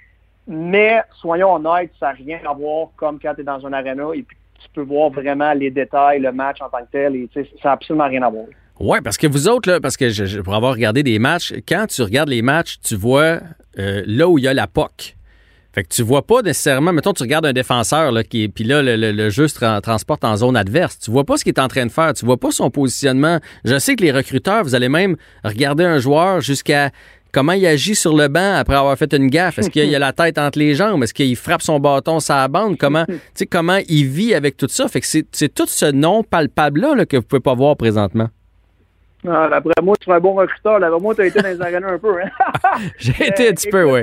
Mais, 0.47 1.01
soyons 1.23 1.55
honnêtes, 1.55 1.93
ça 1.99 2.09
n'a 2.09 2.13
rien 2.13 2.39
à 2.47 2.53
voir 2.53 2.89
comme 2.97 3.19
quand 3.19 3.35
tu 3.35 3.41
es 3.41 3.45
dans 3.45 3.67
un 3.67 3.73
arena 3.73 4.09
et 4.13 4.23
puis 4.23 4.37
tu 4.61 4.69
peux 4.75 4.83
voir 4.83 5.09
vraiment 5.09 5.55
les 5.55 5.71
détails, 5.71 6.21
le 6.21 6.33
match 6.33 6.61
en 6.61 6.69
tant 6.69 6.85
que 6.85 6.93
tel. 6.93 7.17
Et, 7.17 7.31
ça 7.35 7.41
n'a 7.65 7.73
absolument 7.73 8.09
rien 8.09 8.21
à 8.21 8.29
voir. 8.29 8.45
Oui, 8.79 8.99
parce 9.03 9.17
que 9.17 9.27
vous 9.27 9.49
autres, 9.49 9.71
là, 9.71 9.81
parce 9.81 9.97
que 9.97 10.11
je, 10.11 10.41
pour 10.41 10.55
avoir 10.55 10.75
regardé 10.75 11.03
des 11.03 11.19
matchs, 11.19 11.55
quand 11.67 11.87
tu 11.87 12.03
regardes 12.03 12.29
les 12.29 12.43
matchs, 12.43 12.77
tu 12.83 12.95
vois 12.95 13.41
euh, 13.79 14.03
là 14.07 14.29
où 14.29 14.39
il 14.39 14.45
y 14.45 14.49
a 14.49 14.55
la 14.55 14.67
POC. 14.67 15.17
Fait 15.73 15.83
que 15.83 15.89
tu 15.89 16.03
vois 16.03 16.27
pas 16.27 16.41
nécessairement, 16.41 16.93
mettons, 16.93 17.13
tu 17.13 17.23
regardes 17.23 17.45
un 17.45 17.53
défenseur, 17.53 18.11
là, 18.11 18.25
qui, 18.25 18.49
puis 18.49 18.65
là, 18.65 18.83
le, 18.83 19.31
jeu 19.31 19.47
se 19.47 19.81
transporte 19.81 20.25
en 20.25 20.37
zone 20.37 20.57
adverse. 20.57 20.99
Tu 20.99 21.11
vois 21.11 21.25
pas 21.25 21.37
ce 21.37 21.45
qu'il 21.45 21.53
est 21.53 21.61
en 21.61 21.69
train 21.69 21.85
de 21.85 21.93
faire. 21.93 22.15
Tu 22.15 22.25
vois 22.25 22.39
pas 22.39 22.51
son 22.51 22.71
positionnement. 22.71 23.41
Je 23.65 23.79
sais 23.79 23.95
que 23.95 24.03
les 24.03 24.11
recruteurs, 24.11 24.65
vous 24.65 24.75
allez 24.75 24.89
même 24.89 25.17
regarder 25.45 25.85
un 25.85 25.99
joueur 25.99 26.41
jusqu'à 26.41 26.93
comment 27.31 27.53
il 27.53 27.67
agit 27.67 27.95
sur 27.95 28.17
le 28.17 28.29
banc 28.29 28.55
après 28.55 28.77
avoir 28.77 28.97
fait 28.97 29.13
une 29.13 29.29
gaffe. 29.29 29.59
Est-ce 29.59 29.69
qu'il 29.69 29.95
a 29.95 29.99
la 29.99 30.15
tête 30.15 30.39
entre 30.39 30.59
les 30.59 30.75
jambes? 30.75 31.03
Est-ce 31.03 31.13
qu'il 31.13 31.37
frappe 31.37 31.61
son 31.61 31.79
bâton 31.79 32.21
sur 32.21 32.35
la 32.35 32.49
bande? 32.49 32.79
Comment, 32.79 33.05
comment 33.51 33.79
il 33.87 34.07
vit 34.07 34.33
avec 34.33 34.57
tout 34.57 34.69
ça? 34.71 34.89
Fait 34.89 35.03
que 35.03 35.07
c'est 35.07 35.55
tout 35.55 35.67
ce 35.67 35.87
non 35.93 36.23
palpable-là 36.23 37.05
que 37.05 37.19
vous 37.19 37.23
pouvez 37.23 37.41
pas 37.41 37.55
voir 37.55 37.77
présentement. 37.77 38.31
Ah, 39.27 39.49
d'après 39.51 39.83
moi, 39.83 39.97
tu 40.01 40.11
es 40.11 40.13
un 40.13 40.21
bon 40.21 40.35
recruteur. 40.35 40.81
D'après 40.81 41.01
moi, 41.01 41.15
tu 41.15 41.23
as 41.23 41.27
été 41.27 41.41
dans 41.41 41.49
les 41.49 41.61
arénas 41.61 41.93
un 41.93 41.99
peu. 41.99 42.21
Hein? 42.21 42.31
J'ai 42.99 43.27
été 43.27 43.49
un 43.49 43.53
petit 43.53 43.69
peu, 43.69 43.85
oui. 43.85 44.01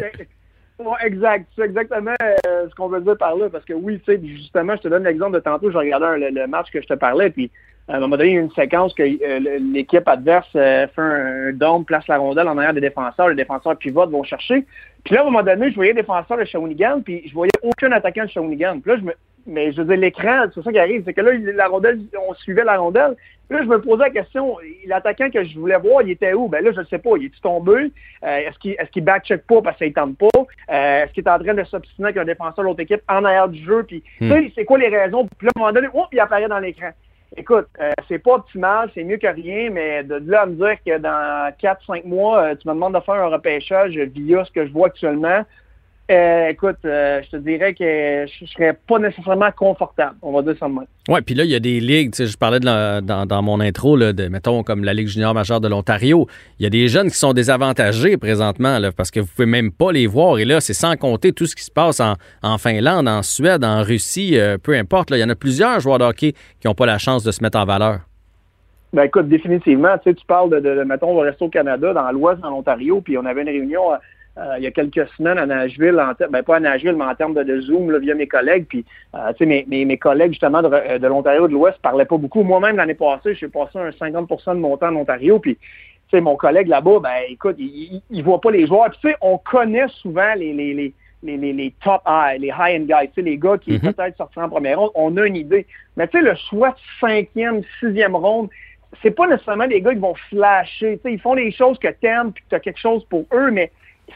exact. 1.03 1.47
C'est 1.55 1.63
exactement 1.63 2.13
euh, 2.21 2.67
ce 2.69 2.75
qu'on 2.75 2.87
veut 2.87 3.01
dire 3.01 3.17
par 3.17 3.35
là. 3.35 3.49
Parce 3.49 3.65
que 3.65 3.73
oui, 3.73 3.99
tu 4.05 4.13
sais, 4.13 4.21
justement, 4.23 4.75
je 4.75 4.81
te 4.81 4.87
donne 4.87 5.03
l'exemple 5.03 5.35
de 5.35 5.39
tantôt, 5.39 5.71
je 5.71 5.77
regardais 5.77 6.31
le, 6.31 6.47
match 6.47 6.71
que 6.71 6.81
je 6.81 6.87
te 6.87 6.93
parlais, 6.93 7.29
puis 7.29 7.49
à 7.87 7.97
un 7.97 7.99
moment 7.99 8.15
donné, 8.15 8.29
il 8.29 8.35
y 8.35 8.37
a 8.37 8.41
une 8.41 8.51
séquence 8.51 8.93
que 8.93 9.03
euh, 9.03 9.59
l'équipe 9.73 10.07
adverse 10.07 10.47
euh, 10.55 10.87
fait 10.87 11.01
un, 11.01 11.51
dôme, 11.53 11.83
place 11.83 12.07
la 12.07 12.17
rondelle 12.17 12.47
en 12.47 12.57
arrière 12.57 12.73
des 12.73 12.81
défenseurs, 12.81 13.29
les 13.29 13.35
défenseurs 13.35 13.77
pivotent, 13.77 14.09
vont 14.09 14.23
chercher. 14.23 14.65
Puis 15.03 15.15
là, 15.15 15.21
à 15.21 15.23
un 15.23 15.25
moment 15.25 15.43
donné, 15.43 15.69
je 15.69 15.75
voyais 15.75 15.91
les 15.91 16.01
défenseurs 16.01 16.37
de 16.37 16.45
Shawinigan, 16.45 17.01
puis 17.01 17.27
je 17.27 17.33
voyais 17.33 17.51
aucun 17.61 17.91
attaquant 17.91 18.23
de 18.23 18.29
Shawinigan. 18.29 18.79
Puis 18.79 18.91
là, 18.91 18.97
je 18.97 19.03
me, 19.03 19.13
mais 19.45 19.71
je 19.71 19.81
veux 19.81 19.87
dire, 19.87 19.97
l'écran, 19.97 20.45
c'est 20.53 20.63
ça 20.63 20.71
qui 20.71 20.79
arrive, 20.79 21.03
c'est 21.05 21.13
que 21.13 21.21
là, 21.21 21.31
la 21.33 21.67
rondelle, 21.67 21.99
on 22.27 22.33
suivait 22.35 22.63
la 22.63 22.77
rondelle. 22.77 23.15
Puis 23.49 23.57
là, 23.57 23.63
je 23.63 23.69
me 23.69 23.81
posais 23.81 24.03
la 24.03 24.09
question, 24.09 24.57
l'attaquant 24.87 25.29
que 25.29 25.43
je 25.43 25.59
voulais 25.59 25.77
voir, 25.77 26.01
il 26.01 26.11
était 26.11 26.33
où? 26.33 26.47
Ben 26.47 26.63
là, 26.63 26.71
je 26.71 26.79
ne 26.79 26.85
sais 26.85 26.97
pas. 26.97 27.11
Il 27.17 27.25
est-tu 27.25 27.41
tombé? 27.41 27.91
Euh, 28.23 28.37
est-ce 28.37 28.57
qu'il 28.57 28.71
est 28.71 28.89
qu'il 28.91 29.03
backcheck 29.03 29.45
pas 29.45 29.61
parce 29.61 29.77
qu'il 29.77 29.91
tente 29.91 30.17
pas? 30.17 30.27
Euh, 30.35 31.03
est-ce 31.03 31.13
qu'il 31.13 31.25
est 31.25 31.29
en 31.29 31.39
train 31.39 31.53
de 31.53 31.63
s'obstiner 31.65 32.07
avec 32.07 32.17
un 32.17 32.25
défenseur 32.25 32.63
de 32.63 32.69
l'autre 32.69 32.79
équipe 32.79 33.01
en 33.09 33.25
arrière 33.25 33.49
du 33.49 33.61
jeu? 33.63 33.83
Puis, 33.83 34.01
hmm. 34.21 34.29
tu 34.29 34.45
sais, 34.45 34.51
c'est 34.55 34.65
quoi 34.65 34.77
les 34.77 34.87
raisons? 34.87 35.27
Puis 35.37 35.47
là, 35.47 35.51
à 35.55 35.59
un 35.59 35.61
moment 35.61 35.73
donné, 35.73 35.87
oh, 35.93 36.05
il 36.13 36.19
apparaît 36.19 36.47
dans 36.47 36.59
l'écran. 36.59 36.91
Écoute, 37.35 37.67
euh, 37.81 37.91
c'est 38.07 38.19
pas 38.19 38.35
optimal, 38.35 38.91
c'est 38.93 39.03
mieux 39.03 39.17
que 39.17 39.27
rien, 39.27 39.71
mais 39.71 40.03
de 40.03 40.21
là 40.25 40.43
à 40.43 40.45
me 40.45 40.53
dire 40.53 40.77
que 40.85 40.99
dans 40.99 41.51
4-5 41.61 42.05
mois, 42.05 42.55
tu 42.55 42.67
me 42.67 42.73
demandes 42.73 42.93
de 42.93 42.99
faire 42.99 43.15
un 43.15 43.27
repêchage 43.27 43.97
via 43.97 44.45
ce 44.45 44.51
que 44.51 44.67
je 44.67 44.71
vois 44.71 44.87
actuellement, 44.87 45.43
euh, 46.13 46.49
écoute, 46.49 46.77
euh, 46.85 47.21
je 47.23 47.29
te 47.31 47.37
dirais 47.37 47.73
que 47.73 48.25
je 48.27 48.45
serais 48.45 48.73
pas 48.87 48.99
nécessairement 48.99 49.51
confortable. 49.51 50.15
On 50.21 50.31
va 50.31 50.41
dire 50.41 50.55
ça 50.59 50.67
de 50.67 50.73
même. 50.73 50.85
Oui, 51.09 51.19
puis 51.21 51.35
là, 51.35 51.43
il 51.43 51.49
y 51.49 51.55
a 51.55 51.59
des 51.59 51.79
ligues, 51.79 52.13
je 52.15 52.37
parlais 52.37 52.59
de 52.59 53.01
dans, 53.01 53.41
mon 53.41 53.59
intro, 53.59 53.95
là, 53.95 54.13
de, 54.13 54.27
mettons, 54.27 54.63
comme 54.63 54.83
la 54.83 54.93
Ligue 54.93 55.07
junior 55.07 55.33
majeure 55.33 55.59
de 55.59 55.67
l'Ontario. 55.67 56.27
Il 56.59 56.63
y 56.63 56.65
a 56.65 56.69
des 56.69 56.87
jeunes 56.87 57.09
qui 57.09 57.17
sont 57.17 57.33
désavantagés 57.33 58.17
présentement, 58.17 58.79
là, 58.79 58.91
parce 58.91 59.11
que 59.11 59.19
vous 59.19 59.27
pouvez 59.27 59.45
même 59.45 59.71
pas 59.71 59.91
les 59.91 60.07
voir. 60.07 60.39
Et 60.39 60.45
là, 60.45 60.61
c'est 60.61 60.73
sans 60.73 60.95
compter 60.95 61.33
tout 61.33 61.45
ce 61.45 61.55
qui 61.55 61.63
se 61.63 61.71
passe 61.71 61.99
en, 61.99 62.57
Finlande, 62.57 63.07
en 63.07 63.23
Suède, 63.23 63.65
en 63.65 63.83
Russie, 63.83 64.39
euh, 64.39 64.57
peu 64.57 64.73
importe. 64.73 65.09
Là, 65.09 65.17
il 65.17 65.21
y 65.21 65.23
en 65.23 65.29
a 65.29 65.35
plusieurs 65.35 65.79
joueurs 65.79 65.99
de 65.99 66.05
hockey 66.05 66.33
qui 66.59 66.67
n'ont 66.67 66.75
pas 66.75 66.85
la 66.85 66.97
chance 66.97 67.23
de 67.23 67.31
se 67.31 67.43
mettre 67.43 67.57
en 67.57 67.65
valeur. 67.65 67.99
Ben 68.93 69.03
écoute, 69.03 69.27
définitivement, 69.27 69.97
tu 69.97 70.11
sais, 70.11 70.13
tu 70.13 70.25
parles 70.25 70.51
de, 70.51 70.59
de, 70.59 70.83
mettons, 70.83 71.09
on 71.09 71.15
va 71.15 71.23
rester 71.23 71.43
au 71.43 71.49
Canada, 71.49 71.93
dans 71.93 72.11
l'Ouest, 72.11 72.41
dans 72.41 72.51
l'Ontario, 72.51 73.01
puis 73.01 73.17
on 73.17 73.25
avait 73.25 73.41
une 73.41 73.49
réunion 73.49 73.81
euh, 74.37 74.55
il 74.57 74.63
y 74.63 74.67
a 74.67 74.71
quelques 74.71 75.07
semaines 75.09 75.37
à 75.37 75.45
Nashville, 75.45 75.99
en 75.99 76.13
ben 76.29 76.41
pas 76.41 76.55
à 76.55 76.59
Nashville, 76.59 76.95
mais 76.95 77.05
en 77.05 77.13
termes 77.13 77.35
de, 77.35 77.61
Zoom 77.61 77.91
là, 77.91 77.99
via 77.99 78.15
mes 78.15 78.27
collègues. 78.27 78.65
Puis, 78.67 78.83
euh, 79.13 79.31
mes, 79.41 79.63
mes, 79.67 79.85
mes, 79.85 79.97
collègues 79.97 80.31
justement 80.31 80.63
de, 80.63 80.97
de 80.97 81.07
l'Ontario 81.07 81.47
de 81.47 81.53
l'Ouest 81.53 81.77
parlaient 81.83 82.05
pas 82.05 82.17
beaucoup. 82.17 82.41
Moi-même, 82.41 82.77
l'année 82.77 82.95
passée, 82.95 83.35
j'ai 83.35 83.47
passé 83.47 83.77
un 83.77 83.89
50% 83.89 84.55
de 84.55 84.59
mon 84.59 84.75
temps 84.77 84.87
en 84.87 84.95
Ontario. 84.95 85.37
Puis, 85.37 85.55
tu 85.55 85.61
sais, 86.11 86.21
mon 86.21 86.35
collègue 86.35 86.67
là-bas, 86.67 86.99
ben 86.99 87.15
écoute, 87.29 87.57
il, 87.59 88.01
il, 88.09 88.23
voit 88.23 88.41
pas 88.41 88.49
les 88.49 88.65
joueurs. 88.65 88.89
Puis, 88.89 88.99
tu 89.03 89.09
sais, 89.09 89.15
on 89.21 89.37
connaît 89.37 89.87
souvent 90.01 90.33
les, 90.35 90.53
les, 90.53 90.73
les 90.73 90.93
les, 91.25 91.37
les, 91.37 91.53
les, 91.53 91.73
top 91.81 92.01
high, 92.05 92.37
les 92.37 92.49
high-end 92.49 92.83
guys, 92.83 93.07
tu 93.07 93.13
sais, 93.15 93.21
les 93.21 93.37
gars 93.37 93.57
qui 93.57 93.71
mm-hmm. 93.71 93.93
peut-être 93.93 94.17
sortiront 94.17 94.47
en 94.47 94.49
première 94.49 94.77
ronde, 94.77 94.91
on 94.93 95.15
a 95.15 95.25
une 95.25 95.37
idée. 95.37 95.65
Mais 95.95 96.05
tu 96.09 96.17
sais, 96.17 96.23
le 96.23 96.35
choix 96.49 96.71
de 96.71 96.75
cinquième, 96.99 97.61
sixième 97.79 98.13
ronde, 98.13 98.49
c'est 99.01 99.11
pas 99.11 99.25
nécessairement 99.27 99.67
des 99.67 99.81
gars 99.81 99.93
qui 99.93 99.99
vont 99.99 100.15
flasher. 100.29 100.97
Tu 100.97 101.03
sais, 101.03 101.13
ils 101.13 101.19
font 101.21 101.33
les 101.33 101.51
choses 101.51 101.79
que 101.79 101.87
t'aimes 101.87 102.33
puis 102.33 102.43
que 102.43 102.49
tu 102.49 102.55
as 102.55 102.59
quelque 102.59 102.79
chose 102.79 103.05
pour 103.05 103.25
eux, 103.33 103.51
mais 103.51 103.71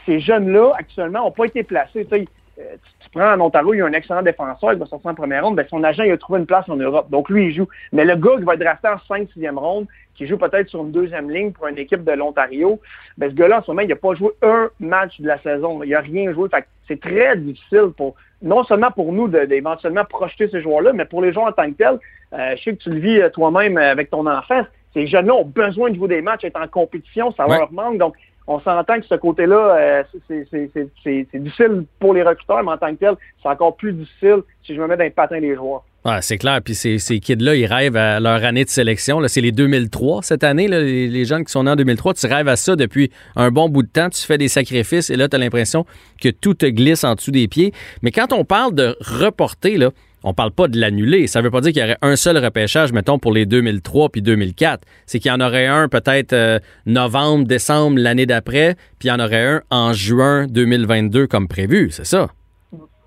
ces 0.06 0.20
jeunes-là, 0.20 0.72
actuellement, 0.78 1.24
n'ont 1.24 1.30
pas 1.30 1.46
été 1.46 1.62
placés. 1.62 2.06
Tu, 2.06 2.26
euh, 2.58 2.76
tu, 3.00 3.10
prends 3.10 3.32
en 3.32 3.40
Ontario, 3.40 3.72
il 3.74 3.78
y 3.78 3.82
a 3.82 3.86
un 3.86 3.92
excellent 3.92 4.22
défenseur, 4.22 4.72
il 4.72 4.78
va 4.78 4.86
sortir 4.86 5.10
en 5.10 5.14
première 5.14 5.44
ronde, 5.44 5.56
ben, 5.56 5.66
son 5.68 5.84
agent 5.84 6.02
il 6.02 6.12
a 6.12 6.18
trouvé 6.18 6.40
une 6.40 6.46
place 6.46 6.68
en 6.68 6.76
Europe. 6.76 7.08
Donc 7.10 7.28
lui, 7.30 7.46
il 7.46 7.54
joue. 7.54 7.68
Mais 7.92 8.04
le 8.04 8.16
gars 8.16 8.36
qui 8.36 8.44
va 8.44 8.54
être 8.54 8.60
drafté 8.60 8.88
en 8.88 8.98
5 9.06 9.28
6e 9.36 9.56
ronde, 9.56 9.86
qui 10.14 10.26
joue 10.26 10.36
peut-être 10.36 10.68
sur 10.68 10.80
une 10.82 10.90
deuxième 10.90 11.30
ligne 11.30 11.52
pour 11.52 11.68
une 11.68 11.78
équipe 11.78 12.04
de 12.04 12.12
l'Ontario, 12.12 12.80
ben, 13.16 13.30
ce 13.30 13.34
gars-là, 13.34 13.60
en 13.60 13.62
ce 13.62 13.70
moment, 13.70 13.82
il 13.82 13.88
n'a 13.88 13.96
pas 13.96 14.14
joué 14.14 14.30
un 14.42 14.68
match 14.80 15.20
de 15.20 15.26
la 15.28 15.38
saison. 15.40 15.82
Il 15.84 15.90
n'a 15.90 16.00
rien 16.00 16.32
joué. 16.32 16.48
c'est 16.88 17.00
très 17.00 17.36
difficile 17.36 17.92
pour, 17.96 18.16
non 18.42 18.64
seulement 18.64 18.90
pour 18.90 19.12
nous 19.12 19.28
d'éventuellement 19.28 20.04
projeter 20.04 20.48
ces 20.48 20.60
joueurs-là, 20.60 20.92
mais 20.92 21.04
pour 21.04 21.22
les 21.22 21.32
joueurs 21.32 21.46
en 21.46 21.52
tant 21.52 21.70
que 21.70 21.76
tels. 21.76 21.98
Euh, 22.32 22.56
je 22.56 22.62
sais 22.62 22.72
que 22.72 22.82
tu 22.82 22.90
le 22.90 22.98
vis 22.98 23.20
euh, 23.20 23.30
toi-même 23.30 23.78
avec 23.78 24.10
ton 24.10 24.26
enfant. 24.26 24.62
Ces 24.92 25.06
jeunes-là 25.06 25.34
ont 25.34 25.44
besoin 25.44 25.90
de 25.90 25.96
jouer 25.96 26.08
des 26.08 26.22
matchs, 26.22 26.44
être 26.44 26.60
en 26.60 26.66
compétition, 26.66 27.32
ça 27.32 27.46
leur 27.46 27.72
manque. 27.72 27.98
Donc, 27.98 28.16
on 28.48 28.60
s'entend 28.60 28.98
que 28.98 29.06
ce 29.06 29.14
côté-là, 29.14 29.76
euh, 29.76 30.02
c'est 30.28 31.26
difficile 31.34 31.84
pour 32.00 32.14
les 32.14 32.22
recruteurs, 32.22 32.64
mais 32.64 32.72
en 32.72 32.78
tant 32.78 32.90
que 32.94 32.98
tel, 32.98 33.14
c'est 33.42 33.48
encore 33.48 33.76
plus 33.76 33.92
difficile 33.92 34.38
si 34.64 34.74
je 34.74 34.80
me 34.80 34.86
mets 34.86 34.96
dans 34.96 35.04
les 35.04 35.10
patins 35.10 35.38
des 35.38 35.54
joueurs. 35.54 35.84
Ah, 36.04 36.22
c'est 36.22 36.38
clair. 36.38 36.60
Puis 36.64 36.74
ces, 36.74 36.98
ces 36.98 37.20
kids-là, 37.20 37.54
ils 37.54 37.66
rêvent 37.66 37.96
à 37.96 38.20
leur 38.20 38.42
année 38.42 38.64
de 38.64 38.70
sélection. 38.70 39.20
C'est 39.28 39.42
les 39.42 39.52
2003 39.52 40.22
cette 40.22 40.44
année, 40.44 40.66
les, 40.66 41.24
jeunes 41.26 41.44
qui 41.44 41.52
sont 41.52 41.64
nés 41.64 41.72
en 41.72 41.76
2003. 41.76 42.14
Tu 42.14 42.26
rêves 42.26 42.48
à 42.48 42.56
ça 42.56 42.74
depuis 42.74 43.10
un 43.36 43.50
bon 43.50 43.68
bout 43.68 43.82
de 43.82 43.88
temps. 43.88 44.08
Tu 44.08 44.22
fais 44.22 44.38
des 44.38 44.48
sacrifices 44.48 45.10
et 45.10 45.16
là, 45.16 45.28
tu 45.28 45.36
as 45.36 45.38
l'impression 45.38 45.84
que 46.18 46.30
tout 46.30 46.54
te 46.54 46.64
glisse 46.64 47.04
en 47.04 47.16
dessous 47.16 47.32
des 47.32 47.48
pieds. 47.48 47.72
Mais 48.00 48.12
quand 48.12 48.32
on 48.32 48.44
parle 48.44 48.74
de 48.74 48.96
reporter, 49.00 49.76
là, 49.76 49.90
on 50.24 50.34
parle 50.34 50.50
pas 50.50 50.68
de 50.68 50.78
l'annuler. 50.78 51.26
Ça 51.26 51.40
veut 51.40 51.50
pas 51.50 51.60
dire 51.60 51.72
qu'il 51.72 51.82
y 51.82 51.84
aurait 51.84 51.98
un 52.02 52.16
seul 52.16 52.38
repêchage, 52.38 52.92
mettons, 52.92 53.18
pour 53.18 53.32
les 53.32 53.46
2003 53.46 54.08
puis 54.10 54.22
2004. 54.22 54.86
C'est 55.06 55.18
qu'il 55.18 55.30
y 55.30 55.34
en 55.34 55.40
aurait 55.40 55.66
un 55.66 55.88
peut-être 55.88 56.32
euh, 56.32 56.58
novembre, 56.86 57.46
décembre 57.46 57.98
l'année 57.98 58.26
d'après, 58.26 58.74
puis 58.98 59.08
il 59.08 59.08
y 59.08 59.12
en 59.12 59.20
aurait 59.20 59.46
un 59.46 59.62
en 59.70 59.92
juin 59.92 60.46
2022 60.48 61.26
comme 61.26 61.48
prévu, 61.48 61.90
c'est 61.90 62.06
ça? 62.06 62.28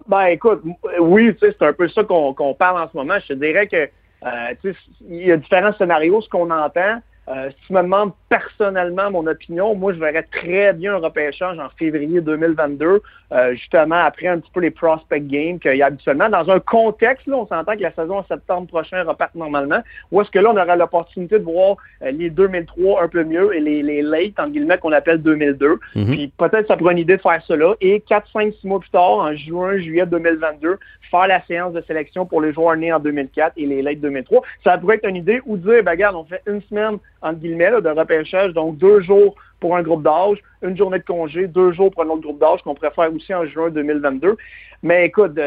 Ben 0.07 0.25
écoute, 0.25 0.61
oui, 0.99 1.35
c'est 1.39 1.61
un 1.61 1.73
peu 1.73 1.87
ça 1.87 2.03
qu'on 2.03 2.55
parle 2.57 2.81
en 2.81 2.89
ce 2.91 2.97
moment. 2.97 3.13
Je 3.21 3.33
te 3.33 3.33
dirais 3.33 3.67
que 3.67 3.87
euh, 4.25 4.73
il 5.09 5.27
y 5.27 5.31
a 5.31 5.37
différents 5.37 5.73
scénarios. 5.77 6.21
Ce 6.21 6.29
qu'on 6.29 6.49
entend, 6.51 7.01
euh, 7.29 7.49
si 7.51 7.67
tu 7.67 7.73
me 7.73 7.83
demandes 7.83 8.11
personnellement 8.29 9.11
mon 9.11 9.27
opinion, 9.27 9.75
moi, 9.75 9.93
je 9.93 9.99
verrais 9.99 10.23
très 10.23 10.73
bien 10.73 10.95
un 10.95 10.97
repêchage 10.97 11.59
en 11.59 11.69
février 11.77 12.19
2022, 12.19 13.01
euh, 13.31 13.53
justement 13.53 14.03
après 14.03 14.27
un 14.27 14.39
petit 14.39 14.49
peu 14.51 14.59
les 14.59 14.71
prospect 14.71 15.21
games 15.21 15.59
qu'il 15.59 15.75
y 15.75 15.83
a 15.83 15.85
habituellement. 15.85 16.29
Dans 16.29 16.49
un 16.49 16.59
contexte, 16.59 17.27
là, 17.27 17.37
on 17.37 17.47
s'entend 17.47 17.75
que 17.75 17.81
la 17.81 17.93
saison 17.93 18.17
en 18.17 18.25
septembre 18.25 18.67
prochain 18.67 19.03
repart 19.03 19.35
normalement, 19.35 19.81
ou 20.11 20.21
est-ce 20.21 20.31
que 20.31 20.39
là, 20.39 20.49
on 20.49 20.57
aura 20.57 20.75
l'opportunité 20.75 21.37
de 21.37 21.43
voir 21.43 21.77
euh, 22.01 22.09
les 22.11 22.31
2003 22.31 23.03
un 23.03 23.07
peu 23.07 23.23
mieux 23.23 23.55
et 23.55 23.59
les, 23.59 23.83
les 23.83 24.01
late, 24.01 24.39
en 24.39 24.49
guillemets, 24.49 24.79
qu'on 24.79 24.91
appelle 24.91 25.21
2002. 25.21 25.79
Mhm. 25.95 26.05
Puis 26.07 26.33
peut-être 26.37 26.67
ça 26.67 26.75
pourrait 26.75 26.93
une 26.93 26.99
idée 26.99 27.17
de 27.17 27.21
faire 27.21 27.41
cela. 27.45 27.75
Et 27.81 27.99
4, 27.99 28.31
5, 28.33 28.53
6 28.61 28.67
mois 28.67 28.79
plus 28.79 28.89
tard, 28.89 29.19
en 29.19 29.35
juin, 29.35 29.77
juillet 29.77 30.07
2022, 30.07 30.79
faire 31.11 31.27
la 31.27 31.45
séance 31.45 31.73
de 31.73 31.81
sélection 31.81 32.25
pour 32.25 32.41
les 32.41 32.53
joueurs 32.53 32.75
nés 32.77 32.91
en 32.91 32.99
2004 32.99 33.53
et 33.57 33.65
les 33.67 33.81
late 33.83 33.99
2003. 33.99 34.41
Ça 34.63 34.77
pourrait 34.77 34.95
être 34.95 35.07
une 35.07 35.17
idée 35.17 35.41
ou 35.45 35.57
dire, 35.57 35.83
ben, 35.83 35.91
regarde, 35.91 36.15
on 36.15 36.23
fait 36.23 36.41
une 36.47 36.61
semaine 36.63 36.97
entre 37.21 37.39
guillemets, 37.39 37.71
de 37.81 37.89
repêchage. 37.89 38.53
Donc, 38.53 38.77
deux 38.77 39.01
jours 39.01 39.35
pour 39.59 39.75
un 39.75 39.83
groupe 39.83 40.03
d'âge, 40.03 40.37
une 40.63 40.75
journée 40.75 40.99
de 40.99 41.03
congé, 41.03 41.47
deux 41.47 41.71
jours 41.71 41.91
pour 41.91 42.03
un 42.03 42.09
autre 42.09 42.21
groupe 42.21 42.39
d'âge 42.39 42.61
qu'on 42.63 42.75
pourrait 42.75 42.91
faire 42.91 43.13
aussi 43.13 43.33
en 43.33 43.45
juin 43.45 43.69
2022. 43.69 44.35
Mais 44.83 45.05
écoute, 45.05 45.39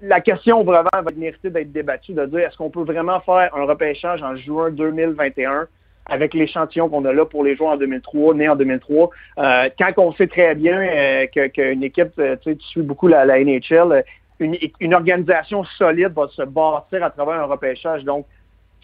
la 0.00 0.20
question 0.20 0.62
vraiment 0.62 0.88
va 0.92 1.10
mériter 1.16 1.50
d'être 1.50 1.72
débattue, 1.72 2.12
de 2.12 2.24
dire 2.26 2.40
est-ce 2.40 2.56
qu'on 2.56 2.70
peut 2.70 2.84
vraiment 2.84 3.20
faire 3.20 3.50
un 3.54 3.64
repêchage 3.64 4.22
en 4.22 4.36
juin 4.36 4.70
2021 4.70 5.66
avec 6.06 6.34
l'échantillon 6.34 6.88
qu'on 6.88 7.04
a 7.04 7.12
là 7.12 7.24
pour 7.24 7.44
les 7.44 7.56
joueurs 7.56 7.72
en 7.72 7.76
2003, 7.76 8.34
nés 8.34 8.48
en 8.48 8.56
2003, 8.56 9.10
euh, 9.38 9.68
quand 9.78 9.92
on 9.98 10.12
sait 10.14 10.26
très 10.26 10.54
bien 10.54 10.80
euh, 10.80 11.26
qu'une 11.26 11.82
équipe, 11.84 12.12
euh, 12.18 12.36
tu 12.42 12.50
sais, 12.50 12.56
tu 12.56 12.66
suis 12.66 12.82
beaucoup 12.82 13.08
la, 13.08 13.24
NHL, 13.24 14.04
une, 14.40 14.56
une, 14.80 14.94
organisation 14.94 15.64
solide 15.78 16.12
va 16.14 16.26
se 16.28 16.42
bâtir 16.42 17.04
à 17.04 17.10
travers 17.10 17.34
un 17.34 17.44
repêchage. 17.44 18.02
Donc, 18.04 18.26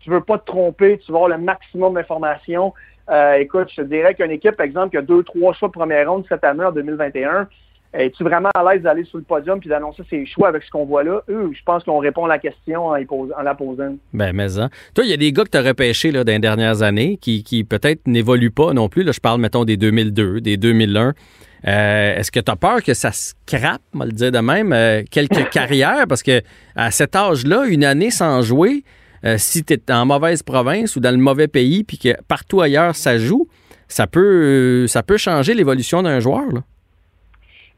tu 0.02 0.10
veux 0.10 0.20
pas 0.20 0.38
te 0.38 0.46
tromper, 0.46 0.98
tu 0.98 1.12
vas 1.12 1.18
avoir 1.18 1.30
le 1.30 1.38
maximum 1.38 1.94
d'informations. 1.94 2.72
Euh, 3.10 3.34
écoute, 3.34 3.68
je 3.70 3.82
te 3.82 3.86
dirais 3.86 4.14
qu'une 4.14 4.30
équipe, 4.30 4.56
par 4.56 4.66
exemple, 4.66 4.90
qui 4.90 4.96
a 4.98 5.02
deux, 5.02 5.22
trois 5.22 5.54
choix 5.54 5.68
de 5.68 5.72
première 5.72 6.10
ronde 6.10 6.24
cette 6.28 6.44
année 6.44 6.64
en 6.64 6.72
2021, 6.72 7.48
es-tu 7.94 8.22
vraiment 8.22 8.50
à 8.54 8.62
l'aise 8.62 8.82
d'aller 8.82 9.04
sur 9.04 9.16
le 9.16 9.24
podium 9.24 9.60
puis 9.60 9.68
d'annoncer 9.70 10.02
ses 10.10 10.26
choix 10.26 10.48
avec 10.48 10.62
ce 10.62 10.70
qu'on 10.70 10.84
voit 10.84 11.02
là? 11.04 11.22
Eux, 11.28 11.50
je 11.54 11.62
pense 11.64 11.84
qu'on 11.84 11.98
répond 11.98 12.26
à 12.26 12.28
la 12.28 12.38
question 12.38 12.88
en, 12.88 12.94
la 13.42 13.54
posant. 13.54 13.96
Ben, 14.12 14.32
mais 14.34 14.58
hein. 14.58 14.68
Toi, 14.94 15.04
il 15.04 15.10
y 15.10 15.14
a 15.14 15.16
des 15.16 15.32
gars 15.32 15.44
que 15.44 15.50
tu 15.50 15.56
as 15.56 15.62
repêchés 15.62 16.10
là, 16.10 16.22
dans 16.22 16.32
les 16.32 16.38
dernières 16.38 16.82
années 16.82 17.16
qui, 17.16 17.66
peut-être 17.68 18.06
n'évoluent 18.06 18.50
pas 18.50 18.74
non 18.74 18.90
plus. 18.90 19.04
Là, 19.04 19.12
je 19.12 19.20
parle, 19.20 19.40
mettons, 19.40 19.64
des 19.64 19.78
2002, 19.78 20.42
des 20.42 20.58
2001. 20.58 21.14
Euh, 21.66 22.16
est-ce 22.16 22.30
que 22.30 22.40
tu 22.40 22.52
as 22.52 22.56
peur 22.56 22.82
que 22.82 22.94
ça 22.94 23.10
scrape, 23.10 23.80
on 23.94 23.98
va 23.98 24.06
le 24.06 24.12
dire 24.12 24.30
de 24.30 24.38
même, 24.38 24.72
euh, 24.72 25.02
quelques 25.10 25.48
carrières? 25.50 26.06
Parce 26.08 26.22
que 26.22 26.42
à 26.76 26.90
cet 26.90 27.16
âge-là, 27.16 27.64
une 27.66 27.84
année 27.84 28.10
sans 28.10 28.42
jouer, 28.42 28.84
euh, 29.24 29.36
si 29.38 29.64
tu 29.64 29.74
es 29.74 29.92
en 29.92 30.06
mauvaise 30.06 30.42
province 30.42 30.96
ou 30.96 31.00
dans 31.00 31.10
le 31.10 31.22
mauvais 31.22 31.48
pays, 31.48 31.84
puis 31.84 31.98
que 31.98 32.10
partout 32.26 32.60
ailleurs 32.60 32.94
ça 32.94 33.18
joue, 33.18 33.48
ça 33.88 34.06
peut, 34.06 34.20
euh, 34.20 34.86
ça 34.86 35.02
peut 35.02 35.16
changer 35.16 35.54
l'évolution 35.54 36.02
d'un 36.02 36.20
joueur. 36.20 36.46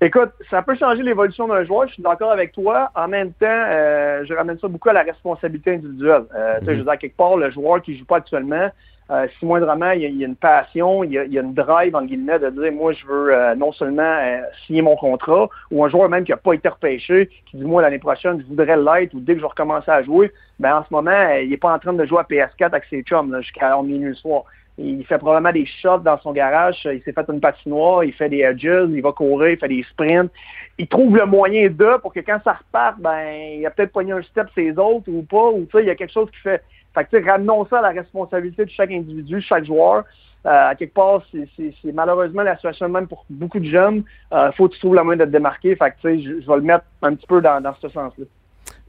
Écoute, 0.02 0.30
ça 0.50 0.62
peut 0.62 0.76
changer 0.76 1.02
l'évolution 1.02 1.46
d'un 1.46 1.62
joueur, 1.64 1.86
je 1.88 1.94
suis 1.94 2.02
d'accord 2.02 2.32
avec 2.32 2.52
toi. 2.52 2.90
En 2.94 3.06
même 3.06 3.32
temps, 3.32 3.46
euh, 3.46 4.24
je 4.26 4.32
ramène 4.32 4.58
ça 4.58 4.66
beaucoup 4.66 4.88
à 4.88 4.94
la 4.94 5.02
responsabilité 5.02 5.74
individuelle. 5.74 6.24
Je 6.62 6.70
veux 6.70 6.84
dire, 6.84 6.98
quelque 6.98 7.16
part, 7.16 7.36
le 7.36 7.50
joueur 7.50 7.82
qui 7.82 7.92
ne 7.92 7.98
joue 7.98 8.06
pas 8.06 8.16
actuellement, 8.16 8.70
euh, 9.10 9.26
si 9.38 9.44
moindrement 9.44 9.90
il 9.90 10.02
y, 10.02 10.06
a, 10.06 10.08
il 10.08 10.16
y, 10.18 10.24
a, 10.24 10.28
une 10.28 10.36
passion, 10.36 11.02
il 11.02 11.12
y 11.12 11.18
a, 11.18 11.24
une 11.24 11.52
drive 11.52 11.96
en 11.96 12.02
guillemets 12.02 12.38
de 12.38 12.50
dire 12.50 12.72
moi 12.72 12.92
je 12.92 13.04
veux 13.06 13.34
euh, 13.34 13.54
non 13.56 13.72
seulement 13.72 14.02
euh, 14.02 14.40
signer 14.66 14.82
mon 14.82 14.94
contrat, 14.94 15.48
ou 15.70 15.84
un 15.84 15.88
joueur 15.88 16.08
même 16.08 16.24
qui 16.24 16.30
n'a 16.30 16.36
pas 16.36 16.52
été 16.52 16.68
repêché, 16.68 17.28
qui 17.50 17.56
dit 17.56 17.64
moi 17.64 17.82
l'année 17.82 17.98
prochaine 17.98 18.40
je 18.40 18.46
voudrais 18.46 18.76
l'être 18.76 19.12
ou 19.14 19.20
dès 19.20 19.32
que 19.32 19.38
je 19.38 19.44
vais 19.44 19.48
recommencer 19.48 19.90
à 19.90 20.02
jouer, 20.04 20.30
ben 20.60 20.76
en 20.76 20.84
ce 20.84 20.92
moment 20.92 21.28
il 21.42 21.50
n'est 21.50 21.56
pas 21.56 21.74
en 21.74 21.78
train 21.80 21.92
de 21.92 22.04
jouer 22.04 22.20
à 22.20 22.22
PS4 22.22 22.66
avec 22.66 22.84
ses 22.88 23.02
chums 23.02 23.36
jusqu'à 23.40 23.76
minuit 23.82 24.10
le 24.10 24.14
soir. 24.14 24.44
Il 24.82 25.04
fait 25.04 25.18
probablement 25.18 25.52
des 25.52 25.66
shots 25.66 25.98
dans 25.98 26.18
son 26.20 26.32
garage. 26.32 26.80
Il 26.84 27.02
s'est 27.02 27.12
fait 27.12 27.28
une 27.28 27.40
patinoire, 27.40 28.02
il 28.02 28.14
fait 28.14 28.30
des 28.30 28.38
edges, 28.38 28.88
il 28.88 29.02
va 29.02 29.12
courir, 29.12 29.50
il 29.50 29.58
fait 29.58 29.68
des 29.68 29.84
sprints. 29.90 30.30
Il 30.78 30.88
trouve 30.88 31.16
le 31.16 31.26
moyen 31.26 31.68
de 31.68 31.98
pour 31.98 32.14
que 32.14 32.20
quand 32.20 32.38
ça 32.42 32.54
reparte, 32.54 32.98
ben, 32.98 33.58
il 33.58 33.66
a 33.66 33.70
peut-être 33.70 33.92
pogné 33.92 34.12
un 34.12 34.22
step 34.22 34.48
ses 34.54 34.70
autres 34.78 35.08
ou 35.08 35.22
pas, 35.22 35.50
ou 35.50 35.68
sais, 35.70 35.80
il 35.82 35.86
y 35.86 35.90
a 35.90 35.94
quelque 35.94 36.12
chose 36.12 36.30
qui 36.30 36.38
fait. 36.38 36.62
Fait 36.94 37.04
que, 37.04 37.24
ramenons 37.24 37.66
ça 37.66 37.78
à 37.78 37.82
la 37.82 37.90
responsabilité 37.90 38.64
de 38.64 38.70
chaque 38.70 38.90
individu, 38.90 39.40
chaque 39.40 39.64
joueur. 39.64 40.04
Euh, 40.46 40.70
à 40.70 40.74
quelque 40.74 40.94
part, 40.94 41.22
c'est 41.32 41.92
malheureusement 41.92 42.42
la 42.42 42.56
situation 42.56 42.88
même 42.88 43.06
pour 43.06 43.26
beaucoup 43.28 43.60
de 43.60 43.68
jeunes. 43.68 44.04
Il 44.32 44.36
euh, 44.36 44.52
faut 44.52 44.68
que 44.68 44.74
tu 44.74 44.80
trouves 44.80 44.94
la 44.94 45.04
moyen 45.04 45.18
de 45.18 45.24
te 45.26 45.30
démarquer. 45.30 45.76
Fait 45.76 45.90
que, 45.90 46.16
je, 46.16 46.40
je 46.40 46.46
vais 46.46 46.56
le 46.56 46.62
mettre 46.62 46.84
un 47.02 47.14
petit 47.14 47.26
peu 47.26 47.40
dans, 47.42 47.60
dans 47.62 47.74
ce 47.80 47.88
sens-là. 47.88 48.24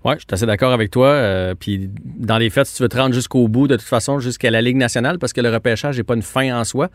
Oui, 0.04 0.14
je 0.16 0.20
suis 0.20 0.28
assez 0.32 0.46
d'accord 0.48 0.72
avec 0.72 0.90
toi. 0.90 1.08
Euh, 1.08 1.54
puis 1.54 1.90
dans 2.04 2.40
les 2.40 2.50
faits, 2.50 2.66
si 2.66 2.78
tu 2.78 2.84
veux 2.84 2.90
te 2.90 2.98
rendre 2.98 3.14
jusqu'au 3.14 3.48
bout, 3.48 3.68
de 3.68 3.76
toute 3.76 3.86
façon, 3.86 4.20
jusqu'à 4.20 4.50
la 4.50 4.62
Ligue 4.62 4.78
nationale, 4.78 5.20
parce 5.20 5.32
que 5.32 5.42
le 5.42 5.50
repêchage 5.52 5.98
n'est 5.98 6.04
pas 6.04 6.16
une 6.16 6.24
fin 6.24 6.58
en 6.58 6.64
soi. 6.64 6.90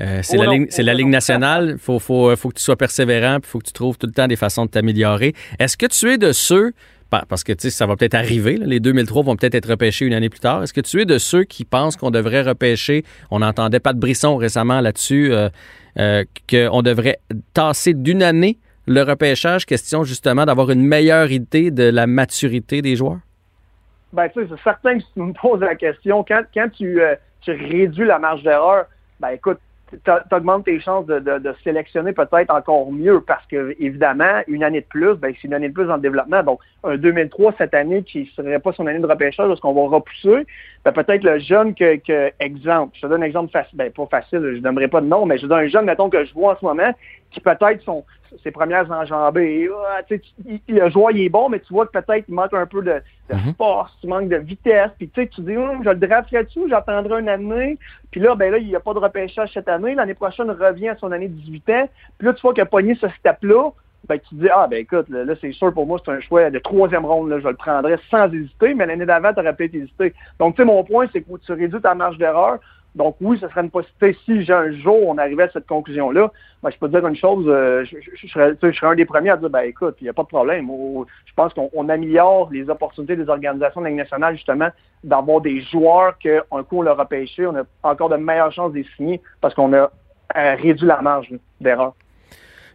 Euh, 0.00 0.20
c'est 0.22 0.38
Oh 0.38 0.40
la, 0.40 0.46
non. 0.46 0.52
ligue, 0.52 0.66
c'est 0.70 0.82
la 0.82 0.94
Ligue 0.94 1.08
nationale. 1.08 1.70
Il 1.72 1.78
faut, 1.78 1.98
faut, 1.98 2.34
faut 2.36 2.48
que 2.48 2.54
tu 2.54 2.62
sois 2.62 2.76
persévérant, 2.76 3.40
puis 3.40 3.48
il 3.48 3.50
faut 3.50 3.58
que 3.58 3.66
tu 3.66 3.72
trouves 3.72 3.98
tout 3.98 4.06
le 4.06 4.12
temps 4.12 4.26
des 4.26 4.36
façons 4.36 4.64
de 4.64 4.70
t'améliorer. 4.70 5.34
Est-ce 5.58 5.76
que 5.76 5.86
tu 5.86 6.10
es 6.10 6.16
de 6.16 6.32
ceux, 6.32 6.72
parce 7.10 7.44
que 7.44 7.52
ça 7.58 7.86
va 7.86 7.96
peut-être 7.96 8.14
arriver, 8.14 8.56
les 8.56 8.80
2003 8.80 9.22
vont 9.22 9.36
peut-être 9.36 9.54
être 9.54 9.70
repêchés 9.70 10.06
une 10.06 10.14
année 10.14 10.28
plus 10.28 10.40
tard. 10.40 10.62
Est-ce 10.62 10.72
que 10.72 10.80
tu 10.80 11.00
es 11.00 11.04
de 11.04 11.18
ceux 11.18 11.44
qui 11.44 11.64
pensent 11.64 11.96
qu'on 11.96 12.10
devrait 12.10 12.42
repêcher, 12.42 13.04
on 13.30 13.42
entendait 13.42 13.80
pas 13.80 13.92
de 13.92 13.98
Brisson 13.98 14.36
récemment 14.36 14.80
là-dessus, 14.80 15.32
euh, 15.32 15.48
euh, 15.98 16.24
qu'on 16.50 16.82
devrait 16.82 17.18
tasser 17.54 17.94
d'une 17.94 18.22
année 18.22 18.58
le 18.86 19.02
repêchage, 19.02 19.66
question 19.66 20.04
justement 20.04 20.44
d'avoir 20.44 20.70
une 20.70 20.82
meilleure 20.82 21.30
idée 21.30 21.70
de 21.70 21.84
la 21.84 22.06
maturité 22.06 22.82
des 22.82 22.96
joueurs? 22.96 23.18
Ben, 24.12 24.28
tu 24.28 24.40
sais, 24.40 24.48
c'est 24.48 24.62
certain 24.62 24.98
que 24.98 25.04
si 25.04 25.12
tu 25.14 25.20
me 25.20 25.32
poses 25.32 25.60
la 25.60 25.74
question, 25.74 26.24
quand, 26.26 26.42
quand 26.54 26.68
tu, 26.70 27.00
euh, 27.00 27.14
tu 27.40 27.52
réduis 27.52 28.06
la 28.06 28.18
marge 28.18 28.42
d'erreur, 28.42 28.86
ben 29.20 29.30
écoute, 29.30 29.58
tu 29.90 30.34
augmentes 30.34 30.64
tes 30.64 30.80
chances 30.80 31.06
de, 31.06 31.54
sélectionner 31.62 32.12
peut-être 32.12 32.52
encore 32.52 32.90
mieux 32.90 33.20
parce 33.20 33.46
que, 33.46 33.74
évidemment, 33.78 34.40
une 34.48 34.64
année 34.64 34.80
de 34.80 34.86
plus, 34.86 35.14
ben, 35.14 35.32
c'est 35.34 35.46
une 35.46 35.54
année 35.54 35.68
de 35.68 35.74
plus 35.74 35.86
dans 35.86 35.96
le 35.96 36.02
développement. 36.02 36.42
Donc, 36.42 36.60
un 36.82 36.96
2003 36.96 37.54
cette 37.58 37.74
année 37.74 38.02
qui 38.02 38.20
ne 38.20 38.44
serait 38.44 38.58
pas 38.58 38.72
son 38.72 38.86
année 38.86 38.98
de 38.98 39.06
repêchage 39.06 39.46
parce 39.46 39.60
qu'on 39.60 39.74
va 39.74 39.96
repousser, 39.96 40.46
ben, 40.84 40.92
peut-être 40.92 41.22
le 41.22 41.38
jeune 41.38 41.74
que, 41.74 41.96
que, 41.96 42.32
exemple, 42.40 42.96
je 42.96 43.02
te 43.02 43.06
donne 43.06 43.22
un 43.22 43.26
exemple 43.26 43.52
facile, 43.52 43.78
ben, 43.78 43.90
pas 43.92 44.06
facile, 44.06 44.54
je 44.56 44.60
donnerai 44.60 44.88
pas 44.88 45.00
de 45.00 45.06
nom, 45.06 45.24
mais 45.24 45.38
je 45.38 45.46
donne 45.46 45.60
un 45.60 45.68
jeune, 45.68 45.84
mettons, 45.84 46.10
que 46.10 46.24
je 46.24 46.34
vois 46.34 46.54
en 46.54 46.58
ce 46.58 46.64
moment, 46.64 46.92
qui 47.30 47.40
peut-être 47.40 47.82
sont 47.82 48.04
ses 48.42 48.50
premières 48.50 48.90
enjambées. 48.90 49.68
Ah, 49.96 50.02
tu 50.02 50.20
il- 50.46 50.60
le 50.68 50.90
joueur 50.90 51.10
il 51.12 51.22
est 51.24 51.28
bon, 51.28 51.48
mais 51.48 51.60
tu 51.60 51.72
vois 51.72 51.86
que 51.86 51.92
peut-être 51.98 52.24
il 52.28 52.34
manque 52.34 52.52
un 52.54 52.66
peu 52.66 52.82
de, 52.82 53.00
de 53.30 53.34
Mhm. 53.34 53.54
force, 53.56 53.96
tu 54.00 54.06
manques 54.08 54.28
de 54.28 54.36
vitesse. 54.36 54.90
Puis 54.98 55.08
tu 55.08 55.20
sais, 55.22 55.28
tu 55.28 55.40
dis, 55.42 55.56
Hum, 55.56 55.82
je 55.84 55.90
le 55.90 55.96
drafterai-tu, 55.96 56.68
j'attendrai 56.68 57.20
une 57.20 57.28
année. 57.28 57.78
Puis 58.10 58.20
là, 58.20 58.34
ben 58.34 58.50
là, 58.50 58.58
il 58.58 58.66
n'y 58.66 58.76
a 58.76 58.80
pas 58.80 58.94
de 58.94 58.98
repêchage 58.98 59.50
cette 59.52 59.68
année. 59.68 59.94
L'année 59.94 60.14
prochaine, 60.14 60.46
il 60.48 60.64
revient 60.64 60.88
à 60.90 60.96
son 60.96 61.12
année 61.12 61.28
de 61.28 61.34
18 61.34 61.68
ans. 61.70 61.88
Puis 62.18 62.26
là, 62.26 62.34
tu 62.34 62.42
vois 62.42 62.52
qu'il 62.52 62.62
a 62.62 62.66
pogné 62.66 62.94
ce 62.96 63.08
step-là. 63.08 63.70
Ben, 64.08 64.20
tu 64.20 64.28
te 64.28 64.34
dis, 64.36 64.48
ah, 64.54 64.68
ben 64.70 64.78
écoute, 64.78 65.08
là, 65.08 65.24
là, 65.24 65.34
c'est 65.40 65.50
sûr 65.52 65.72
pour 65.74 65.84
moi, 65.86 65.98
c'est 66.04 66.12
un 66.12 66.20
choix 66.20 66.48
de 66.48 66.58
troisième 66.60 67.04
ronde. 67.04 67.28
Là, 67.28 67.40
je 67.40 67.48
le 67.48 67.54
prendrais 67.56 67.98
sans 68.08 68.32
hésiter, 68.32 68.72
mais 68.74 68.86
l'année 68.86 69.06
d'avant, 69.06 69.32
tu 69.32 69.40
aurais 69.40 69.52
peut-être 69.54 69.74
hésité. 69.74 70.14
Donc, 70.38 70.54
tu 70.54 70.62
sais, 70.62 70.66
mon 70.66 70.84
point, 70.84 71.06
c'est 71.12 71.22
que 71.22 71.36
tu 71.44 71.52
réduis 71.52 71.80
ta 71.80 71.94
marge 71.96 72.16
d'erreur. 72.18 72.58
Donc, 72.96 73.16
oui, 73.20 73.38
ce 73.38 73.46
serait 73.48 73.60
une 73.60 73.70
possibilité. 73.70 74.18
Si 74.24 74.50
un 74.50 74.72
jour, 74.72 75.06
on 75.06 75.18
arrivait 75.18 75.42
à 75.42 75.50
cette 75.50 75.66
conclusion-là, 75.66 76.32
ben, 76.62 76.70
je 76.70 76.78
peux 76.78 76.88
te 76.88 76.96
dire 76.96 77.06
une 77.06 77.14
chose, 77.14 77.44
euh, 77.46 77.84
je, 77.84 78.26
serais, 78.26 78.56
un 78.82 78.94
des 78.94 79.04
premiers 79.04 79.30
à 79.30 79.36
dire, 79.36 79.50
ben 79.50 79.60
écoute, 79.60 79.96
il 80.00 80.04
n'y 80.04 80.10
a 80.10 80.14
pas 80.14 80.22
de 80.22 80.28
problème. 80.28 80.66
Je 81.26 81.32
pense 81.34 81.52
qu'on 81.52 81.68
on 81.74 81.90
améliore 81.90 82.48
les 82.50 82.70
opportunités 82.70 83.14
des 83.14 83.28
organisations 83.28 83.82
de 83.82 83.88
nationale, 83.88 84.34
justement, 84.34 84.70
d'avoir 85.04 85.42
des 85.42 85.60
joueurs 85.60 86.16
qu'un 86.16 86.40
coup, 86.62 86.78
on 86.78 86.82
leur 86.82 86.98
a 86.98 87.04
pêché, 87.04 87.46
on 87.46 87.54
a 87.54 87.64
encore 87.82 88.08
de 88.08 88.16
meilleures 88.16 88.52
chances 88.52 88.72
de 88.72 88.78
les 88.78 88.86
signer 88.96 89.20
parce 89.42 89.54
qu'on 89.54 89.74
a 89.74 89.90
euh, 90.36 90.54
réduit 90.56 90.86
la 90.86 91.02
marge 91.02 91.30
d'erreur. 91.60 91.92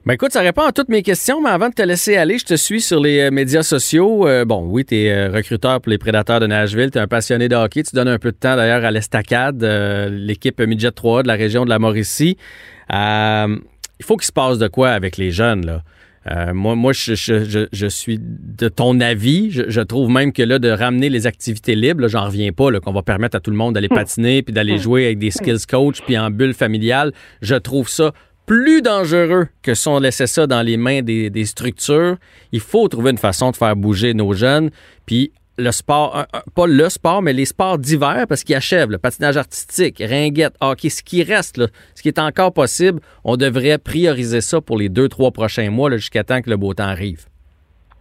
Ben 0.03 0.13
écoute, 0.13 0.31
ça 0.31 0.41
répond 0.41 0.63
à 0.63 0.71
toutes 0.71 0.89
mes 0.89 1.03
questions, 1.03 1.41
mais 1.43 1.51
avant 1.51 1.69
de 1.69 1.75
te 1.75 1.81
laisser 1.83 2.17
aller, 2.17 2.39
je 2.39 2.45
te 2.45 2.55
suis 2.55 2.81
sur 2.81 2.99
les 2.99 3.19
euh, 3.19 3.31
médias 3.31 3.61
sociaux. 3.61 4.27
Euh, 4.27 4.45
bon, 4.45 4.65
oui, 4.65 4.83
tu 4.83 4.95
es 4.95 5.27
recruteur 5.27 5.79
pour 5.79 5.91
les 5.91 5.99
Prédateurs 5.99 6.39
de 6.39 6.47
Nashville, 6.47 6.89
tu 6.89 6.97
es 6.97 7.01
un 7.01 7.07
passionné 7.07 7.47
de 7.47 7.55
hockey, 7.55 7.83
tu 7.83 7.95
donnes 7.95 8.07
un 8.07 8.17
peu 8.17 8.31
de 8.31 8.37
temps 8.37 8.55
d'ailleurs 8.55 8.83
à 8.83 8.89
l'Estacade, 8.89 9.63
euh, 9.63 10.09
l'équipe 10.09 10.59
Midget 10.59 10.91
3 10.91 11.21
de 11.21 11.27
la 11.27 11.35
région 11.35 11.65
de 11.65 11.69
la 11.69 11.77
Mauricie. 11.77 12.35
Euh, 12.91 13.55
il 13.99 14.05
faut 14.05 14.17
qu'il 14.17 14.25
se 14.25 14.31
passe 14.31 14.57
de 14.57 14.67
quoi 14.67 14.89
avec 14.89 15.17
les 15.17 15.29
jeunes, 15.29 15.65
là? 15.67 15.83
Euh, 16.29 16.53
moi, 16.53 16.75
moi 16.75 16.93
je, 16.93 17.15
je- 17.15 17.43
je- 17.45 17.67
je 17.71 17.87
suis 17.87 18.19
de 18.21 18.69
ton 18.69 18.99
avis. 18.99 19.49
Je, 19.51 19.81
trouve 19.81 20.09
même 20.11 20.33
que 20.33 20.43
là, 20.43 20.59
de 20.59 20.69
ramener 20.69 21.09
les 21.09 21.25
activités 21.25 21.73
libres, 21.73 22.01
là, 22.01 22.07
j'en 22.07 22.25
reviens 22.25 22.51
pas, 22.51 22.71
qu'on 22.79 22.91
va 22.93 23.01
permettre 23.01 23.37
à 23.37 23.39
tout 23.39 23.49
le 23.49 23.57
monde 23.57 23.73
d'aller 23.73 23.87
patiner 23.89 24.43
puis 24.43 24.53
d'aller 24.53 24.77
jouer 24.77 25.05
avec 25.05 25.17
des 25.17 25.31
skills 25.31 25.65
coach 25.67 26.01
puis 26.05 26.17
en 26.19 26.29
bulle 26.29 26.53
familiale. 26.53 27.11
Je 27.41 27.55
trouve 27.55 27.89
ça 27.89 28.11
plus 28.45 28.81
dangereux 28.81 29.47
que 29.61 29.73
si 29.73 29.87
on 29.87 29.99
laissait 29.99 30.27
ça 30.27 30.47
dans 30.47 30.61
les 30.61 30.77
mains 30.77 31.01
des, 31.01 31.29
des 31.29 31.45
structures. 31.45 32.17
Il 32.51 32.59
faut 32.59 32.87
trouver 32.87 33.11
une 33.11 33.17
façon 33.17 33.51
de 33.51 33.55
faire 33.55 33.75
bouger 33.75 34.13
nos 34.13 34.33
jeunes. 34.33 34.71
Puis 35.05 35.31
le 35.57 35.71
sport, 35.71 36.25
pas 36.55 36.67
le 36.67 36.89
sport, 36.89 37.21
mais 37.21 37.33
les 37.33 37.45
sports 37.45 37.77
d'hiver, 37.77 38.25
parce 38.27 38.43
qu'ils 38.43 38.55
achèvent, 38.55 38.89
le 38.89 38.97
patinage 38.97 39.37
artistique, 39.37 40.01
ringuette, 40.05 40.55
hockey, 40.59 40.89
ce 40.89 41.03
qui 41.03 41.23
reste, 41.23 41.61
ce 41.95 42.01
qui 42.01 42.07
est 42.07 42.19
encore 42.19 42.53
possible, 42.53 42.99
on 43.23 43.37
devrait 43.37 43.77
prioriser 43.77 44.41
ça 44.41 44.61
pour 44.61 44.77
les 44.77 44.89
deux, 44.89 45.07
trois 45.07 45.31
prochains 45.31 45.69
mois, 45.69 45.95
jusqu'à 45.95 46.23
temps 46.23 46.41
que 46.41 46.49
le 46.49 46.57
beau 46.57 46.73
temps 46.73 46.83
arrive. 46.83 47.25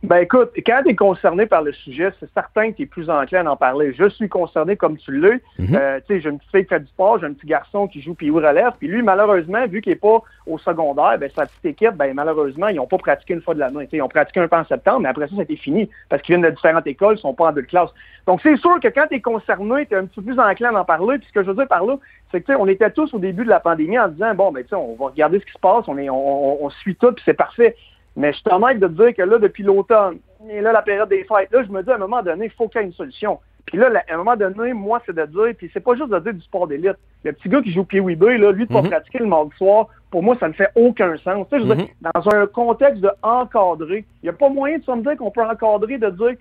Ben 0.02 0.16
écoute, 0.16 0.52
quand 0.66 0.80
tu 0.82 0.92
es 0.92 0.94
concerné 0.96 1.44
par 1.44 1.60
le 1.60 1.74
sujet, 1.74 2.10
c'est 2.18 2.32
certain 2.32 2.70
que 2.70 2.76
tu 2.78 2.82
es 2.84 2.86
plus 2.86 3.10
enclin 3.10 3.46
à 3.46 3.50
en 3.50 3.56
parler. 3.56 3.92
Je 3.92 4.08
suis 4.08 4.30
concerné 4.30 4.74
comme 4.74 4.96
tu 4.96 5.12
l'es. 5.20 5.42
Mhm. 5.58 5.74
Euh, 5.76 6.00
tu 6.00 6.14
sais, 6.14 6.20
j'ai 6.22 6.30
une 6.30 6.38
petite 6.38 6.50
fille 6.52 6.62
qui 6.62 6.68
fait 6.70 6.80
du 6.80 6.86
sport, 6.86 7.18
j'ai 7.20 7.26
un 7.26 7.34
petit 7.34 7.46
garçon 7.46 7.86
qui 7.86 8.00
joue 8.00 8.14
puis 8.14 8.30
relève. 8.30 8.72
Puis 8.78 8.88
lui, 8.88 9.02
malheureusement, 9.02 9.66
vu 9.66 9.82
qu'il 9.82 9.92
n'est 9.92 9.98
pas 9.98 10.22
au 10.46 10.56
secondaire, 10.56 11.18
ben 11.18 11.30
sa 11.36 11.44
petite 11.44 11.66
équipe, 11.66 11.96
ben 11.96 12.14
malheureusement, 12.14 12.68
ils 12.68 12.76
n'ont 12.76 12.86
pas 12.86 12.96
pratiqué 12.96 13.34
une 13.34 13.42
fois 13.42 13.52
de 13.52 13.58
l'année. 13.60 13.84
Tu 13.84 13.90
sais, 13.90 13.96
Ils 13.98 14.02
ont 14.02 14.08
pratiqué 14.08 14.40
un 14.40 14.48
peu 14.48 14.56
en 14.56 14.64
septembre, 14.64 15.00
mais 15.00 15.10
après 15.10 15.28
ça, 15.28 15.42
été 15.42 15.56
fini. 15.56 15.90
Parce 16.08 16.22
qu'ils 16.22 16.34
viennent 16.34 16.48
de 16.48 16.54
différentes 16.54 16.86
écoles, 16.86 17.16
ils 17.18 17.20
sont 17.20 17.34
pas 17.34 17.48
en 17.48 17.52
deux 17.52 17.60
classes. 17.62 17.92
Donc 18.26 18.40
c'est 18.42 18.56
sûr 18.56 18.80
que 18.80 18.88
quand 18.88 19.04
tu 19.10 19.16
es 19.16 19.20
concerné, 19.20 19.84
tu 19.84 19.92
es 19.94 19.98
un 19.98 20.06
petit 20.06 20.22
peu 20.22 20.32
plus 20.32 20.40
enclin 20.40 20.74
à 20.74 20.80
en 20.80 20.84
parler. 20.86 21.18
Puis 21.18 21.28
ce 21.28 21.32
que 21.34 21.42
je 21.42 21.48
veux 21.48 21.54
dire 21.56 21.68
par 21.68 21.84
là, 21.84 21.96
c'est 22.32 22.40
que 22.40 22.52
on 22.54 22.66
était 22.68 22.90
tous 22.90 23.12
au 23.12 23.18
début 23.18 23.44
de 23.44 23.50
la 23.50 23.60
pandémie 23.60 23.98
en 23.98 24.08
disant 24.08 24.34
bon 24.34 24.50
ben 24.50 24.62
tu 24.62 24.70
sais, 24.70 24.76
on 24.76 24.94
va 24.94 25.06
regarder 25.10 25.40
ce 25.40 25.44
qui 25.44 25.52
se 25.52 25.58
passe, 25.58 25.84
on 25.88 25.98
est 25.98 26.08
on, 26.08 26.16
on- 26.62 26.64
on 26.64 26.70
suit 26.70 26.96
tout, 26.96 27.12
puis 27.12 27.22
c'est 27.26 27.34
parfait. 27.34 27.76
Mais 28.20 28.32
je 28.34 28.38
suis 28.38 28.50
honnête 28.52 28.78
de 28.78 28.88
dire 28.88 29.14
que 29.14 29.22
là, 29.22 29.38
depuis 29.38 29.62
l'automne, 29.62 30.18
et 30.48 30.60
là, 30.60 30.72
la 30.72 30.82
période 30.82 31.08
des 31.08 31.24
fêtes, 31.24 31.50
là, 31.50 31.64
je 31.64 31.70
me 31.72 31.82
dis 31.82 31.90
à 31.90 31.94
un 31.94 31.98
moment 31.98 32.22
donné, 32.22 32.44
il 32.46 32.50
faut 32.50 32.68
qu'il 32.68 32.80
y 32.80 32.84
ait 32.84 32.86
une 32.86 32.92
solution. 32.92 33.40
Puis 33.64 33.78
là, 33.78 33.88
à 34.08 34.14
un 34.14 34.18
moment 34.18 34.36
donné, 34.36 34.74
moi, 34.74 35.00
c'est 35.06 35.14
de 35.14 35.24
dire, 35.24 35.54
puis 35.56 35.70
c'est 35.72 35.80
pas 35.80 35.94
juste 35.94 36.10
de 36.10 36.18
dire 36.18 36.34
du 36.34 36.40
sport 36.42 36.66
d'élite. 36.66 36.96
Le 37.24 37.32
petit 37.32 37.48
gars 37.48 37.62
qui 37.62 37.72
joue 37.72 37.84
pied 37.84 38.00
Weber, 38.00 38.38
là, 38.38 38.52
lui, 38.52 38.66
de 38.66 38.72
pas 38.72 38.82
Mhm. 38.82 38.90
pratiquer 38.90 39.18
le 39.20 39.26
mardi 39.26 39.52
soir, 39.56 39.86
pour 40.10 40.22
moi, 40.22 40.36
ça 40.40 40.48
ne 40.48 40.52
fait 40.52 40.68
aucun 40.74 41.16
sens. 41.18 41.46
Tu 41.50 41.56
sais, 41.56 41.62
je 41.62 41.68
veux 41.68 41.74
Mhm. 41.76 41.84
dire, 41.84 41.94
dans 42.14 42.28
un 42.34 42.46
contexte 42.46 43.00
de 43.00 43.10
encadrer, 43.22 44.04
il 44.22 44.24
n'y 44.24 44.28
a 44.28 44.32
pas 44.32 44.48
moyen 44.48 44.78
de 44.78 44.82
se 44.84 44.90
me 44.90 45.02
dire 45.02 45.16
qu'on 45.16 45.30
peut 45.30 45.42
encadrer, 45.42 45.98
de 45.98 46.10
dire, 46.10 46.34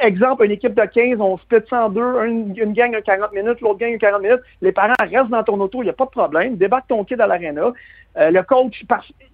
exemple, 0.00 0.44
une 0.44 0.50
équipe 0.50 0.74
de 0.74 0.84
15, 0.84 1.20
on 1.20 1.38
split 1.38 1.60
ça 1.70 1.86
en 1.86 1.88
deux, 1.88 2.24
une, 2.26 2.54
une 2.56 2.72
gang 2.72 2.94
a 2.94 3.00
40 3.00 3.32
minutes, 3.32 3.60
l'autre 3.60 3.78
gang 3.78 3.94
a 3.94 3.98
40 3.98 4.22
minutes, 4.22 4.40
les 4.60 4.72
parents 4.72 4.94
restent 5.00 5.30
dans 5.30 5.42
ton 5.42 5.60
auto, 5.60 5.80
il 5.82 5.84
n'y 5.84 5.90
a 5.90 5.94
pas 5.94 6.04
de 6.04 6.10
problème, 6.10 6.56
débarque 6.56 6.88
ton 6.88 7.04
kid 7.04 7.20
à 7.20 7.26
l'aréna. 7.26 7.72
Euh, 8.16 8.30
le 8.30 8.42
coach, 8.42 8.84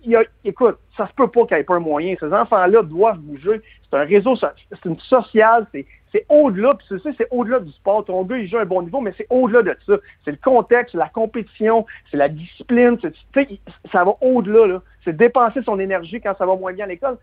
il 0.05 0.16
a, 0.16 0.22
écoute, 0.45 0.77
ça 0.97 1.07
se 1.09 1.12
peut 1.14 1.29
pas 1.29 1.47
qu'il 1.47 1.57
n'y 1.57 1.61
ait 1.62 1.64
pas 1.64 1.77
un 1.77 1.81
moyen. 1.81 2.14
Ces 2.20 2.33
enfants-là 2.33 2.83
doivent 2.83 3.18
bouger. 3.18 3.61
C'est 3.91 3.97
un 3.97 4.05
réseau, 4.05 4.35
c'est 4.37 4.85
une 4.85 4.99
sociale, 5.01 5.66
c'est 5.72 5.87
c'est 6.15 6.25
au-delà, 6.29 6.75
puis 6.75 6.87
sais, 7.01 7.11
c'est 7.19 7.27
au-delà 7.33 7.59
du 7.59 7.73
sport. 7.73 8.05
Ton 8.05 8.23
gars, 8.23 8.37
il 8.37 8.47
joue 8.47 8.59
à 8.59 8.62
un 8.62 8.67
bon 8.67 8.83
niveau, 8.83 9.01
mais 9.01 9.12
c'est 9.17 9.27
au-delà 9.31 9.62
de 9.62 9.77
ça. 9.85 9.95
C'est 10.25 10.31
le 10.31 10.37
contexte, 10.37 10.93
c'est 10.93 10.99
la 10.99 11.09
compétition, 11.09 11.85
c'est 12.11 12.17
la 12.17 12.29
discipline, 12.29 12.97
c'est- 13.03 13.49
ça 13.91 14.05
va 14.05 14.15
au-delà, 14.21 14.67
là. 14.67 14.83
C'est 15.05 15.17
dépenser 15.17 15.62
son 15.65 15.81
énergie 15.81 16.21
quand 16.21 16.37
ça 16.39 16.47
va 16.47 16.55
moins 16.55 16.73
bien 16.73 16.85
à 16.85 16.89
l'école. 16.89 17.19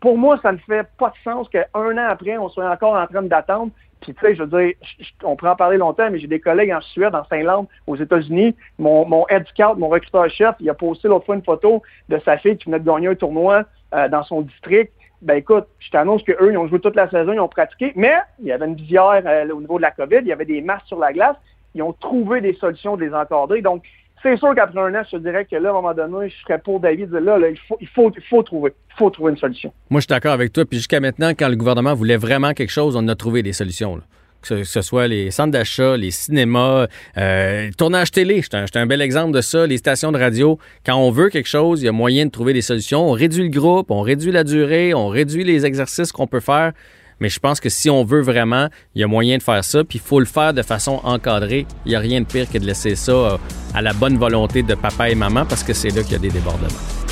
Pour 0.00 0.18
moi, 0.18 0.38
ça 0.42 0.52
ne 0.52 0.58
fait 0.58 0.86
pas 0.98 1.08
de 1.08 1.16
sens 1.24 1.48
qu'un 1.48 1.64
an 1.74 2.06
après, 2.08 2.36
on 2.36 2.50
soit 2.50 2.70
encore 2.70 2.96
en 2.96 3.06
train 3.06 3.22
d'attendre. 3.22 3.72
Puis, 4.02 4.12
tu 4.12 4.20
sais, 4.20 4.34
je 4.34 4.42
veux 4.42 4.60
dire, 4.60 4.74
on 5.22 5.36
pourrait 5.36 5.52
en 5.52 5.56
parler 5.56 5.78
longtemps, 5.78 6.10
mais 6.10 6.18
j'ai 6.18 6.26
des 6.26 6.40
collègues 6.40 6.72
en 6.72 6.82
Suède, 6.82 7.14
en 7.14 7.24
Finlande, 7.24 7.66
aux 7.86 7.96
États-Unis. 7.96 8.54
Mon, 8.78 9.06
mon 9.06 9.26
head 9.28 9.44
mon 9.78 9.88
recruteur-chef, 9.88 10.56
il 10.60 10.68
a 10.68 10.74
posté 10.74 11.08
l'autre 11.08 11.24
fois 11.24 11.36
une 11.36 11.42
photo 11.42 11.82
de 12.10 12.18
sa 12.18 12.36
fille 12.36 12.58
qui 12.58 12.66
venait 12.66 12.80
de 12.80 12.84
gagner 12.84 13.08
un 13.08 13.14
tournoi 13.14 13.64
euh, 13.94 14.08
dans 14.08 14.22
son 14.24 14.42
district. 14.42 14.92
Ben 15.24 15.38
écoute, 15.38 15.64
je 15.78 15.90
t'annonce 15.90 16.22
qu'eux, 16.22 16.52
ils 16.52 16.58
ont 16.58 16.68
joué 16.68 16.80
toute 16.80 16.96
la 16.96 17.08
saison, 17.08 17.32
ils 17.32 17.40
ont 17.40 17.48
pratiqué, 17.48 17.92
mais 17.96 18.12
il 18.40 18.46
y 18.46 18.52
avait 18.52 18.66
une 18.66 18.74
visière 18.74 19.22
euh, 19.24 19.48
au 19.48 19.60
niveau 19.60 19.78
de 19.78 19.82
la 19.82 19.90
COVID, 19.90 20.18
il 20.20 20.26
y 20.26 20.32
avait 20.32 20.44
des 20.44 20.60
masques 20.60 20.86
sur 20.86 20.98
la 20.98 21.14
glace. 21.14 21.36
Ils 21.74 21.82
ont 21.82 21.94
trouvé 21.94 22.42
des 22.42 22.52
solutions 22.54 22.96
de 22.96 23.04
les 23.04 23.14
encadrer. 23.14 23.62
Donc, 23.62 23.84
c'est 24.22 24.36
sûr 24.36 24.54
qu'après 24.54 24.80
un 24.80 24.94
an, 24.94 25.02
je 25.04 25.16
te 25.16 25.22
dirais 25.22 25.46
que 25.46 25.56
là, 25.56 25.68
à 25.68 25.72
un 25.72 25.74
moment 25.74 25.94
donné, 25.94 26.28
je 26.28 26.36
serais 26.42 26.58
pour 26.58 26.78
David 26.78 27.08
de 27.08 27.18
là, 27.18 27.38
là, 27.38 27.48
il 27.48 27.58
faut, 27.58 27.78
il 27.80 27.88
faut, 27.88 28.42
trouver, 28.42 28.72
il 28.90 28.98
faut 28.98 29.08
trouver 29.08 29.32
une 29.32 29.38
solution. 29.38 29.72
Moi, 29.88 30.00
je 30.00 30.04
suis 30.04 30.08
d'accord 30.08 30.32
avec 30.32 30.52
toi. 30.52 30.64
Puis 30.66 30.78
jusqu'à 30.78 31.00
maintenant, 31.00 31.30
quand 31.30 31.48
le 31.48 31.56
gouvernement 31.56 31.94
voulait 31.94 32.16
vraiment 32.18 32.52
quelque 32.52 32.70
chose, 32.70 32.94
on 32.94 33.08
a 33.08 33.14
trouvé 33.14 33.42
des 33.42 33.54
solutions. 33.54 34.00
Que 34.44 34.64
ce 34.64 34.82
soit 34.82 35.08
les 35.08 35.30
centres 35.30 35.52
d'achat, 35.52 35.96
les 35.96 36.10
cinémas, 36.10 36.86
euh, 37.16 37.66
le 37.66 37.74
tournage 37.74 38.10
télé. 38.10 38.42
C'est 38.42 38.76
un 38.76 38.86
bel 38.86 39.00
exemple 39.00 39.32
de 39.32 39.40
ça. 39.40 39.66
Les 39.66 39.78
stations 39.78 40.12
de 40.12 40.18
radio, 40.18 40.58
quand 40.84 40.96
on 40.96 41.10
veut 41.10 41.28
quelque 41.28 41.48
chose, 41.48 41.82
il 41.82 41.86
y 41.86 41.88
a 41.88 41.92
moyen 41.92 42.26
de 42.26 42.30
trouver 42.30 42.52
des 42.52 42.62
solutions. 42.62 43.08
On 43.08 43.12
réduit 43.12 43.44
le 43.44 43.48
groupe, 43.48 43.90
on 43.90 44.02
réduit 44.02 44.32
la 44.32 44.44
durée, 44.44 44.94
on 44.94 45.08
réduit 45.08 45.44
les 45.44 45.66
exercices 45.66 46.12
qu'on 46.12 46.26
peut 46.26 46.40
faire. 46.40 46.72
Mais 47.20 47.28
je 47.28 47.38
pense 47.38 47.60
que 47.60 47.68
si 47.68 47.88
on 47.90 48.04
veut 48.04 48.22
vraiment, 48.22 48.68
il 48.94 49.00
y 49.00 49.04
a 49.04 49.06
moyen 49.06 49.38
de 49.38 49.42
faire 49.42 49.64
ça, 49.64 49.84
puis 49.84 49.98
il 49.98 50.06
faut 50.06 50.18
le 50.18 50.26
faire 50.26 50.52
de 50.52 50.62
façon 50.62 51.00
encadrée. 51.04 51.66
Il 51.86 51.90
n'y 51.90 51.94
a 51.94 52.00
rien 52.00 52.20
de 52.20 52.26
pire 52.26 52.50
que 52.50 52.58
de 52.58 52.66
laisser 52.66 52.96
ça 52.96 53.12
euh, 53.12 53.36
à 53.74 53.82
la 53.82 53.92
bonne 53.92 54.18
volonté 54.18 54.62
de 54.62 54.74
papa 54.74 55.10
et 55.10 55.14
maman 55.14 55.46
parce 55.46 55.62
que 55.62 55.72
c'est 55.72 55.90
là 55.90 56.02
qu'il 56.02 56.12
y 56.12 56.16
a 56.16 56.18
des 56.18 56.30
débordements. 56.30 57.03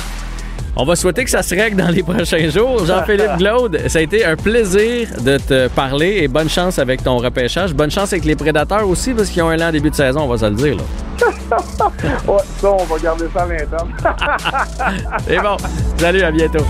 On 0.75 0.85
va 0.85 0.95
souhaiter 0.95 1.23
que 1.23 1.29
ça 1.29 1.43
se 1.43 1.53
règle 1.53 1.77
dans 1.77 1.89
les 1.89 2.01
prochains 2.03 2.49
jours. 2.49 2.85
Jean-Philippe 2.85 3.37
Glaude, 3.37 3.79
ça 3.87 3.99
a 3.99 4.01
été 4.01 4.25
un 4.25 4.35
plaisir 4.35 5.07
de 5.21 5.37
te 5.37 5.67
parler 5.69 6.19
et 6.21 6.27
bonne 6.27 6.49
chance 6.49 6.79
avec 6.79 7.03
ton 7.03 7.17
repêchage. 7.17 7.73
Bonne 7.73 7.91
chance 7.91 8.11
avec 8.13 8.25
les 8.25 8.35
prédateurs 8.35 8.87
aussi 8.87 9.13
parce 9.13 9.29
qu'ils 9.29 9.43
ont 9.43 9.49
un 9.49 9.57
lent 9.57 9.71
début 9.71 9.91
de 9.91 9.95
saison, 9.95 10.21
on 10.21 10.27
va 10.27 10.37
se 10.37 10.45
le 10.45 10.55
dire. 10.55 10.75
Là. 10.77 10.83
Ouais, 12.27 12.37
ça, 12.59 12.71
on 12.71 12.83
va 12.85 12.97
garder 12.97 13.25
ça 13.31 13.43
à 13.43 13.45
20 13.45 13.55
ans. 13.55 13.87
C'est 15.27 15.39
bon. 15.39 15.57
Salut, 15.97 16.23
à 16.23 16.31
bientôt. 16.31 16.65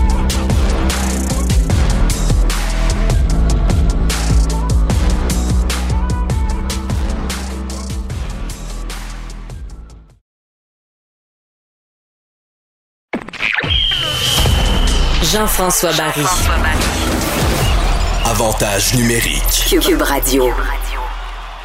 Jean-François 15.44 15.90
Barry. 15.90 16.24
Avantage 18.24 18.94
numérique. 18.96 19.78
Cube 19.78 20.00
Radio. 20.00 20.44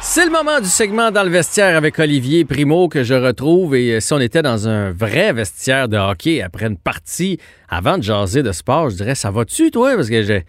C'est 0.02 0.26
le 0.26 0.30
moment 0.30 0.60
du 0.60 0.66
segment 0.66 1.10
dans 1.10 1.22
le 1.22 1.30
vestiaire 1.30 1.78
avec 1.78 1.98
Olivier 1.98 2.44
Primo 2.44 2.90
que 2.90 3.04
je 3.04 3.14
retrouve. 3.14 3.74
Et 3.74 3.92
euh, 3.94 4.00
si 4.00 4.12
on 4.12 4.18
était 4.18 4.42
dans 4.42 4.68
un 4.68 4.92
vrai 4.92 5.32
vestiaire 5.32 5.88
de 5.88 5.96
hockey 5.96 6.42
après 6.42 6.66
une 6.66 6.76
partie, 6.76 7.38
avant 7.70 7.96
de 7.96 8.02
jaser 8.02 8.42
de 8.42 8.52
sport, 8.52 8.90
je 8.90 8.96
dirais, 8.96 9.14
ça 9.14 9.30
va-tu, 9.30 9.70
toi? 9.70 9.94
Parce 9.94 10.10
que 10.10 10.24
j'ai, 10.24 10.44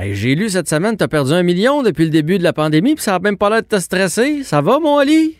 hey, 0.00 0.16
j'ai 0.16 0.34
lu 0.34 0.48
cette 0.48 0.68
semaine, 0.68 0.96
t'as 0.96 1.06
perdu 1.06 1.34
un 1.34 1.44
million 1.44 1.84
depuis 1.84 2.02
le 2.02 2.10
début 2.10 2.38
de 2.38 2.42
la 2.42 2.52
pandémie, 2.52 2.96
puis 2.96 3.04
ça 3.04 3.14
a 3.14 3.18
même 3.20 3.38
pas 3.38 3.48
l'air 3.48 3.62
de 3.62 3.68
te 3.68 3.78
stresser. 3.78 4.42
Ça 4.42 4.60
va, 4.60 4.80
mon 4.80 4.96
Oli? 4.96 5.36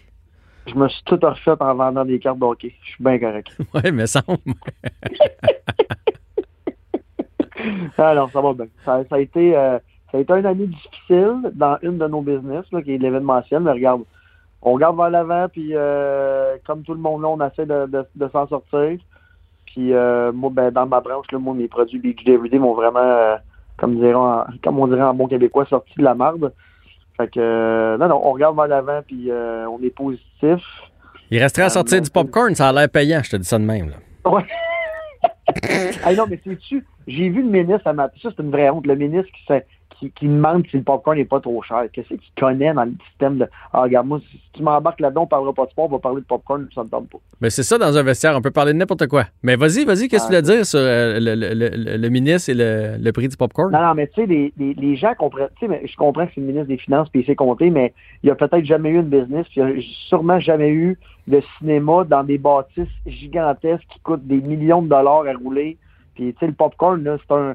Je 0.68 0.74
me 0.76 0.88
suis 0.88 1.02
tout 1.06 1.18
refait 1.20 1.50
en 1.58 1.74
vendant 1.74 2.04
des 2.04 2.20
cartes 2.20 2.38
de 2.38 2.44
hockey. 2.44 2.72
Je 2.84 2.90
suis 2.90 3.02
bien 3.02 3.18
correct. 3.18 3.48
Ouais, 3.74 3.90
mais 3.90 4.06
ça. 4.06 4.22
Alors, 7.98 8.30
ça 8.30 8.40
va 8.40 8.52
bien. 8.52 8.66
Ça, 8.84 9.02
ça 9.08 9.16
a 9.16 9.18
été, 9.18 9.56
euh, 9.56 9.78
ça 10.10 10.18
a 10.18 10.20
été 10.20 10.32
une 10.32 10.46
année 10.46 10.66
difficile 10.66 11.50
dans 11.54 11.78
une 11.82 11.98
de 11.98 12.06
nos 12.06 12.20
business, 12.20 12.64
là, 12.72 12.82
qui 12.82 12.94
est 12.94 12.98
l'événementiel, 12.98 13.60
mais 13.60 13.72
regarde, 13.72 14.02
on 14.62 14.74
regarde 14.74 14.96
vers 14.96 15.10
l'avant, 15.10 15.48
puis 15.50 15.70
euh, 15.72 16.56
comme 16.66 16.82
tout 16.82 16.94
le 16.94 17.00
monde 17.00 17.22
là, 17.22 17.28
on 17.28 17.46
essaie 17.46 17.66
de, 17.66 17.86
de, 17.86 18.06
de 18.14 18.28
s'en 18.28 18.46
sortir. 18.46 18.98
Puis 19.66 19.92
euh, 19.92 20.32
moi, 20.32 20.50
ben, 20.52 20.70
dans 20.70 20.86
ma 20.86 21.00
branche, 21.00 21.26
là, 21.32 21.38
moi, 21.38 21.54
mes 21.54 21.68
produits 21.68 21.98
Beach 21.98 22.26
Everyday 22.26 22.58
m'ont 22.58 22.74
vraiment, 22.74 23.00
euh, 23.00 23.36
comme, 23.76 23.98
diront 23.98 24.44
comme 24.62 24.78
on 24.78 24.86
dirait 24.86 25.02
en 25.02 25.14
bon 25.14 25.26
québécois, 25.26 25.66
sorti 25.66 25.94
de 25.96 26.04
la 26.04 26.14
marde. 26.14 26.52
Fait 27.16 27.28
que, 27.28 27.40
euh, 27.40 27.98
non, 27.98 28.08
non, 28.08 28.20
on 28.24 28.32
regarde 28.32 28.56
vers 28.56 28.68
l'avant, 28.68 29.00
puis 29.06 29.30
euh, 29.30 29.66
on 29.68 29.82
est 29.82 29.94
positif. 29.94 30.60
Il 31.30 31.42
resterait 31.42 31.66
à 31.66 31.70
sortir 31.70 32.00
du 32.00 32.10
popcorn, 32.10 32.54
ça 32.54 32.68
a 32.68 32.72
l'air 32.72 32.88
payant, 32.88 33.20
je 33.22 33.30
te 33.30 33.36
dis 33.36 33.44
ça 33.44 33.58
de 33.58 33.64
même. 33.64 33.90
Là. 33.90 34.30
Ouais. 34.30 34.44
hey, 36.06 36.16
non, 36.16 36.26
mais 36.28 36.40
sais-tu, 36.44 36.84
j'ai 37.06 37.28
vu 37.28 37.42
le 37.42 37.48
ministre 37.48 37.90
ma... 37.92 38.08
Ça, 38.22 38.30
c'est 38.36 38.42
une 38.42 38.50
vraie 38.50 38.70
honte. 38.70 38.86
Le 38.86 38.94
ministre 38.96 39.30
qui, 39.32 39.52
qui, 39.98 40.10
qui 40.10 40.26
demande 40.26 40.66
si 40.70 40.76
le 40.78 40.82
popcorn 40.82 41.16
n'est 41.16 41.24
pas 41.24 41.40
trop 41.40 41.62
cher. 41.62 41.84
Qu'est-ce 41.92 42.08
qu'il 42.08 42.18
connaît 42.38 42.72
dans 42.74 42.84
le 42.84 42.92
système 43.10 43.38
de. 43.38 43.46
Ah, 43.72 43.82
regarde, 43.82 44.06
moi, 44.06 44.20
si 44.30 44.40
tu 44.52 44.62
m'embarques 44.62 45.00
là-dedans, 45.00 45.22
on 45.22 45.26
parlera 45.26 45.52
pas 45.52 45.66
de 45.66 45.70
sport, 45.70 45.84
on 45.86 45.92
va 45.92 45.98
parler 45.98 46.20
de 46.22 46.26
popcorn, 46.26 46.66
ça 46.74 46.82
ne 46.82 46.88
tente 46.88 47.08
pas. 47.08 47.18
Mais 47.40 47.50
c'est 47.50 47.62
ça 47.62 47.78
dans 47.78 47.96
un 47.96 48.02
vestiaire, 48.02 48.34
on 48.36 48.40
peut 48.42 48.50
parler 48.50 48.72
de 48.72 48.78
n'importe 48.78 49.06
quoi. 49.06 49.24
Mais 49.42 49.54
vas-y, 49.56 49.84
vas-y, 49.84 50.08
qu'est-ce 50.08 50.26
que 50.28 50.32
tu 50.32 50.40
voulais 50.40 50.42
dire 50.42 50.66
sur 50.66 50.78
euh, 50.80 51.18
le, 51.20 51.34
le- 51.34 51.54
le- 51.54 51.96
le 51.96 52.08
ministre 52.08 52.50
et 52.50 52.54
le, 52.54 53.10
prix 53.12 53.28
du 53.28 53.36
popcorn? 53.36 53.70
Non, 53.72 53.80
non, 53.82 53.94
mais 53.94 54.06
tu 54.08 54.22
sais, 54.22 54.26
les, 54.26 54.52
les, 54.58 54.74
les 54.74 54.96
gens 54.96 55.14
comprennent. 55.16 55.48
Tu 55.60 55.66
sais, 55.68 55.82
je 55.86 55.96
comprends 55.96 56.26
que 56.26 56.32
c'est 56.34 56.40
le 56.40 56.46
ministre 56.48 56.68
des 56.68 56.78
Finances 56.78 57.08
puis 57.10 57.20
il 57.20 57.26
sait 57.26 57.36
compter, 57.36 57.70
mais 57.70 57.92
il 58.22 58.30
a 58.30 58.34
peut-être 58.34 58.64
jamais 58.64 58.90
eu 58.90 58.96
une 58.96 59.02
business, 59.08 59.46
puis 59.50 59.60
il 59.60 59.78
a 59.78 59.82
sûrement 60.08 60.40
jamais 60.40 60.70
eu 60.70 60.98
de 61.28 61.40
cinéma 61.58 62.02
dans 62.04 62.24
des 62.24 62.38
bâtisses 62.38 62.88
gigantesques 63.06 63.86
qui 63.92 64.00
coûtent 64.00 64.26
des 64.26 64.40
millions 64.40 64.82
de 64.82 64.88
dollars 64.88 65.24
à 65.26 65.32
rouler. 65.34 65.76
Puis 66.14 66.32
tu 66.34 66.38
sais, 66.40 66.46
le 66.46 66.52
popcorn, 66.52 67.02
là, 67.02 67.16
c'est 67.26 67.34
un. 67.34 67.54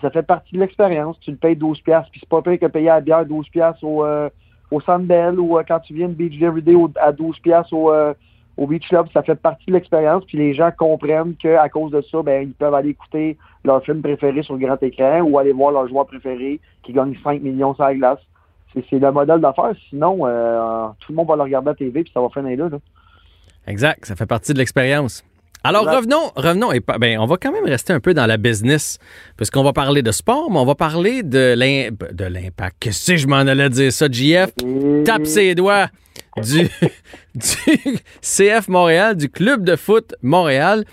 Ça 0.00 0.10
fait 0.10 0.22
partie 0.24 0.52
de 0.54 0.60
l'expérience. 0.60 1.18
Tu 1.20 1.30
le 1.30 1.36
payes 1.36 1.54
12$, 1.54 1.82
piastres, 1.82 2.10
puis 2.10 2.20
c'est 2.20 2.28
pas 2.28 2.42
pire 2.42 2.58
que 2.58 2.66
payer 2.66 2.90
à 2.90 3.00
bière 3.00 3.24
12$ 3.24 3.48
piastres 3.50 3.84
au, 3.84 4.04
euh, 4.04 4.28
au 4.72 4.80
Sandbell 4.80 5.38
ou 5.38 5.56
euh, 5.58 5.62
quand 5.66 5.78
tu 5.78 5.94
viens 5.94 6.08
de 6.08 6.14
Beach 6.14 6.40
Everyday 6.42 6.74
au- 6.74 6.90
à 7.00 7.12
12$ 7.12 7.40
piastres 7.40 7.72
au, 7.72 7.92
euh, 7.92 8.12
au 8.56 8.66
Beach 8.66 8.88
Club. 8.88 9.06
Ça 9.14 9.22
fait 9.22 9.36
partie 9.36 9.66
de 9.66 9.72
l'expérience, 9.74 10.24
puis 10.24 10.38
les 10.38 10.54
gens 10.54 10.70
comprennent 10.76 11.36
qu'à 11.36 11.68
cause 11.68 11.92
de 11.92 12.00
ça, 12.00 12.20
ben, 12.22 12.42
ils 12.48 12.52
peuvent 12.54 12.74
aller 12.74 12.88
écouter 12.90 13.36
leur 13.64 13.80
film 13.84 14.02
préféré 14.02 14.42
sur 14.42 14.54
le 14.56 14.66
grand 14.66 14.82
écran 14.82 15.20
ou 15.20 15.38
aller 15.38 15.52
voir 15.52 15.70
leur 15.70 15.86
joueur 15.88 16.06
préféré 16.06 16.58
qui 16.82 16.92
gagne 16.92 17.14
5 17.22 17.40
millions 17.42 17.72
sur 17.74 17.84
la 17.84 17.94
glace. 17.94 18.18
C'est 18.90 18.98
le 18.98 19.12
modèle 19.12 19.40
d'affaires. 19.40 19.72
Sinon, 19.88 20.16
tout 21.00 21.12
le 21.12 21.14
monde 21.14 21.28
va 21.28 21.36
le 21.36 21.42
regarder 21.42 21.68
à 21.68 21.70
la 21.72 21.76
TV 21.76 22.02
puis 22.02 22.12
ça 22.12 22.20
va 22.20 22.28
finir 22.28 22.58
là. 22.68 22.76
Exact, 23.66 24.04
ça 24.04 24.16
fait 24.16 24.26
partie 24.26 24.52
de 24.52 24.58
l'expérience. 24.58 25.24
Alors 25.68 25.84
revenons, 25.96 26.30
revenons 26.36 26.72
et 26.72 26.80
ben, 26.98 27.18
on 27.18 27.26
va 27.26 27.36
quand 27.36 27.52
même 27.52 27.64
rester 27.64 27.92
un 27.92 28.00
peu 28.00 28.14
dans 28.14 28.26
la 28.26 28.36
business 28.36 28.98
puisqu'on 29.36 29.62
va 29.62 29.72
parler 29.72 30.02
de 30.02 30.12
sport, 30.12 30.50
mais 30.50 30.58
on 30.58 30.64
va 30.66 30.74
parler 30.74 31.22
de 31.22 31.54
l'im- 31.56 31.90
de 32.12 32.24
l'impact. 32.24 32.82
Que 32.82 33.16
je 33.16 33.26
m'en 33.26 33.36
allais 33.36 33.68
dire 33.70 33.92
ça, 33.92 34.06
JF? 34.10 34.50
Tape 35.04 35.26
ses 35.26 35.54
doigts 35.54 35.88
du, 36.42 36.68
du 37.34 37.98
CF 38.22 38.68
Montréal, 38.68 39.16
du 39.16 39.28
club 39.28 39.64
de 39.64 39.76
foot 39.76 40.14
Montréal, 40.22 40.84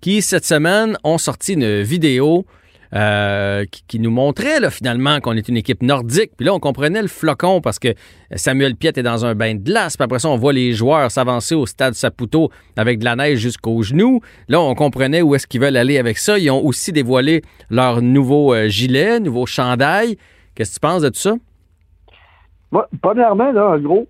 qui 0.00 0.22
cette 0.22 0.44
semaine 0.44 0.96
ont 1.04 1.18
sorti 1.18 1.54
une 1.54 1.82
vidéo 1.82 2.46
euh, 2.94 3.64
qui, 3.88 3.98
nous 3.98 4.10
montrait 4.10 4.70
finalement 4.70 5.20
qu'on 5.20 5.32
est 5.32 5.48
une 5.48 5.56
équipe 5.56 5.82
nordique. 5.82 6.32
Puis 6.36 6.46
là, 6.46 6.54
on 6.54 6.60
comprenait 6.60 7.02
le 7.02 7.08
flocon 7.08 7.60
parce 7.60 7.78
que 7.78 7.88
Samuel 8.34 8.76
Piet 8.76 8.92
est 8.96 9.02
dans 9.02 9.24
un 9.24 9.34
bain 9.34 9.54
de 9.54 9.60
glace. 9.60 9.96
Puis 9.96 10.04
après 10.04 10.18
ça, 10.18 10.28
on 10.28 10.36
voit 10.36 10.52
les 10.52 10.72
joueurs 10.72 11.10
s'avancer 11.10 11.54
au 11.54 11.66
stade 11.66 11.94
Saputo 11.94 12.50
avec 12.76 12.98
de 12.98 13.04
la 13.04 13.16
neige 13.16 13.38
jusqu'aux 13.38 13.82
genoux. 13.82 14.20
Là, 14.48 14.60
on 14.60 14.74
comprenait 14.74 15.22
où 15.22 15.34
est-ce 15.34 15.46
qu'ils 15.46 15.60
veulent 15.60 15.76
aller 15.76 15.98
avec 15.98 16.18
ça. 16.18 16.38
Ils 16.38 16.50
ont 16.50 16.64
aussi 16.64 16.92
dévoilé 16.92 17.42
leur 17.70 18.02
nouveau 18.02 18.54
euh, 18.54 18.68
gilet, 18.68 19.20
nouveau 19.20 19.46
chandail. 19.46 20.16
Qu'est-ce 20.54 20.70
que 20.70 20.74
tu 20.74 20.80
penses 20.80 21.02
de 21.02 21.08
tout 21.08 21.18
ça? 21.18 21.34
Moi, 22.72 22.88
premièrement, 23.00 23.52
là, 23.52 23.66
un 23.68 23.78
gros, 23.78 24.06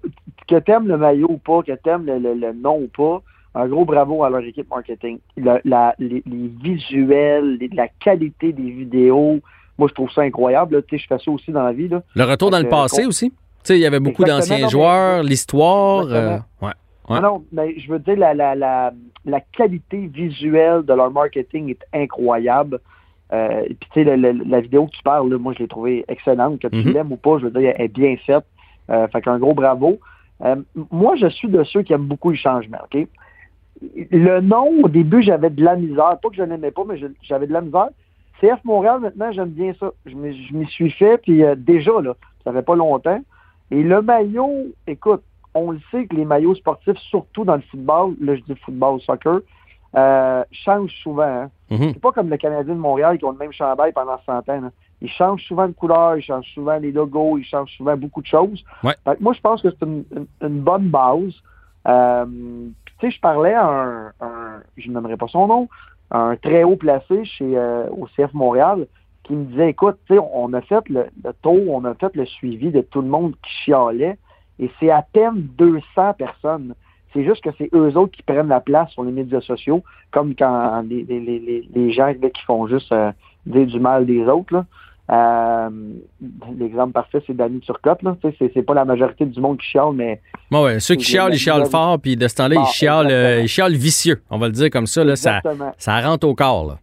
que 0.49 0.57
t'aimes 0.57 0.89
le 0.89 0.97
maillot 0.97 1.31
ou 1.31 1.39
pas, 1.39 1.63
que 1.63 1.73
t'aimes 1.73 2.07
le 2.07 2.53
nom 2.53 2.79
ou 2.81 2.89
pas, 2.89 3.23
un 3.59 3.67
gros 3.69 3.85
bravo 3.85 4.23
à 4.23 4.31
leur 4.31 4.41
équipe 4.41 4.69
marketing. 4.71 5.19
Le- 5.37 5.61
la- 5.65 5.95
les, 5.99 6.23
les 6.27 6.51
visuels, 6.63 7.57
les- 7.59 7.69
la 7.69 7.89
qualité 7.89 8.53
des 8.53 8.71
vidéos, 8.71 9.41
moi, 9.79 9.89
je 9.89 9.95
trouve 9.95 10.11
ça 10.11 10.23
incroyable. 10.23 10.77
là. 10.77 10.83
Tu 10.83 10.97
sais, 10.97 11.03
je 11.03 11.07
fais 11.09 11.19
ça 11.23 11.31
aussi 11.31 11.51
dans 11.53 11.63
la 11.65 11.73
vie. 11.73 11.89
Là. 11.89 12.03
Le 12.15 12.25
retour 12.25 12.51
dans 12.51 12.59
le 12.61 12.69
passé 12.69 13.03
con- 13.03 13.09
aussi. 13.09 13.31
Tu 13.31 13.37
sais, 13.65 13.79
il 13.79 13.83
y 13.83 13.87
avait 13.87 14.01
beaucoup 14.01 14.25
d'anciens 14.25 14.69
joueurs, 14.69 15.23
l'histoire. 15.23 16.07
euh, 16.11 16.39
ouais. 16.63 16.69
Ouais. 17.09 17.21
Non, 17.21 17.23
non, 17.23 17.45
mais 17.53 17.79
je 17.79 17.89
veux 17.91 17.99
dire, 18.01 18.17
la, 18.17 18.35
la, 18.35 18.55
la, 18.57 18.93
la 19.25 19.41
qualité 19.41 20.09
visuelle 20.13 20.83
de 20.83 20.93
leur 20.93 21.11
marketing 21.11 21.71
est 21.71 21.85
incroyable. 21.95 22.81
Euh, 23.33 23.63
et 23.65 23.75
puis, 23.75 23.89
tu 23.93 24.05
sais, 24.05 24.17
la 24.17 24.61
vidéo 24.61 24.87
que 24.87 24.93
tu 24.93 25.03
parles, 25.03 25.31
là, 25.31 25.39
moi, 25.39 25.53
je 25.55 25.61
l'ai 25.61 25.69
trouvée 25.69 26.05
excellente. 26.09 26.61
Que 26.61 26.69
tu 26.69 26.77
Mhm. 26.85 26.93
l'aimes 26.93 27.13
ou 27.13 27.17
pas, 27.17 27.39
je 27.39 27.47
veux 27.47 27.51
dire, 27.61 27.73
elle 27.77 27.85
est 27.85 27.89
bien 27.89 28.17
faite. 28.25 28.45
Euh, 28.91 29.07
fait 29.09 29.21
qu'un 29.21 29.39
gros 29.39 29.55
bravo. 29.55 29.99
Euh, 30.45 30.57
moi, 30.91 31.15
je 31.17 31.27
suis 31.29 31.49
de 31.49 31.63
ceux 31.65 31.83
qui 31.83 31.93
aiment 31.93 32.07
beaucoup 32.07 32.31
le 32.31 32.37
changement, 32.37 32.79
OK? 32.85 33.07
Le 33.83 34.41
nom, 34.41 34.71
au 34.85 34.89
début, 34.89 35.23
j'avais 35.23 35.51
de 35.51 35.63
la 35.63 35.77
misère. 35.77 36.19
Pas 36.21 36.29
que 36.31 36.37
je 36.37 36.43
n'aimais 36.43 36.71
pas, 36.71 36.85
mais 36.87 36.99
j'avais 37.23 37.47
de 37.47 37.53
la 37.53 37.61
misère. 37.61 37.89
CF 38.41 38.63
Montréal, 38.65 39.01
maintenant, 39.01 39.33
j'aime 39.33 39.51
bien 39.51 39.73
ça. 39.79 39.91
Je 40.07 40.15
m'y 40.15 40.67
suis 40.67 40.91
fait, 40.91 41.19
puis 41.19 41.43
euh, 41.45 41.55
déjà, 41.57 42.01
là, 42.03 42.15
ça 42.45 42.53
fait 42.53 42.63
pas 42.63 42.75
longtemps. 42.77 43.21
Et 43.71 43.83
le 43.83 44.01
maillot, 44.03 44.67
écoute, 44.87 45.23
on 45.55 45.71
le 45.73 45.81
sait 45.91 46.07
que 46.07 46.15
les 46.17 46.25
maillots 46.25 46.55
sportifs, 46.55 46.99
surtout 46.99 47.45
dans 47.45 47.57
le 47.57 47.63
football, 47.63 48.15
là 48.21 48.37
je 48.37 48.43
dis 48.43 48.55
football, 48.65 49.01
soccer, 49.01 49.41
euh, 49.97 50.45
changent 50.53 50.95
souvent. 51.03 51.23
Hein. 51.23 51.51
Mhm. 51.71 51.93
C'est 51.95 52.01
pas 52.01 52.13
comme 52.13 52.29
le 52.29 52.37
Canadien 52.37 52.75
de 52.75 52.79
Montréal 52.79 53.17
qui 53.19 53.25
ont 53.25 53.33
le 53.33 53.39
même 53.39 53.53
chandail 53.53 53.93
pendant 53.93 54.19
100 54.27 54.49
ans. 54.51 54.71
Ils 55.01 55.11
changent 55.11 55.43
souvent 55.45 55.67
de 55.67 55.73
couleur, 55.73 56.17
ils 56.19 56.23
changent 56.23 56.53
souvent 56.55 56.77
les 56.79 56.93
logos, 56.93 57.39
ils 57.39 57.45
changent 57.45 57.73
souvent 57.77 57.97
beaucoup 57.97 58.21
de 58.21 58.27
choses. 58.27 58.63
Ouais. 58.85 58.95
Fait 59.05 59.17
que 59.17 59.23
moi, 59.23 59.33
je 59.33 59.41
pense 59.41 59.63
que 59.63 59.71
c'est 59.71 59.83
une, 59.87 60.05
une- 60.15 60.27
une 60.43 60.61
bonne 60.61 60.89
base. 60.89 61.33
Euh, 61.89 62.27
tu 62.99 63.07
sais, 63.07 63.11
je 63.17 63.21
parlais 63.21 63.55
à 63.55 63.67
un, 63.67 64.07
un- 64.21 64.63
je 64.77 64.91
ne 64.91 65.17
pas 65.17 65.29
son 65.29 65.47
nom, 65.47 65.69
un 66.11 66.37
très 66.37 66.65
haut 66.65 66.77
placé 66.77 67.25
chez 67.25 67.57
euh, 67.57 67.89
au 67.91 68.07
CF 68.17 68.33
Montréal, 68.33 68.87
qui 69.25 69.33
me 69.35 69.45
disait, 69.47 69.71
écoute, 69.71 69.99
on 70.11 70.53
a 70.53 70.61
fait 70.61 70.89
le, 70.89 71.07
le 71.25 71.33
tour, 71.43 71.69
on 71.75 71.85
a 71.85 71.95
fait 71.95 72.15
le 72.15 72.25
suivi 72.27 72.71
de 72.71 72.81
tout 72.81 73.03
le 73.03 73.09
monde 73.09 73.33
qui 73.43 73.51
chialait, 73.65 74.17
et 74.59 74.71
c'est 74.79 74.91
à 74.91 75.03
peine 75.03 75.49
200 75.59 76.15
personnes. 76.17 76.75
C'est 77.13 77.25
juste 77.25 77.43
que 77.43 77.51
c'est 77.59 77.69
eux 77.75 77.97
autres 77.97 78.13
qui 78.13 78.23
prennent 78.23 78.49
la 78.49 78.61
place 78.61 78.91
sur 78.91 79.03
les 79.03 79.13
médias 79.13 79.41
sociaux, 79.41 79.83
comme 80.13 80.35
quand 80.35 80.83
les, 80.89 81.03
les, 81.05 81.21
les- 81.21 81.69
les 81.75 81.93
gens 81.93 82.07
là, 82.07 82.31
qui 82.31 82.43
font 82.45 82.67
juste 82.67 82.93
euh, 82.93 83.11
dire 83.47 83.67
du 83.67 83.81
mal 83.81 84.07
des 84.07 84.27
autres. 84.29 84.53
Là. 84.55 84.65
Euh, 85.11 85.69
L'exemple 86.59 86.93
parfait, 86.93 87.23
c'est 87.27 87.37
Danny 87.37 87.61
Turcotte. 87.61 88.01
C'est 88.23 88.51
c'est 88.53 88.63
pas 88.63 88.75
la 88.75 88.85
majorité 88.85 89.25
du 89.25 89.41
monde 89.41 89.59
qui 89.59 89.67
chiale, 89.67 89.93
mais 89.95 90.21
Bon, 90.51 90.65
ouais, 90.65 90.81
ceux 90.81 90.97
qui 90.97 91.05
chialent, 91.05 91.33
ils 91.33 91.39
chialent 91.39 91.67
fort, 91.67 91.99
puis 92.01 92.17
de 92.17 92.27
ce 92.27 92.35
temps-là, 92.37 92.57
Bon, 92.57 92.63
ils, 92.63 92.73
chialent, 92.73 93.11
euh, 93.11 93.41
ils 93.43 93.49
chialent 93.49 93.75
vicieux. 93.77 94.23
On 94.31 94.39
va 94.39 94.47
le 94.47 94.53
dire 94.53 94.71
comme 94.71 94.87
ça, 94.87 95.05
là, 95.05 95.17
ça, 95.17 95.41
ça 95.79 96.01
rentre 96.01 96.27
au 96.27 96.35
corps. 96.35 96.67
Là. 96.67 96.79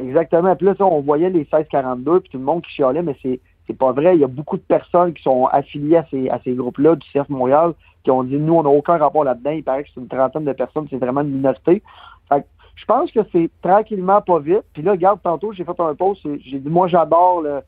Exactement. 0.00 0.54
Puis 0.56 0.66
là, 0.66 0.74
on 0.80 1.00
voyait 1.00 1.30
les 1.30 1.44
16-42, 1.44 2.20
puis 2.20 2.30
tout 2.30 2.38
le 2.38 2.44
monde 2.44 2.62
qui 2.62 2.72
chialait, 2.72 3.02
mais 3.02 3.16
c'est 3.22 3.40
c'est 3.66 3.78
pas 3.78 3.92
vrai. 3.92 4.16
Il 4.16 4.20
y 4.20 4.24
a 4.24 4.28
beaucoup 4.28 4.56
de 4.56 4.62
personnes 4.62 5.12
qui 5.12 5.22
sont 5.22 5.46
affiliées 5.46 5.98
à 5.98 6.06
ces, 6.10 6.28
à 6.28 6.40
ces 6.42 6.52
groupes-là 6.52 6.96
du 6.96 7.06
CF 7.12 7.28
Montréal 7.28 7.74
qui 8.02 8.10
ont 8.10 8.24
dit 8.24 8.36
nous, 8.36 8.54
on 8.54 8.64
n'a 8.64 8.68
aucun 8.68 8.96
rapport 8.96 9.22
là-dedans. 9.24 9.50
Il 9.50 9.62
paraît 9.62 9.84
que 9.84 9.90
c'est 9.94 10.00
une 10.00 10.08
trentaine 10.08 10.44
de 10.44 10.52
personnes, 10.52 10.86
c'est 10.90 10.96
vraiment 10.96 11.20
une 11.20 11.30
minorité. 11.30 11.82
Fait 12.28 12.40
que 12.40 12.46
je 12.74 12.84
pense 12.84 13.10
que 13.12 13.20
c'est 13.32 13.50
tranquillement 13.62 14.20
pas 14.20 14.38
vite. 14.38 14.64
Puis 14.72 14.82
là, 14.82 14.92
regarde, 14.92 15.20
tantôt, 15.22 15.52
j'ai 15.52 15.64
fait 15.64 15.78
un 15.80 15.94
post, 15.94 16.22
j'ai 16.44 16.58
dit 16.58 16.68
moi 16.68 16.88
j'adore 16.88 17.42
le, 17.42 17.60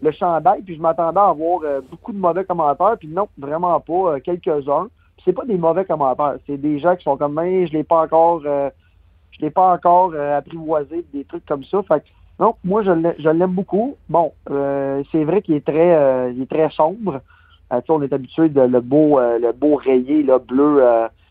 le 0.00 0.10
chandail, 0.12 0.62
puis 0.62 0.76
je 0.76 0.80
m'attendais 0.80 1.20
à 1.20 1.28
avoir 1.28 1.60
euh, 1.64 1.80
beaucoup 1.90 2.12
de 2.12 2.18
mauvais 2.18 2.44
commentaires, 2.44 2.96
puis 2.98 3.08
non, 3.08 3.28
vraiment 3.38 3.78
pas, 3.80 4.14
euh, 4.14 4.20
quelques-uns. 4.20 4.88
Puis 5.16 5.24
c'est 5.24 5.32
pas 5.32 5.44
des 5.44 5.58
mauvais 5.58 5.84
commentaires, 5.84 6.36
c'est 6.46 6.56
des 6.56 6.78
gens 6.78 6.96
qui 6.96 7.02
sont 7.04 7.16
comme 7.16 7.34
ben, 7.34 7.66
je 7.66 7.72
l'ai 7.72 7.84
pas 7.84 8.02
encore 8.02 8.42
euh, 8.46 8.70
je 9.32 9.40
l'ai 9.40 9.50
pas 9.50 9.72
encore 9.72 10.14
apprivoisé, 10.14 11.04
des 11.12 11.24
trucs 11.24 11.46
comme 11.46 11.64
ça. 11.64 11.82
Fait 11.82 12.00
que, 12.00 12.06
non, 12.38 12.54
moi 12.64 12.82
je 12.82 12.90
l'ai- 12.92 13.14
je 13.18 13.28
l'aime 13.28 13.52
beaucoup. 13.52 13.96
Bon, 14.08 14.32
euh, 14.50 15.02
c'est 15.10 15.24
vrai 15.24 15.42
qu'il 15.42 15.54
est 15.54 15.64
très 15.66 15.94
euh, 15.94 16.30
il 16.34 16.42
est 16.42 16.50
très 16.50 16.70
sombre. 16.70 17.20
On 17.88 18.02
est 18.02 18.12
habitué 18.12 18.50
de 18.50 18.60
le 18.60 18.80
beau 18.80 19.18
le 19.18 19.50
beau 19.52 19.76
rayé 19.76 20.22
là, 20.22 20.38
bleu 20.38 20.82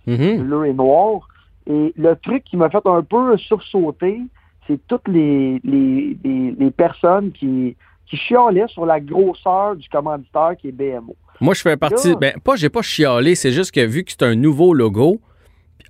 Mhm. 0.07 0.41
bleu 0.43 0.65
et 0.65 0.73
noir. 0.73 1.27
Et 1.67 1.93
le 1.95 2.15
truc 2.15 2.43
qui 2.43 2.57
m'a 2.57 2.69
fait 2.69 2.85
un 2.85 3.03
peu 3.03 3.37
sursauter, 3.37 4.21
c'est 4.67 4.79
toutes 4.87 5.07
les, 5.07 5.59
les, 5.63 6.17
les, 6.23 6.51
les 6.57 6.71
personnes 6.71 7.31
qui, 7.31 7.75
qui 8.07 8.17
chialaient 8.17 8.67
sur 8.67 8.85
la 8.85 8.99
grosseur 8.99 9.75
du 9.75 9.87
commanditaire 9.89 10.51
qui 10.59 10.69
est 10.69 10.71
BMO. 10.71 11.15
Moi, 11.39 11.53
je 11.53 11.61
fais 11.61 11.77
partie. 11.77 12.09
Là- 12.09 12.15
Ben, 12.19 12.33
pas, 12.43 12.55
j'ai 12.55 12.69
pas 12.69 12.81
chialé, 12.81 13.35
c'est 13.35 13.51
juste 13.51 13.71
que 13.71 13.81
vu 13.85 14.03
que 14.03 14.11
c'est 14.11 14.23
un 14.23 14.35
nouveau 14.35 14.73
logo, 14.73 15.19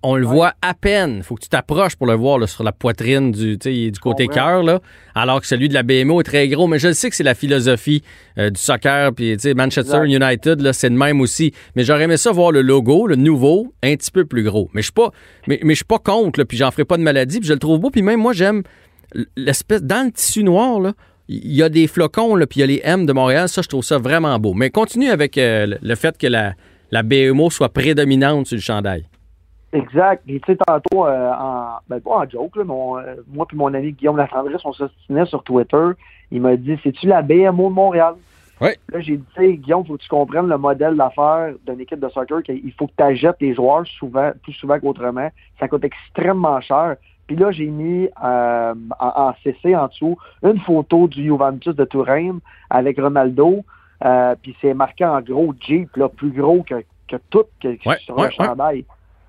on 0.04 0.16
le 0.16 0.26
Ouais. 0.26 0.34
voit 0.34 0.54
à 0.62 0.74
peine. 0.74 1.22
faut 1.24 1.36
que 1.36 1.41
tu 1.41 1.49
t'approches 1.49 1.95
pour 1.95 2.08
le 2.08 2.14
voir 2.14 2.39
là, 2.39 2.47
sur 2.47 2.64
la 2.64 2.72
poitrine 2.72 3.32
du, 3.32 3.58
côté 4.02 4.28
cœur, 4.28 4.64
alors 5.16 5.41
que 5.41 5.47
celui 5.47 5.70
de 5.70 5.74
la 5.74 5.84
BMO 5.84 6.22
est 6.22 6.24
très 6.24 6.47
gros. 6.47 6.68
Mais 6.68 6.80
je 6.80 6.88
le 6.88 6.93
sais 6.93 7.10
que 7.10 7.16
c'est 7.16 7.24
la 7.24 7.36
philosophie 7.36 8.02
euh, 8.38 8.49
du 8.49 8.60
soccer, 8.60 9.14
puis 9.14 9.38
Manchester 9.56 10.02
Exact. 10.06 10.26
United, 10.26 10.72
c'est 10.74 10.89
de 10.89 10.95
même 10.95 11.22
aussi. 11.22 11.54
Mais 11.76 11.84
j'aurais 11.84 12.04
aimé 12.04 12.18
ça 12.18 12.32
voir 12.32 12.52
le 12.52 12.62
logo, 12.62 13.06
le 13.08 13.16
nouveau, 13.16 13.74
un 13.84 13.95
petit 13.95 14.12
peu 14.12 14.26
plus 14.26 14.43
gros. 14.43 14.70
Mais 14.74 14.82
je 14.82 14.86
suis 14.88 14.93
pas, 14.93 15.12
mais, 15.47 15.60
mais 15.64 15.74
je 15.74 15.78
suis 15.78 15.86
pas 15.86 15.99
contre, 15.99 16.39
là, 16.39 16.45
puis 16.45 16.58
j'en 16.58 16.72
ferai 16.72 16.86
pas 16.86 16.97
de 16.97 17.04
maladie, 17.04 17.39
puis 17.39 17.47
je 17.47 17.54
le 17.54 17.60
trouve 17.60 17.80
beau. 17.80 17.89
Puis 17.91 18.02
même 18.02 18.20
moi, 18.20 18.34
j'aime 18.34 18.64
l'espèce 19.36 19.84
dans 19.84 20.06
le 20.06 20.12
tissu 20.12 20.43
noir 20.43 20.80
là. 20.80 20.93
Il 21.34 21.54
y 21.54 21.64
a 21.64 21.70
des 21.70 21.88
flocons, 21.88 22.36
là, 22.36 22.45
puis 22.45 22.60
il 22.60 22.62
y 22.62 22.64
a 22.64 22.68
les 22.68 22.82
M 22.84 23.06
de 23.06 23.14
Montréal. 23.14 23.47
Ça, 23.47 23.62
je 23.62 23.68
trouve 23.70 23.84
ça 23.84 23.97
vraiment 23.97 24.38
beau. 24.38 24.54
Mais 24.54 24.70
continue 24.70 25.10
avec 25.10 25.38
euh, 25.38 25.66
le- 25.66 25.78
le 25.82 25.95
fait 25.95 26.18
que 26.18 26.28
la, 26.28 26.56
la 26.91 27.04
BMO 27.04 27.49
soit 27.49 27.70
prédominante 27.70 28.47
sur 28.47 28.56
le 28.58 28.62
chandail. 28.62 29.06
Exact. 29.74 30.24
Et 30.28 30.40
tu 30.40 30.52
sais, 30.52 30.58
tantôt, 30.58 31.06
euh, 31.06 31.32
en, 31.34 31.78
ben, 31.88 32.00
pas 32.02 32.18
en 32.18 32.30
joke, 32.30 32.58
là, 32.58 32.64
mais 32.66 32.74
on, 32.74 32.98
euh, 32.98 33.16
moi 33.28 33.46
et 33.52 33.56
mon 33.56 33.74
ami 33.74 33.94
Guillaume 33.94 34.18
Latendresse, 34.18 34.62
on 34.66 34.74
s'ostinait 34.74 35.26
sur 35.26 35.44
Twitter. 35.44 35.88
Il 36.32 36.42
m'a 36.42 36.56
dit 36.58 36.78
C'est-tu 36.84 37.08
la 37.08 37.22
BMO 37.22 37.70
de 37.70 37.74
Montréal? 37.74 38.16
Ouais. 38.60 38.78
Là, 38.90 39.00
j'ai 39.00 39.18
dit, 39.18 39.24
tu 39.36 39.42
sais, 39.42 39.54
Guillaume, 39.56 39.84
faut 39.86 39.98
que 39.98 40.04
tu 40.04 40.10
comprennes 40.10 40.48
le 40.48 40.58
modèle 40.58 40.96
d'affaires 40.96 41.54
d'une 41.66 41.80
équipe 41.80 42.00
de 42.00 42.10
soccer, 42.10 42.44
qu'il 42.44 42.72
faut 42.78 42.86
que 42.86 42.94
tu 42.96 43.04
achètes 43.04 43.38
les 43.42 43.56
joueurs 43.56 43.88
souvent, 43.88 44.32
plus 44.44 44.54
souvent 44.54 44.80
qu'autrement. 44.80 45.30
Ça 45.60 45.68
coûte 45.68 45.84
extrêmement 45.84 46.62
cher. 46.62 46.98
Puis 47.26 47.36
là, 47.38 47.52
j'ai 47.52 47.66
mis 47.66 48.08
euh, 48.24 48.74
en, 49.00 49.08
en 49.16 49.34
CC 49.44 49.76
en 49.76 49.88
dessous 49.88 50.18
une 50.44 50.60
photo 50.60 51.08
du 51.08 51.24
Juventus 51.24 51.76
de 51.76 51.86
Touraine 51.86 52.40
avec 52.70 53.00
Ronaldo. 53.00 53.64
Euh, 54.06 54.36
puis 54.42 54.56
c'est 54.62 54.74
marqué 54.74 55.06
en 55.06 55.22
gros 55.22 55.54
Jeep, 55.60 55.96
là, 55.96 56.10
plus 56.10 56.32
gros 56.32 56.62
que, 56.64 56.84
que 57.08 57.16
tout 57.30 57.46
que, 57.60 57.70
Ouais, 57.88 57.98
sur 58.00 58.18
ouais, 58.18 58.28
le 58.28 58.32
chandail. 58.32 58.86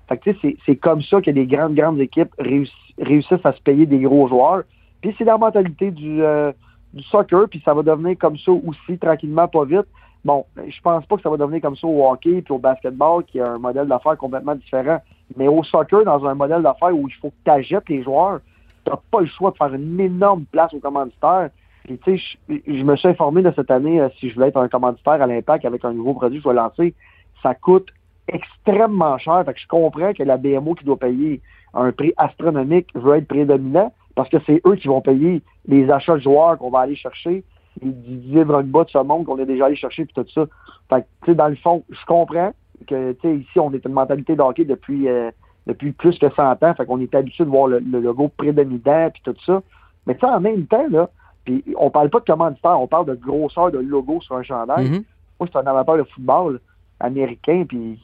Fait 0.07 0.17
que 0.17 0.31
c'est- 0.41 0.57
c'est 0.65 0.75
comme 0.75 1.01
ça 1.01 1.21
que 1.21 1.31
les 1.31 1.45
grandes, 1.45 1.75
grandes 1.75 1.99
équipes 1.99 2.33
réussissent, 2.39 3.45
à 3.45 3.53
se 3.53 3.61
payer 3.61 3.85
des 3.85 3.99
gros 3.99 4.27
joueurs. 4.27 4.63
Puis 5.01 5.15
c'est 5.17 5.23
la 5.23 5.37
mentalité 5.37 5.91
du, 5.91 6.23
euh, 6.23 6.51
du 6.93 7.03
soccer, 7.03 7.47
puis 7.49 7.61
ça 7.65 7.73
va 7.73 7.83
devenir 7.83 8.17
comme 8.17 8.37
ça 8.37 8.51
aussi, 8.51 8.97
tranquillement, 8.97 9.47
pas 9.47 9.65
vite. 9.65 9.87
Bon, 10.23 10.45
je 10.55 10.79
pense 10.81 11.05
pas 11.05 11.17
que 11.17 11.21
ça 11.21 11.29
va 11.29 11.37
devenir 11.37 11.61
comme 11.61 11.75
ça 11.75 11.85
au 11.85 12.09
hockey 12.09 12.41
puis 12.41 12.53
au 12.53 12.57
basketball, 12.57 13.23
qui 13.25 13.39
a 13.39 13.51
un 13.51 13.57
modèle 13.57 13.87
d'affaires 13.87 14.17
complètement 14.17 14.55
différent. 14.55 14.99
Mais 15.35 15.47
au 15.47 15.63
soccer, 15.63 16.05
dans 16.05 16.25
un 16.25 16.35
modèle 16.35 16.61
d'affaires 16.61 16.95
où 16.95 17.07
il 17.07 17.13
faut 17.15 17.29
que 17.29 17.35
tu 17.43 17.51
achètes 17.51 17.89
les 17.89 18.03
joueurs, 18.03 18.39
tu 18.85 18.91
pas 19.11 19.21
le 19.21 19.27
choix 19.27 19.51
de 19.51 19.57
faire 19.57 19.73
une 19.73 19.99
énorme 19.99 20.45
place 20.51 20.73
aux 20.73 20.79
commanditaires. 20.79 21.49
Puis 21.83 21.97
tu 21.97 22.17
sais, 22.17 22.37
je, 22.47 22.55
je 22.65 22.83
me 22.83 22.95
suis 22.95 23.09
informé 23.09 23.41
de 23.41 23.51
cette 23.55 23.71
année, 23.71 23.99
euh, 23.99 24.09
si 24.17 24.29
je 24.29 24.35
voulais 24.35 24.47
être 24.47 24.57
un 24.57 24.69
commanditaire 24.69 25.21
à 25.21 25.27
l'impact 25.27 25.65
avec 25.65 25.83
un 25.83 25.93
nouveau 25.93 26.13
produit 26.13 26.39
que 26.39 26.43
je 26.43 26.49
vais 26.49 26.55
lancer, 26.55 26.93
ça 27.41 27.53
coûte 27.55 27.89
extrêmement 28.27 29.17
cher. 29.17 29.43
Fait 29.45 29.53
que 29.53 29.59
je 29.59 29.67
comprends 29.67 30.13
que 30.13 30.23
la 30.23 30.37
BMO 30.37 30.75
qui 30.75 30.85
doit 30.85 30.97
payer 30.97 31.41
un 31.73 31.91
prix 31.91 32.13
astronomique 32.17 32.87
veut 32.95 33.17
être 33.17 33.27
prédominant 33.27 33.91
parce 34.15 34.29
que 34.29 34.37
c'est 34.45 34.61
eux 34.65 34.75
qui 34.75 34.87
vont 34.87 35.01
payer 35.01 35.41
les 35.67 35.89
achats 35.89 36.15
de 36.15 36.21
joueurs 36.21 36.57
qu'on 36.57 36.69
va 36.69 36.79
aller 36.79 36.95
chercher, 36.95 37.43
les 37.81 37.91
Didier 37.91 38.45
Drogba 38.45 38.83
de 38.83 38.89
ce 38.89 38.97
monde 38.99 39.25
qu'on 39.25 39.39
est 39.39 39.45
déjà 39.45 39.65
allé 39.65 39.75
chercher 39.75 40.05
puis 40.05 40.13
tout 40.13 40.29
ça. 40.33 40.45
Fait 40.89 41.01
que, 41.01 41.07
tu 41.23 41.31
sais, 41.31 41.35
dans 41.35 41.47
le 41.47 41.55
fond, 41.55 41.83
je 41.89 42.05
comprends 42.05 42.53
que, 42.87 43.13
tu 43.13 43.19
sais, 43.21 43.35
ici, 43.37 43.59
on 43.59 43.73
est 43.73 43.83
une 43.85 43.93
mentalité 43.93 44.35
de 44.35 44.41
hockey 44.41 44.65
depuis, 44.65 45.07
euh, 45.07 45.31
depuis 45.65 45.91
plus 45.91 46.17
que 46.19 46.29
100 46.29 46.63
ans. 46.63 46.73
Fait 46.75 46.85
qu'on 46.85 46.99
est 46.99 47.15
habitué 47.15 47.43
de 47.43 47.49
voir 47.49 47.67
le, 47.67 47.79
le 47.79 47.99
logo 47.99 48.29
prédominant 48.37 49.09
puis 49.11 49.21
tout 49.23 49.35
ça. 49.45 49.63
Mais 50.05 50.15
tu 50.15 50.25
en 50.25 50.39
même 50.39 50.67
temps, 50.67 50.85
là, 50.89 51.09
puis 51.45 51.63
on 51.77 51.89
parle 51.89 52.09
pas 52.09 52.19
de 52.19 52.25
commanditaire, 52.25 52.79
on 52.79 52.87
parle 52.87 53.07
de 53.07 53.15
grosseur 53.15 53.71
de 53.71 53.79
logo 53.79 54.21
sur 54.21 54.35
un 54.35 54.43
chandail. 54.43 54.89
Mhm. 54.89 55.03
Moi, 55.39 55.47
je 55.47 55.47
suis 55.47 55.57
un 55.57 55.67
amateur 55.67 55.97
de 55.97 56.03
football 56.03 56.59
américain, 56.99 57.65
puis 57.67 57.99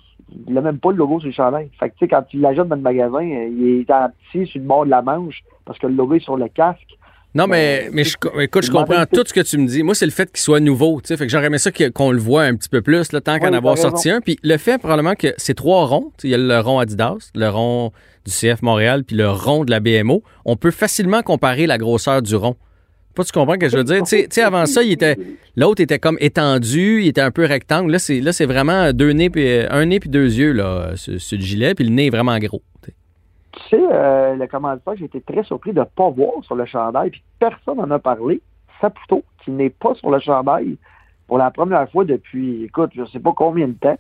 il 0.47 0.53
n'a 0.53 0.61
même 0.61 0.80
pas 0.80 0.91
le 0.91 0.97
logo 0.97 1.19
sur 1.19 1.27
le 1.27 1.34
chandail. 1.34 1.69
Fait 1.80 1.89
que, 1.89 1.95
tu 1.95 2.05
sais, 2.05 2.07
quand 2.07 2.23
tu 2.23 2.38
l'achètes 2.39 2.67
dans 2.67 2.75
le 2.75 2.82
magasin, 2.82 3.19
euh, 3.19 3.49
il 3.49 3.82
est 3.82 3.91
en 3.91 4.09
petit 4.32 4.45
sur 4.47 4.59
le 4.61 4.67
bord 4.67 4.86
de 4.86 4.89
la 4.89 5.01
manche 5.01 5.43
parce 5.65 5.80
que 5.80 5.88
le 5.88 5.93
logo 5.93 6.15
est 6.15 6.19
sur 6.19 6.38
le 6.38 6.47
casque. 6.49 6.97
Non, 7.36 7.45
mais, 7.45 7.86
Euh, 7.86 7.89
mais 7.93 8.03
je, 8.03 8.15
écoute, 8.41 8.65
je 8.65 8.71
comprends 8.71 9.05
tout 9.05 9.23
ce 9.25 9.34
que 9.34 9.41
tu 9.41 9.59
me 9.59 9.67
dis. 9.67 9.84
Moi, 9.84 9.93
c'est 9.93 10.05
le 10.05 10.11
fait 10.11 10.32
qu'il 10.32 10.39
soit 10.39 10.59
nouveau. 10.59 10.99
tu 10.99 11.07
sais. 11.09 11.17
Fait 11.17 11.25
que 11.27 11.32
j'aurais 11.32 11.45
aimé 11.45 11.59
ça 11.59 11.69
qu'on 11.71 12.11
le 12.11 12.17
voit 12.17 12.43
un 12.43 12.55
petit 12.55 12.69
peu 12.69 12.82
plus, 12.82 13.11
là, 13.11 13.21
tant 13.21 13.38
qu'en 13.38 13.51
Oui, 13.51 13.55
avoir 13.55 13.75
t'as 13.75 13.82
sorti 13.84 14.09
un. 14.09 14.19
Puis 14.19 14.39
le 14.41 14.57
fait, 14.57 14.80
probablement, 14.80 15.13
que 15.13 15.34
c'est 15.38 15.53
trois 15.53 15.86
ronds. 15.86 16.11
Il 16.23 16.32
y 16.32 16.34
a 16.34 16.38
le 16.38 16.59
rond 16.59 16.80
Adidas, 16.80 17.30
le 17.36 17.49
rond 17.49 17.91
du 18.25 18.32
CF 18.32 18.63
Montréal, 18.63 19.03
puis 19.03 19.15
le 19.15 19.30
rond 19.30 19.63
de 19.63 19.69
la 19.69 19.80
BMO. 19.80 20.23
On 20.45 20.55
peut 20.55 20.71
facilement 20.71 21.21
comparer 21.21 21.67
la 21.67 21.77
grosseur 21.77 22.23
du 22.23 22.36
rond. 22.36 22.55
Tu 23.24 23.32
comprends 23.32 23.53
ce 23.53 23.59
que 23.59 23.70
je 23.70 23.78
veux 23.78 23.84
dire? 23.84 24.03
Tu 24.03 24.26
sais- 24.30 24.41
avant 24.41 24.65
ça, 24.65 24.84
il 24.84 24.91
était 24.91 25.17
l'autre 25.55 25.82
était 25.82 25.99
comme 25.99 26.17
étendu, 26.20 27.01
il 27.01 27.07
était 27.07 27.22
un 27.22 27.32
peu 27.32 27.45
rectangle. 27.45 27.91
Là, 27.91 27.99
c'est 27.99 28.20
là, 28.22 28.32
c'est 28.32 28.45
vraiment 28.45 28.91
deux 28.93 29.11
nez 29.11 29.30
puis 29.30 29.47
euh, 29.47 29.67
un 29.70 29.86
nez 29.86 29.99
puis 29.99 30.09
deux 30.09 30.34
yeux 30.34 30.51
là, 30.53 30.95
sur, 30.95 31.20
sur 31.20 31.38
le 31.38 31.43
gilet, 31.43 31.76
puis 31.76 31.86
le 31.86 31.91
nez 31.91 32.07
est 32.07 32.09
vraiment 32.11 32.38
gros. 32.39 32.61
tu 32.84 32.91
sais. 33.70 33.80
Euh, 33.91 34.36
le 34.36 34.47
commanditaire, 34.47 34.93
j'ai 34.97 35.05
été 35.05 35.22
très 35.22 35.43
surpris 35.43 35.74
de 35.74 35.80
ne 35.80 35.86
pas 35.86 36.09
voir 36.09 36.43
sur 36.43 36.55
le 36.55 36.65
chandail, 36.65 37.09
puis 37.09 37.24
personne 37.39 37.78
n'en 37.78 37.91
a 37.91 37.99
parlé. 37.99 38.41
Saputo, 38.80 39.24
qui 39.43 39.51
n'est 39.51 39.70
pas 39.70 39.93
sur 39.95 40.09
le 40.09 40.20
chandail 40.20 40.78
pour 41.28 41.38
la 41.38 41.51
première 41.51 41.89
fois 41.91 42.05
depuis, 42.05 42.63
écoute, 42.63 42.91
je 42.95 43.05
sais 43.05 43.20
pas 43.20 43.34
combien 43.36 43.67
de 43.67 43.74
temps. 43.74 43.97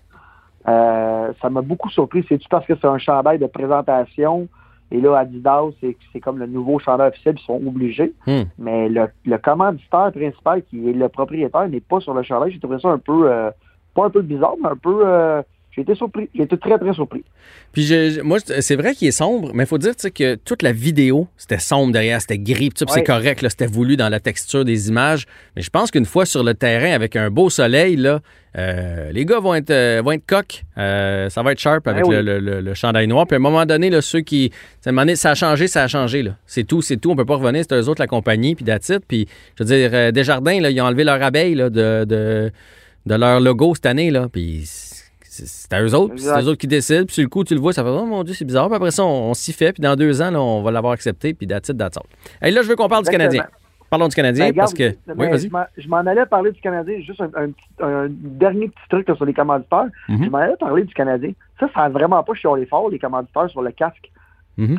Euh, 0.67 1.31
ça 1.41 1.49
m'a 1.49 1.61
beaucoup 1.61 1.89
surpris. 1.89 2.25
C'est-tu 2.27 2.47
parce 2.49 2.65
que 2.65 2.73
c'est 2.75 2.87
un 2.87 2.97
chandail 2.97 3.39
de 3.39 3.45
présentation? 3.47 4.47
Et 4.91 4.99
là, 5.01 5.19
Adidas, 5.19 5.65
c'est 5.79 5.95
c'est 6.11 6.19
comme 6.19 6.39
le 6.39 6.47
nouveau 6.47 6.79
chandail 6.79 7.09
officiel, 7.09 7.35
ils 7.37 7.45
sont 7.45 7.61
obligés. 7.65 8.13
Hmm. 8.25 8.43
Mais 8.57 8.89
le, 8.89 9.07
le 9.25 9.37
commanditaire 9.37 10.11
principal, 10.11 10.63
qui 10.63 10.89
est 10.89 10.93
le 10.93 11.09
propriétaire, 11.09 11.67
n'est 11.69 11.79
pas 11.79 11.99
sur 11.99 12.13
le 12.13 12.23
chandail. 12.23 12.51
J'ai 12.51 12.59
trouvé 12.59 12.79
ça 12.79 12.89
un 12.89 12.97
peu, 12.97 13.31
euh, 13.31 13.51
pas 13.93 14.05
un 14.05 14.09
peu 14.09 14.21
bizarre, 14.21 14.55
mais 14.61 14.69
un 14.69 14.77
peu, 14.77 15.01
euh, 15.05 15.41
j'ai 15.71 15.81
été 15.81 15.95
surpris. 15.95 16.29
J'ai 16.35 16.43
été 16.43 16.57
très, 16.57 16.77
très 16.77 16.93
surpris. 16.93 17.23
Puis 17.71 17.83
je- 17.83 18.09
je- 18.09 18.21
moi, 18.21 18.39
c'est 18.39 18.75
vrai 18.75 18.95
qu'il 18.95 19.07
est 19.07 19.11
sombre, 19.11 19.51
mais 19.53 19.63
il 19.63 19.67
faut 19.67 19.77
dire 19.77 19.93
que 19.95 20.35
toute 20.35 20.61
la 20.63 20.71
vidéo, 20.71 21.27
c'était 21.37 21.59
sombre 21.59 21.93
derrière, 21.93 22.19
c'était 22.21 22.39
gris, 22.39 22.69
puis 22.69 22.85
c'est 22.87 22.91
Ouais. 22.91 23.03
correct, 23.03 23.45
c'était 23.49 23.67
voulu 23.67 23.95
dans 23.95 24.09
la 24.09 24.19
texture 24.19 24.65
des 24.65 24.89
images. 24.89 25.25
Mais 25.55 25.61
je 25.61 25.69
pense 25.69 25.91
qu'une 25.91 26.05
fois 26.05 26.25
sur 26.25 26.43
le 26.43 26.53
terrain 26.55 26.91
avec 26.91 27.15
un 27.15 27.29
beau 27.29 27.49
soleil, 27.49 27.95
là, 27.97 28.19
euh, 28.57 29.11
les 29.11 29.25
gars 29.25 29.39
vont 29.39 29.53
être, 29.53 29.69
euh, 29.69 30.01
vont 30.03 30.11
être 30.13 30.25
coqs. 30.25 30.63
Euh, 30.79 31.29
ça 31.29 31.43
va 31.43 31.51
être 31.51 31.59
sharp 31.59 31.87
avec 31.87 32.03
Ben 32.03 32.09
oui. 32.09 32.15
le, 32.23 32.39
le- 32.39 32.61
le- 32.61 32.73
chandail 32.73 33.07
noir. 33.07 33.27
Puis 33.27 33.35
à 33.35 33.37
un 33.37 33.41
moment 33.41 33.63
donné, 33.67 33.91
là, 33.91 34.01
ceux 34.01 34.21
qui. 34.21 34.51
ça 34.81 34.89
a 35.31 35.35
changé, 35.35 35.67
ça 35.67 35.83
a 35.83 35.87
changé. 35.87 36.25
C'est 36.47 36.63
tout, 36.63 36.81
c'est 36.81 36.97
tout. 36.97 37.11
On 37.11 37.15
peut 37.15 37.25
pas 37.25 37.35
revenir. 37.35 37.63
C'est 37.69 37.75
eux 37.79 37.87
autres 37.87 38.01
la 38.01 38.07
compagnie, 38.07 38.55
puis 38.55 38.65
it. 38.67 39.03
Puis 39.07 39.27
je 39.57 39.63
veux 39.63 39.67
dire, 39.67 39.91
euh, 39.93 40.11
Desjardins, 40.11 40.59
là, 40.59 40.71
ils 40.71 40.81
ont 40.81 40.85
enlevé 40.85 41.03
leur 41.03 41.21
abeille 41.21 41.53
là, 41.53 41.69
de, 41.69 42.05
de, 42.05 42.51
de 43.05 43.15
leur 43.15 43.39
logo 43.39 43.75
cette 43.75 43.85
année. 43.85 44.09
Là, 44.09 44.27
puis 44.33 44.63
c'est 45.45 45.73
à 45.73 45.81
eux 45.81 45.93
autres. 45.95 46.13
C'est 46.17 46.29
eux 46.41 46.47
autres 46.47 46.57
qui 46.59 46.67
décident. 46.67 47.05
Puis 47.05 47.15
sur 47.15 47.23
le 47.23 47.29
coup, 47.29 47.43
tu 47.43 47.53
le 47.53 47.59
vois, 47.59 47.73
ça 47.73 47.83
fait 47.83 47.89
Oh 47.89 48.05
mon 48.05 48.23
Dieu, 48.23 48.33
c'est 48.33 48.45
bizarre. 48.45 48.67
Puis 48.67 48.75
après 48.75 48.91
ça, 48.91 49.03
on, 49.05 49.29
on 49.29 49.33
s'y 49.33 49.53
fait. 49.53 49.73
Puis 49.73 49.81
dans 49.81 49.95
deux 49.95 50.21
ans, 50.21 50.31
là, 50.31 50.41
on 50.41 50.61
va 50.61 50.71
l'avoir 50.71 50.93
accepté. 50.93 51.33
Puis 51.33 51.47
that's 51.47 51.69
all. 51.71 52.03
Hey, 52.41 52.51
là, 52.53 52.61
je 52.61 52.67
veux 52.67 52.75
qu'on 52.75 52.87
parle 52.89 53.03
du. 53.05 53.09
Canadien. 53.11 53.45
Parlons 53.89 54.07
du 54.07 54.15
Canadien 54.15 54.49
Ben, 54.49 54.55
parce 54.55 54.73
que. 54.73 54.95
Oui, 55.17 55.27
vas-y. 55.29 55.49
je 55.77 55.87
m'en- 55.87 55.97
allais 55.97 56.25
parler 56.27 56.51
du 56.51 56.61
Canadien, 56.61 56.99
juste 57.01 57.21
un, 57.21 57.29
un 57.35 57.47
petit- 57.49 57.81
un 57.81 58.05
dernier 58.09 58.67
petit 58.67 58.87
truc 58.89 59.07
là, 59.09 59.15
sur 59.15 59.25
les 59.25 59.33
commanditaires. 59.33 59.87
Mhm. 60.07 60.25
Je 60.25 60.29
m'en 60.29 60.37
allais 60.37 60.57
parler 60.59 60.83
du 60.83 60.93
Canadien. 60.93 61.31
Ça, 61.59 61.67
ça 61.73 61.81
n'a 61.81 61.89
vraiment 61.89 62.21
pas 62.23 62.33
chialé 62.35 62.67
fort, 62.67 62.89
les 62.91 62.99
commanditaires 62.99 63.49
sur 63.49 63.63
le 63.63 63.71
casque, 63.71 64.11
Mhm. 64.57 64.77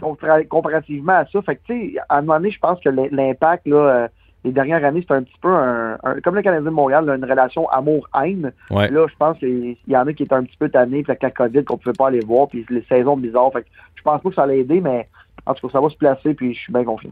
comparativement 0.48 1.12
à 1.14 1.26
ça. 1.26 1.42
Fait 1.42 1.56
que, 1.56 1.60
tu 1.66 1.92
sais, 1.94 1.98
à 2.08 2.18
un 2.18 2.20
moment 2.22 2.38
donné, 2.38 2.50
je 2.52 2.58
pense 2.60 2.78
que 2.80 2.88
l'im- 2.88 3.08
l'impact, 3.10 3.66
là, 3.66 3.76
euh, 3.76 4.08
les 4.44 4.52
dernières 4.52 4.84
années, 4.84 5.00
c'était 5.02 5.14
un 5.14 5.22
petit 5.22 5.38
peu 5.40 5.52
un, 5.52 5.98
comme 6.24 6.34
le 6.34 6.42
Canadien 6.42 6.64
de 6.64 6.74
Montréal, 6.74 7.08
une 7.08 7.24
relation 7.24 7.68
amour-haine. 7.68 8.52
Ouais. 8.70 8.90
Là, 8.90 9.06
je 9.06 9.14
pense 9.18 9.38
qu'il 9.38 9.76
y 9.86 9.96
en 9.96 10.06
a 10.06 10.12
qui 10.12 10.22
étaient 10.22 10.34
un 10.34 10.44
petit 10.44 10.56
peu 10.56 10.68
tannés, 10.68 11.02
puis 11.02 11.12
avec 11.12 11.22
la 11.22 11.30
COVID, 11.30 11.64
qu'on 11.64 11.76
pouvait 11.76 11.96
pas 11.96 12.08
aller 12.08 12.20
voir, 12.20 12.48
puis 12.48 12.64
les 12.70 12.84
saisons 12.88 13.16
bizarres. 13.16 13.52
Fait 13.52 13.62
que 13.62 13.68
je 13.96 14.02
pense 14.02 14.22
pas 14.22 14.28
que 14.28 14.34
ça 14.34 14.42
allait 14.44 14.60
aider, 14.60 14.80
mais 14.80 15.08
en 15.46 15.54
tout 15.54 15.66
cas, 15.66 15.72
ça 15.74 15.80
va 15.80 15.90
se 15.90 15.96
placer, 15.96 16.34
puis 16.34 16.54
je 16.54 16.60
suis 16.60 16.72
bien 16.72 16.84
confiant. 16.84 17.10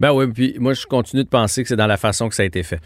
Ben 0.00 0.12
oui, 0.12 0.26
puis 0.26 0.56
moi, 0.58 0.72
je 0.74 0.86
continue 0.86 1.24
de 1.24 1.28
penser 1.28 1.62
que 1.62 1.68
c'est 1.68 1.76
dans 1.76 1.86
la 1.86 1.96
façon 1.96 2.28
que 2.28 2.34
ça 2.34 2.42
a 2.42 2.46
été 2.46 2.62
fait. 2.62 2.80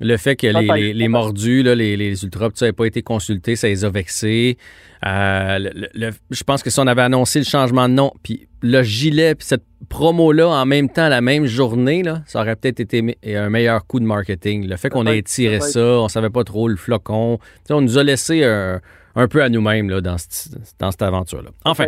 Le 0.00 0.16
fait 0.18 0.36
que 0.36 0.46
les, 0.60 0.66
les- 0.76 0.92
les 0.94 1.08
mordus, 1.08 1.62
là, 1.62 1.74
les, 1.74 1.96
les 1.96 2.22
ultras, 2.24 2.50
ça 2.54 2.66
n'avaient 2.66 2.74
pas 2.74 2.84
été 2.86 3.02
consultés, 3.02 3.56
ça 3.56 3.68
les 3.68 3.84
a 3.84 3.88
vexés. 3.90 4.58
Euh, 5.06 5.58
le- 5.58 5.88
le- 5.94 6.10
je 6.30 6.42
pense 6.44 6.62
que 6.62 6.68
si 6.70 6.78
on 6.80 6.86
avait 6.86 7.02
annoncé 7.02 7.38
le 7.38 7.44
changement 7.44 7.88
de 7.88 7.94
nom, 7.94 8.12
puis 8.22 8.46
le 8.60 8.82
gilet, 8.82 9.34
puis 9.34 9.46
cette 9.46 9.64
promo-là 9.88 10.48
en 10.48 10.66
même 10.66 10.88
temps, 10.90 11.08
la 11.08 11.20
même 11.20 11.46
journée, 11.46 12.02
là, 12.02 12.22
ça 12.26 12.40
aurait 12.40 12.56
peut-être 12.56 12.80
été 12.80 13.16
un 13.36 13.48
meilleur 13.50 13.86
coup 13.86 14.00
de 14.00 14.04
marketing. 14.04 14.66
Le 14.68 14.76
fait 14.76 14.88
qu'on 14.90 15.06
ait 15.06 15.18
peut-être. 15.52 15.62
ça, 15.72 15.80
on 15.80 16.08
savait 16.08 16.30
pas 16.30 16.44
trop 16.44 16.68
le 16.68 16.76
flocon. 16.76 17.38
On 17.70 17.80
nous 17.80 17.96
a 17.98 18.02
laissé 18.04 18.44
un, 18.44 18.80
un 19.14 19.28
peu 19.28 19.42
à 19.42 19.48
nous-mêmes 19.48 19.88
là, 19.88 20.00
dans, 20.00 20.18
cette- 20.18 20.56
dans 20.78 20.90
cette 20.90 21.02
aventure-là. 21.02 21.50
Enfin. 21.64 21.86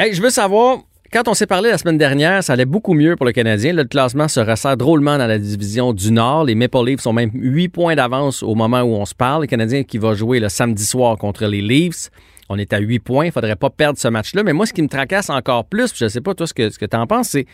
Hey, 0.00 0.12
je 0.14 0.20
veux 0.20 0.30
savoir, 0.30 0.78
quand 1.14 1.28
on 1.28 1.34
s'est 1.34 1.46
parlé 1.46 1.70
la 1.70 1.78
semaine 1.78 1.96
dernière, 1.96 2.42
ça 2.42 2.54
allait 2.54 2.64
beaucoup 2.64 2.92
mieux 2.92 3.14
pour 3.14 3.24
le 3.24 3.30
Canadien. 3.30 3.72
Le 3.72 3.84
classement 3.84 4.26
se 4.26 4.40
resserre 4.40 4.76
drôlement 4.76 5.16
dans 5.16 5.28
la 5.28 5.38
division 5.38 5.92
du 5.92 6.10
Nord. 6.10 6.42
Les 6.42 6.56
Maple 6.56 6.84
Leafs 6.84 7.06
ont 7.06 7.12
même 7.12 7.30
8 7.32 7.68
points 7.68 7.94
d'avance 7.94 8.42
au 8.42 8.56
moment 8.56 8.82
où 8.82 8.96
on 8.96 9.04
se 9.04 9.14
parle. 9.14 9.42
Le 9.42 9.46
Canadien 9.46 9.84
qui 9.84 9.98
va 9.98 10.14
jouer 10.14 10.40
le 10.40 10.48
samedi 10.48 10.84
soir 10.84 11.16
contre 11.16 11.46
les 11.46 11.62
Leafs. 11.62 12.10
On 12.48 12.58
est 12.58 12.72
à 12.72 12.80
8 12.80 12.98
points. 12.98 13.26
Il 13.26 13.30
faudrait 13.30 13.54
pas 13.54 13.70
perdre 13.70 13.96
ce 13.96 14.08
match-là. 14.08 14.42
Mais 14.42 14.52
moi, 14.52 14.66
ce 14.66 14.72
qui 14.72 14.82
me 14.82 14.88
tracasse 14.88 15.30
encore 15.30 15.66
plus, 15.66 15.92
je 15.94 16.02
ne 16.02 16.08
sais 16.08 16.20
pas 16.20 16.34
toi 16.34 16.48
ce 16.48 16.54
que, 16.54 16.68
ce 16.68 16.80
que 16.80 16.86
tu 16.86 16.96
en 16.96 17.06
penses, 17.06 17.28
c'est, 17.28 17.46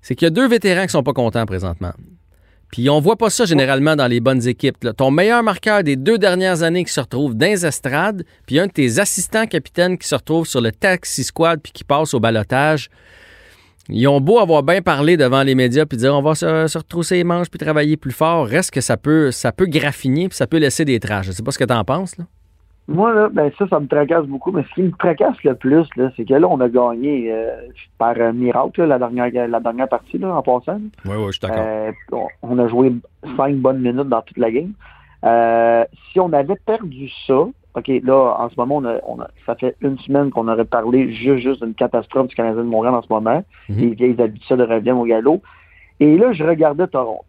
c'est 0.00 0.16
qu'il 0.16 0.26
y 0.26 0.30
a 0.30 0.30
deux 0.30 0.48
vétérans 0.48 0.82
qui 0.82 0.90
sont 0.90 1.04
pas 1.04 1.12
contents 1.12 1.46
présentement. 1.46 1.92
Puis 2.72 2.88
on 2.88 3.00
voit 3.00 3.16
pas 3.16 3.28
ça 3.28 3.44
généralement 3.44 3.96
dans 3.96 4.06
les 4.06 4.20
bonnes 4.20 4.48
équipes. 4.48 4.78
Ton 4.96 5.10
meilleur 5.10 5.42
marqueur 5.42 5.84
des 5.84 5.94
deux 5.94 6.16
dernières 6.16 6.62
années 6.62 6.84
qui 6.84 6.92
se 6.92 7.00
retrouve 7.00 7.34
dans 7.34 7.46
les 7.46 7.66
estrades, 7.66 8.24
puis 8.46 8.58
un 8.58 8.66
de 8.66 8.72
tes 8.72 8.98
assistants 8.98 9.46
capitaines 9.46 9.98
qui 9.98 10.08
se 10.08 10.14
retrouve 10.14 10.46
sur 10.46 10.62
le 10.62 10.72
taxi 10.72 11.22
squad 11.22 11.60
puis 11.62 11.70
qui 11.70 11.84
passe 11.84 12.14
au 12.14 12.20
balotage. 12.20 12.88
Ils 13.90 14.08
ont 14.08 14.22
beau 14.22 14.38
avoir 14.38 14.62
bien 14.62 14.80
parlé 14.80 15.18
devant 15.18 15.42
les 15.42 15.54
médias 15.54 15.84
puis 15.84 15.98
dire 15.98 16.14
on 16.14 16.22
va 16.22 16.34
se, 16.34 16.66
se 16.66 16.78
retrousser 16.78 17.16
les 17.16 17.24
manches 17.24 17.50
puis 17.50 17.58
travailler 17.58 17.98
plus 17.98 18.12
fort, 18.12 18.46
reste 18.46 18.70
que 18.70 18.80
ça 18.80 18.96
peut 18.96 19.30
ça 19.32 19.52
peut 19.52 19.66
graffiner 19.66 20.28
puis 20.28 20.36
ça 20.36 20.46
peut 20.46 20.56
laisser 20.58 20.86
des 20.86 20.98
traces. 20.98 21.26
Je 21.26 21.32
sais 21.32 21.42
pas 21.42 21.50
ce 21.50 21.58
que 21.58 21.64
tu 21.64 21.74
en 21.74 21.84
penses 21.84 22.16
là. 22.16 22.24
Moi, 22.88 23.14
là, 23.14 23.28
ben 23.32 23.50
ça, 23.58 23.66
ça 23.68 23.78
me 23.80 23.86
tracasse 23.86 24.26
beaucoup. 24.26 24.50
Mais 24.52 24.64
ce 24.68 24.74
qui 24.74 24.82
me 24.82 24.90
tracasse 24.92 25.42
le 25.44 25.54
plus, 25.54 25.86
là, 25.96 26.10
c'est 26.16 26.24
que 26.24 26.34
là, 26.34 26.48
on 26.48 26.60
a 26.60 26.68
gagné 26.68 27.32
euh, 27.32 27.50
par 27.96 28.14
euh, 28.18 28.32
miracle 28.32 28.80
là, 28.80 28.86
la, 28.86 28.98
dernière, 28.98 29.48
la 29.48 29.60
dernière 29.60 29.88
partie 29.88 30.18
là, 30.18 30.34
en 30.34 30.42
passant. 30.42 30.80
Oui, 31.04 31.12
oui, 31.16 31.26
je 31.28 31.32
suis 31.32 31.40
Euh, 31.50 31.92
on- 32.42 32.58
a 32.58 32.68
joué 32.68 32.92
cinq 33.36 33.56
bonnes 33.56 33.80
minutes 33.80 34.08
dans 34.08 34.22
toute 34.22 34.36
la 34.38 34.50
game. 34.50 34.72
Euh, 35.24 35.84
si 36.10 36.18
on 36.20 36.32
avait 36.32 36.56
perdu 36.66 37.08
ça, 37.26 37.44
OK, 37.74 37.88
là, 38.02 38.36
en 38.38 38.50
ce 38.50 38.54
moment, 38.58 38.76
on 38.78 38.84
a, 38.84 38.96
on 39.06 39.20
a- 39.20 39.30
ça 39.46 39.54
fait 39.54 39.76
une 39.80 39.98
semaine 40.00 40.30
qu'on 40.30 40.48
aurait 40.48 40.64
parlé 40.64 41.12
juste, 41.12 41.38
juste 41.42 41.62
d'une 41.64 41.74
catastrophe 41.74 42.26
du 42.28 42.34
Canadien 42.34 42.62
de 42.64 42.68
Montréal 42.68 42.94
en 42.94 43.02
ce 43.02 43.08
moment. 43.10 43.42
Mhm. 43.68 43.78
Les 43.78 43.90
vieilles 43.94 44.20
habitudes 44.20 44.60
reviennent 44.60 44.96
au 44.98 45.04
galop. 45.04 45.40
Et 46.00 46.18
là, 46.18 46.32
je 46.32 46.42
regardais 46.44 46.86
Toronto. 46.88 47.24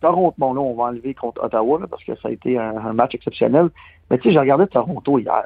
Toronto, 0.00 0.34
bon, 0.38 0.54
là, 0.54 0.60
on 0.60 0.74
va 0.74 0.84
enlever 0.84 1.14
contre 1.14 1.42
Ottawa, 1.44 1.80
là, 1.80 1.86
parce 1.88 2.04
que 2.04 2.14
ça 2.16 2.28
a 2.28 2.30
été 2.30 2.58
un, 2.58 2.76
un 2.76 2.92
match 2.92 3.14
exceptionnel. 3.14 3.70
Mais 4.10 4.18
tu 4.18 4.24
sais, 4.24 4.32
j'ai 4.32 4.40
regardé 4.40 4.66
Toronto 4.66 5.18
hier. 5.18 5.44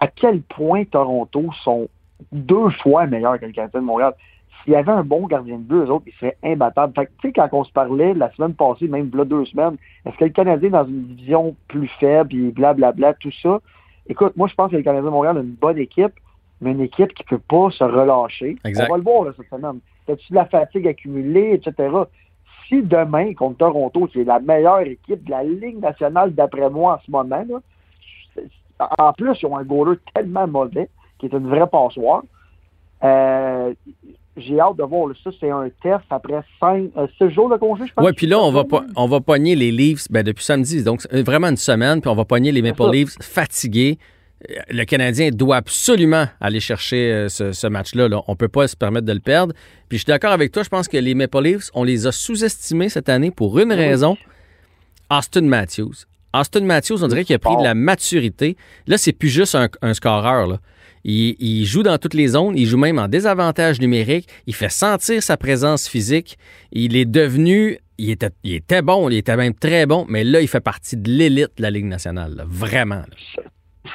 À 0.00 0.06
quel 0.08 0.40
point 0.42 0.84
Toronto 0.84 1.50
sont 1.62 1.88
deux 2.32 2.70
fois 2.82 3.06
meilleurs 3.06 3.38
que 3.38 3.46
le 3.46 3.52
Canadien 3.52 3.80
de 3.80 3.86
Montréal? 3.86 4.14
S'il 4.62 4.72
y 4.72 4.76
avait 4.76 4.92
un 4.92 5.04
bon 5.04 5.26
gardien 5.26 5.56
de 5.56 5.62
but, 5.62 5.76
eux 5.76 5.90
autres, 5.90 6.04
ils 6.06 6.12
seraient 6.14 6.36
imbattables. 6.42 6.92
Fait 6.94 7.06
que, 7.06 7.12
tu 7.20 7.28
sais, 7.28 7.32
quand 7.32 7.48
on 7.52 7.64
se 7.64 7.72
parlait 7.72 8.12
la 8.14 8.30
semaine 8.32 8.54
passée, 8.54 8.88
même 8.88 9.10
là, 9.14 9.24
deux 9.24 9.44
semaines, 9.46 9.76
est-ce 10.04 10.16
que 10.16 10.24
le 10.24 10.30
Canadien 10.30 10.68
est 10.68 10.72
dans 10.72 10.86
une 10.86 11.04
division 11.04 11.56
plus 11.68 11.88
faible, 12.00 12.28
puis 12.28 12.50
blablabla, 12.50 13.14
tout 13.14 13.32
ça? 13.42 13.60
Écoute, 14.08 14.36
moi, 14.36 14.48
je 14.48 14.54
pense 14.54 14.70
que 14.70 14.76
le 14.76 14.82
Canadien 14.82 15.06
de 15.06 15.14
Montréal 15.14 15.38
a 15.38 15.40
une 15.40 15.54
bonne 15.54 15.78
équipe, 15.78 16.12
mais 16.60 16.72
une 16.72 16.80
équipe 16.80 17.14
qui 17.14 17.24
peut 17.24 17.38
pas 17.38 17.70
se 17.70 17.84
relâcher. 17.84 18.58
Exact. 18.64 18.86
On 18.88 18.92
va 18.92 18.98
le 18.98 19.04
voir 19.04 19.24
là, 19.24 19.30
cette 19.36 19.48
semaine. 19.48 19.80
T'as-tu 20.06 20.30
de 20.30 20.34
la 20.34 20.46
fatigue 20.46 20.88
accumulée, 20.88 21.52
etc.? 21.54 21.88
Si 22.70 22.82
demain, 22.82 23.34
contre 23.34 23.58
Toronto, 23.58 24.06
qui 24.06 24.20
est 24.20 24.24
la 24.24 24.38
meilleure 24.40 24.80
équipe 24.80 25.24
de 25.24 25.30
la 25.30 25.42
Ligue 25.42 25.80
nationale, 25.80 26.32
d'après 26.34 26.70
moi, 26.70 26.94
en 26.94 27.04
ce 27.04 27.10
moment, 27.10 27.44
là, 27.48 27.58
c'est- 28.34 28.46
en 28.98 29.12
plus, 29.12 29.36
ils 29.42 29.46
ont 29.46 29.56
un 29.58 29.64
goaler 29.64 29.98
tellement 30.14 30.46
mauvais, 30.46 30.88
qui 31.18 31.26
est 31.26 31.32
une 31.32 31.48
vraie 31.48 31.66
passoire. 31.66 32.22
Euh, 33.02 33.74
j'ai 34.36 34.60
hâte 34.60 34.76
de 34.76 34.82
voir. 34.84 35.08
là. 35.08 35.14
Ça, 35.24 35.30
c'est 35.40 35.50
un 35.50 35.68
test 35.82 36.04
après 36.10 36.42
5, 36.60 36.90
6 37.18 37.30
jours 37.30 37.48
de 37.50 37.56
congé, 37.56 37.86
je 37.86 37.92
pense. 37.92 38.06
Oui, 38.06 38.12
puis 38.12 38.26
là, 38.26 38.38
on 38.38 38.52
va, 38.52 38.64
po- 38.64 38.80
on 38.96 39.06
va 39.06 39.20
pogner 39.20 39.56
les 39.56 39.70
Leafs 39.72 40.06
ben, 40.10 40.22
depuis 40.22 40.44
samedi. 40.44 40.82
Donc, 40.84 41.02
c'est 41.02 41.22
vraiment 41.26 41.48
une 41.48 41.56
semaine, 41.56 42.00
puis 42.00 42.08
on 42.10 42.14
va 42.14 42.24
pogner 42.24 42.52
les 42.52 42.62
Maple. 42.62 42.82
Leafs 42.92 43.16
fatigués. 43.20 43.98
Le 44.70 44.84
Canadien 44.84 45.30
doit 45.30 45.56
absolument 45.56 46.26
aller 46.40 46.60
chercher 46.60 47.12
euh, 47.12 47.28
ce, 47.28 47.52
ce 47.52 47.66
match-là. 47.66 48.08
là. 48.08 48.22
On 48.26 48.32
ne 48.32 48.36
peut 48.36 48.48
pas 48.48 48.68
se 48.68 48.76
permettre 48.76 49.06
de 49.06 49.12
le 49.12 49.20
perdre. 49.20 49.52
Puis 49.88 49.98
je 49.98 50.04
suis 50.04 50.06
d'accord 50.10 50.32
avec 50.32 50.50
toi, 50.50 50.62
je 50.62 50.68
pense 50.70 50.88
que 50.88 50.96
les 50.96 51.14
Maple 51.14 51.42
Leafs, 51.42 51.70
on 51.74 51.84
les 51.84 52.06
a 52.06 52.12
sous-estimés 52.12 52.88
cette 52.88 53.08
année 53.10 53.30
pour 53.30 53.58
une 53.58 53.72
raison. 53.72 54.16
Austin 55.10 55.42
Matthews. 55.42 56.06
Austin 56.32 56.60
Matthews, 56.60 57.02
on 57.02 57.08
dirait 57.08 57.24
qu'il 57.24 57.34
a 57.34 57.38
pris 57.40 57.56
de 57.56 57.62
la 57.64 57.74
maturité. 57.74 58.56
Là, 58.86 58.96
c'est 58.98 59.12
plus 59.12 59.28
juste 59.28 59.54
un, 59.56 59.68
un 59.82 59.94
scoreur. 59.94 60.46
Là. 60.46 60.60
Il, 61.04 61.34
il 61.40 61.64
joue 61.64 61.82
dans 61.82 61.98
toutes 61.98 62.14
les 62.14 62.28
zones. 62.28 62.56
Il 62.56 62.66
joue 62.66 62.78
même 62.78 62.98
en 62.98 63.08
désavantage 63.08 63.80
numérique. 63.80 64.28
Il 64.46 64.54
fait 64.54 64.68
sentir 64.70 65.22
sa 65.22 65.36
présence 65.36 65.88
physique. 65.88 66.38
Il 66.72 66.96
est 66.96 67.04
devenu. 67.04 67.78
Il 67.98 68.10
était, 68.10 68.30
il 68.44 68.54
était 68.54 68.80
bon. 68.80 69.10
Il 69.10 69.16
était 69.16 69.36
même 69.36 69.54
très 69.54 69.86
bon. 69.86 70.06
Mais 70.08 70.22
là, 70.24 70.40
il 70.40 70.48
fait 70.48 70.60
partie 70.60 70.96
de 70.96 71.10
l'élite 71.10 71.50
de 71.58 71.62
la 71.62 71.70
Ligue 71.70 71.86
nationale. 71.86 72.34
là. 72.36 72.44
Vraiment. 72.46 73.02
là. 73.36 73.42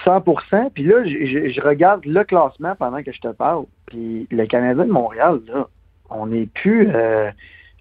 100% 0.06 0.70
Puis 0.74 0.84
là, 0.84 1.04
je, 1.06 1.62
regarde 1.62 2.06
le 2.06 2.24
classement 2.24 2.76
pendant 2.76 3.02
que 3.04 3.12
je 3.12 3.20
te 3.22 3.28
parle. 3.30 3.66
Puis 3.88 4.28
le 4.32 4.46
Canadien 4.46 4.86
de 4.86 4.92
Montréal, 4.92 5.40
là, 5.48 5.68
on 6.10 6.28
n'est 6.28 6.46
plus. 6.48 6.90
euh, 6.94 7.30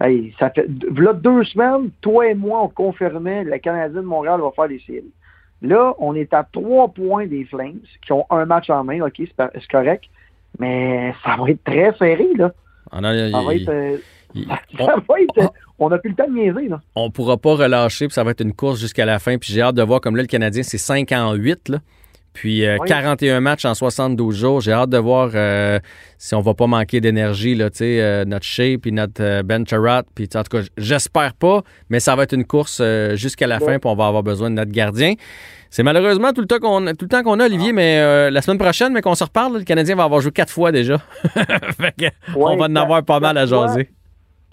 hey, 0.01 0.35
ça 0.39 0.51
fait 0.51 0.67
là, 0.97 1.13
deux 1.13 1.45
semaines, 1.45 1.91
toi 2.01 2.27
et 2.29 2.35
moi, 2.35 2.63
on 2.63 2.69
confirmait 2.69 3.45
le 3.45 3.59
Canadien 3.59 4.01
de 4.01 4.07
Montréal 4.07 4.41
va 4.41 4.51
faire 4.57 4.67
les 4.69 4.81
séries. 4.81 5.13
Là, 5.63 5.95
on 5.99 6.15
est 6.15 6.33
à 6.35 6.47
trois 6.51 6.89
points 6.89 7.27
des 7.27 7.45
Flames, 7.45 7.79
qui 8.05 8.13
ont 8.13 8.27
un 8.31 8.45
match 8.45 8.69
en 8.71 8.85
main, 8.85 9.01
OK, 9.01 9.15
c'est 9.19 9.69
correct. 9.71 10.05
Mais 10.59 11.15
ça 11.25 11.37
va 11.37 11.51
être 11.51 11.65
très 11.65 11.93
serré, 11.97 12.29
là. 12.37 12.53
On 12.93 13.03
a- 13.03 13.31
Ça 13.31 13.41
va 13.41 13.55
être. 13.55 13.69
euh, 13.69 13.97
ça 14.79 14.95
va 15.09 15.21
être. 15.21 15.53
On 15.79 15.89
n'a 15.89 15.99
plus 15.99 16.11
le 16.11 16.17
temps 16.17 16.29
de 16.29 16.35
niaiser, 16.35 16.69
là. 16.69 16.81
on 16.95 17.11
pourra 17.11 17.37
pas 17.37 17.55
relâcher, 17.55 18.07
puis 18.07 18.15
ça 18.15 18.23
va 18.25 18.31
être 18.33 18.43
une 18.43 18.53
course 18.53 18.79
jusqu'à 18.81 19.05
la 19.05 19.19
fin. 19.19 19.39
Puis 19.39 19.53
j'ai 19.53 19.63
hâte 19.63 19.75
de 19.75 19.83
voir, 19.83 20.01
comme 20.01 20.17
là, 20.17 20.23
le 20.23 20.29
Canadien, 20.29 20.63
c'est 20.63 20.79
5 20.79 21.11
en 21.13 21.33
8, 21.35 21.69
là. 21.71 21.79
Puis 22.35 22.67
euh, 22.67 22.77
Oui. 22.81 22.89
41 22.89 23.41
matchs 23.41 23.65
en 23.65 23.75
72 23.75 24.37
jours. 24.37 24.61
J'ai 24.61 24.73
hâte 24.73 24.91
de 24.91 24.99
voir 24.99 25.31
euh, 25.35 25.79
si 26.19 26.35
on 26.35 26.41
va 26.41 26.53
pas 26.53 26.67
manquer 26.67 27.01
d'énergie, 27.01 27.55
là, 27.55 27.69
euh, 27.81 28.25
notre 28.27 28.45
Shea, 28.45 28.77
puis 28.77 28.93
notre 28.93 29.23
euh, 29.23 29.43
Ben 29.43 29.67
Charrat. 29.67 30.03
Puis 30.15 30.29
en 30.35 30.43
tout 30.43 30.59
cas, 30.59 30.65
j'espère 30.77 31.35
pas, 31.35 31.63
mais 31.89 32.01
ça 32.01 32.17
va 32.17 32.25
être 32.25 32.35
une 32.35 32.45
course 32.45 32.81
euh, 32.83 33.15
jusqu'à 33.15 33.47
la 33.47 33.61
fin, 33.61 33.79
puis 33.79 33.89
on 33.89 33.95
va 33.95 34.09
avoir 34.09 34.25
besoin 34.25 34.51
de 34.51 34.57
notre 34.57 34.73
gardien. 34.73 35.15
C'est 35.71 35.85
malheureusement 35.85 36.33
tout 36.33 36.41
le 36.41 36.47
temps 36.47 36.59
qu'on 36.59 36.85
tout 36.95 37.05
le 37.05 37.09
temps 37.09 37.23
qu'on 37.23 37.39
a, 37.41 37.47
Olivier, 37.47 37.73
mais 37.73 37.99
euh, 38.01 38.31
la 38.31 38.43
semaine 38.43 38.59
prochaine, 38.59 38.93
mais 38.93 39.01
qu'on 39.01 39.15
se 39.15 39.25
reparle, 39.25 39.53
là, 39.55 39.59
le 39.61 39.65
Canadien 39.65 39.95
va 39.97 40.05
avoir 40.05 40.21
joué 40.21 40.31
quatre 40.33 40.53
fois 40.53 40.71
déjà. 40.73 40.99
Fait 41.79 41.95
que 41.97 42.07
on 42.37 42.57
va 42.57 42.67
en 42.67 42.77
avoir 42.77 43.03
pas 43.05 43.21
mal 43.21 43.39
à 43.39 43.47
fois. 43.47 43.69
jaser. 43.69 43.89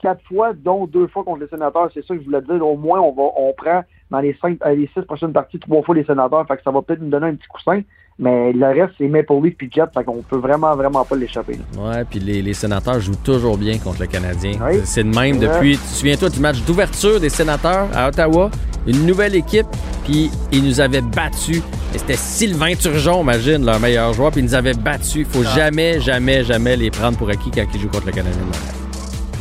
quatre 0.01 0.23
fois, 0.27 0.53
dont 0.55 0.85
deux 0.87 1.07
fois 1.07 1.23
contre 1.23 1.41
les 1.41 1.47
sénateurs. 1.47 1.89
C'est 1.93 2.05
ça 2.05 2.15
que 2.15 2.21
je 2.21 2.25
voulais 2.25 2.41
dire. 2.41 2.65
Au 2.65 2.75
moins, 2.77 2.99
on 3.01 3.11
va, 3.11 3.23
on 3.37 3.53
prend 3.55 3.83
dans 4.11 4.19
les 4.19 4.37
cinq, 4.41 4.57
euh, 4.65 4.75
les 4.75 4.89
six 4.93 5.01
prochaines 5.01 5.33
parties 5.33 5.57
trois 5.59 5.81
fois 5.81 5.95
les 5.95 6.03
sénateurs. 6.03 6.45
Fait 6.47 6.57
que 6.57 6.63
ça 6.63 6.69
va 6.71 6.81
peut-être 6.81 7.01
nous 7.01 7.09
donner 7.09 7.27
un 7.27 7.35
petit 7.35 7.47
coussin. 7.47 7.81
Mais 8.19 8.53
le 8.53 8.67
reste, 8.67 8.93
c'est 8.99 9.07
Maple 9.07 9.33
Leaf 9.41 9.55
puis 9.57 9.69
Jet. 9.73 9.85
Fait 9.93 10.03
qu'on 10.03 10.21
peut 10.21 10.37
vraiment, 10.37 10.75
vraiment 10.75 11.03
pas 11.03 11.15
l'échapper. 11.15 11.53
là. 11.53 11.81
Ouais, 11.81 12.05
puis 12.07 12.19
les, 12.19 12.41
les 12.43 12.53
sénateurs 12.53 12.99
jouent 12.99 13.15
toujours 13.23 13.57
bien 13.57 13.79
contre 13.79 14.01
le 14.01 14.07
Canadien. 14.07 14.51
Oui. 14.61 14.81
C'est 14.83 15.03
de 15.03 15.15
même 15.15 15.39
depuis. 15.39 15.77
Tu 15.77 15.83
te 15.83 15.87
souviens-toi 15.87 16.29
du 16.29 16.39
match 16.39 16.61
d'ouverture 16.65 17.19
des 17.19 17.29
sénateurs 17.29 17.87
à 17.95 18.09
Ottawa? 18.09 18.51
Une 18.85 19.05
nouvelle 19.05 19.35
équipe, 19.35 19.67
puis 20.03 20.29
ils 20.51 20.63
nous 20.63 20.81
avaient 20.81 21.01
battus. 21.01 21.61
Et 21.93 21.97
C'était 21.99 22.15
Sylvain 22.15 22.73
Turgeon, 22.75 23.21
imagine, 23.21 23.65
leur 23.65 23.79
meilleur 23.79 24.11
joueur, 24.13 24.31
puis 24.31 24.41
ils 24.41 24.45
nous 24.45 24.55
avaient 24.55 24.73
battus. 24.73 25.15
Il 25.17 25.25
faut 25.25 25.43
jamais, 25.43 25.99
jamais, 25.99 26.43
jamais 26.43 26.75
les 26.75 26.89
prendre 26.91 27.17
pour 27.17 27.29
acquis 27.29 27.51
quand 27.51 27.63
ils 27.73 27.79
jouent 27.79 27.89
contre 27.89 28.07
le 28.07 28.11
Canadien. 28.11 28.41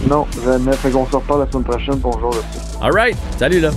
Non, 0.09 0.27
jamais. 0.45 0.73
Fait 0.73 0.91
qu'on 0.91 1.07
se 1.07 1.17
reparle 1.17 1.41
la 1.41 1.51
semaine 1.51 1.65
prochaine 1.65 1.99
pour 2.01 2.19
jour 2.21 2.31
là-dessus. 2.31 2.77
All 2.83 2.93
right. 2.93 3.17
Salut, 3.37 3.61
là. 3.61 3.71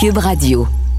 Cube 0.00 0.16
Radio. 0.16 0.89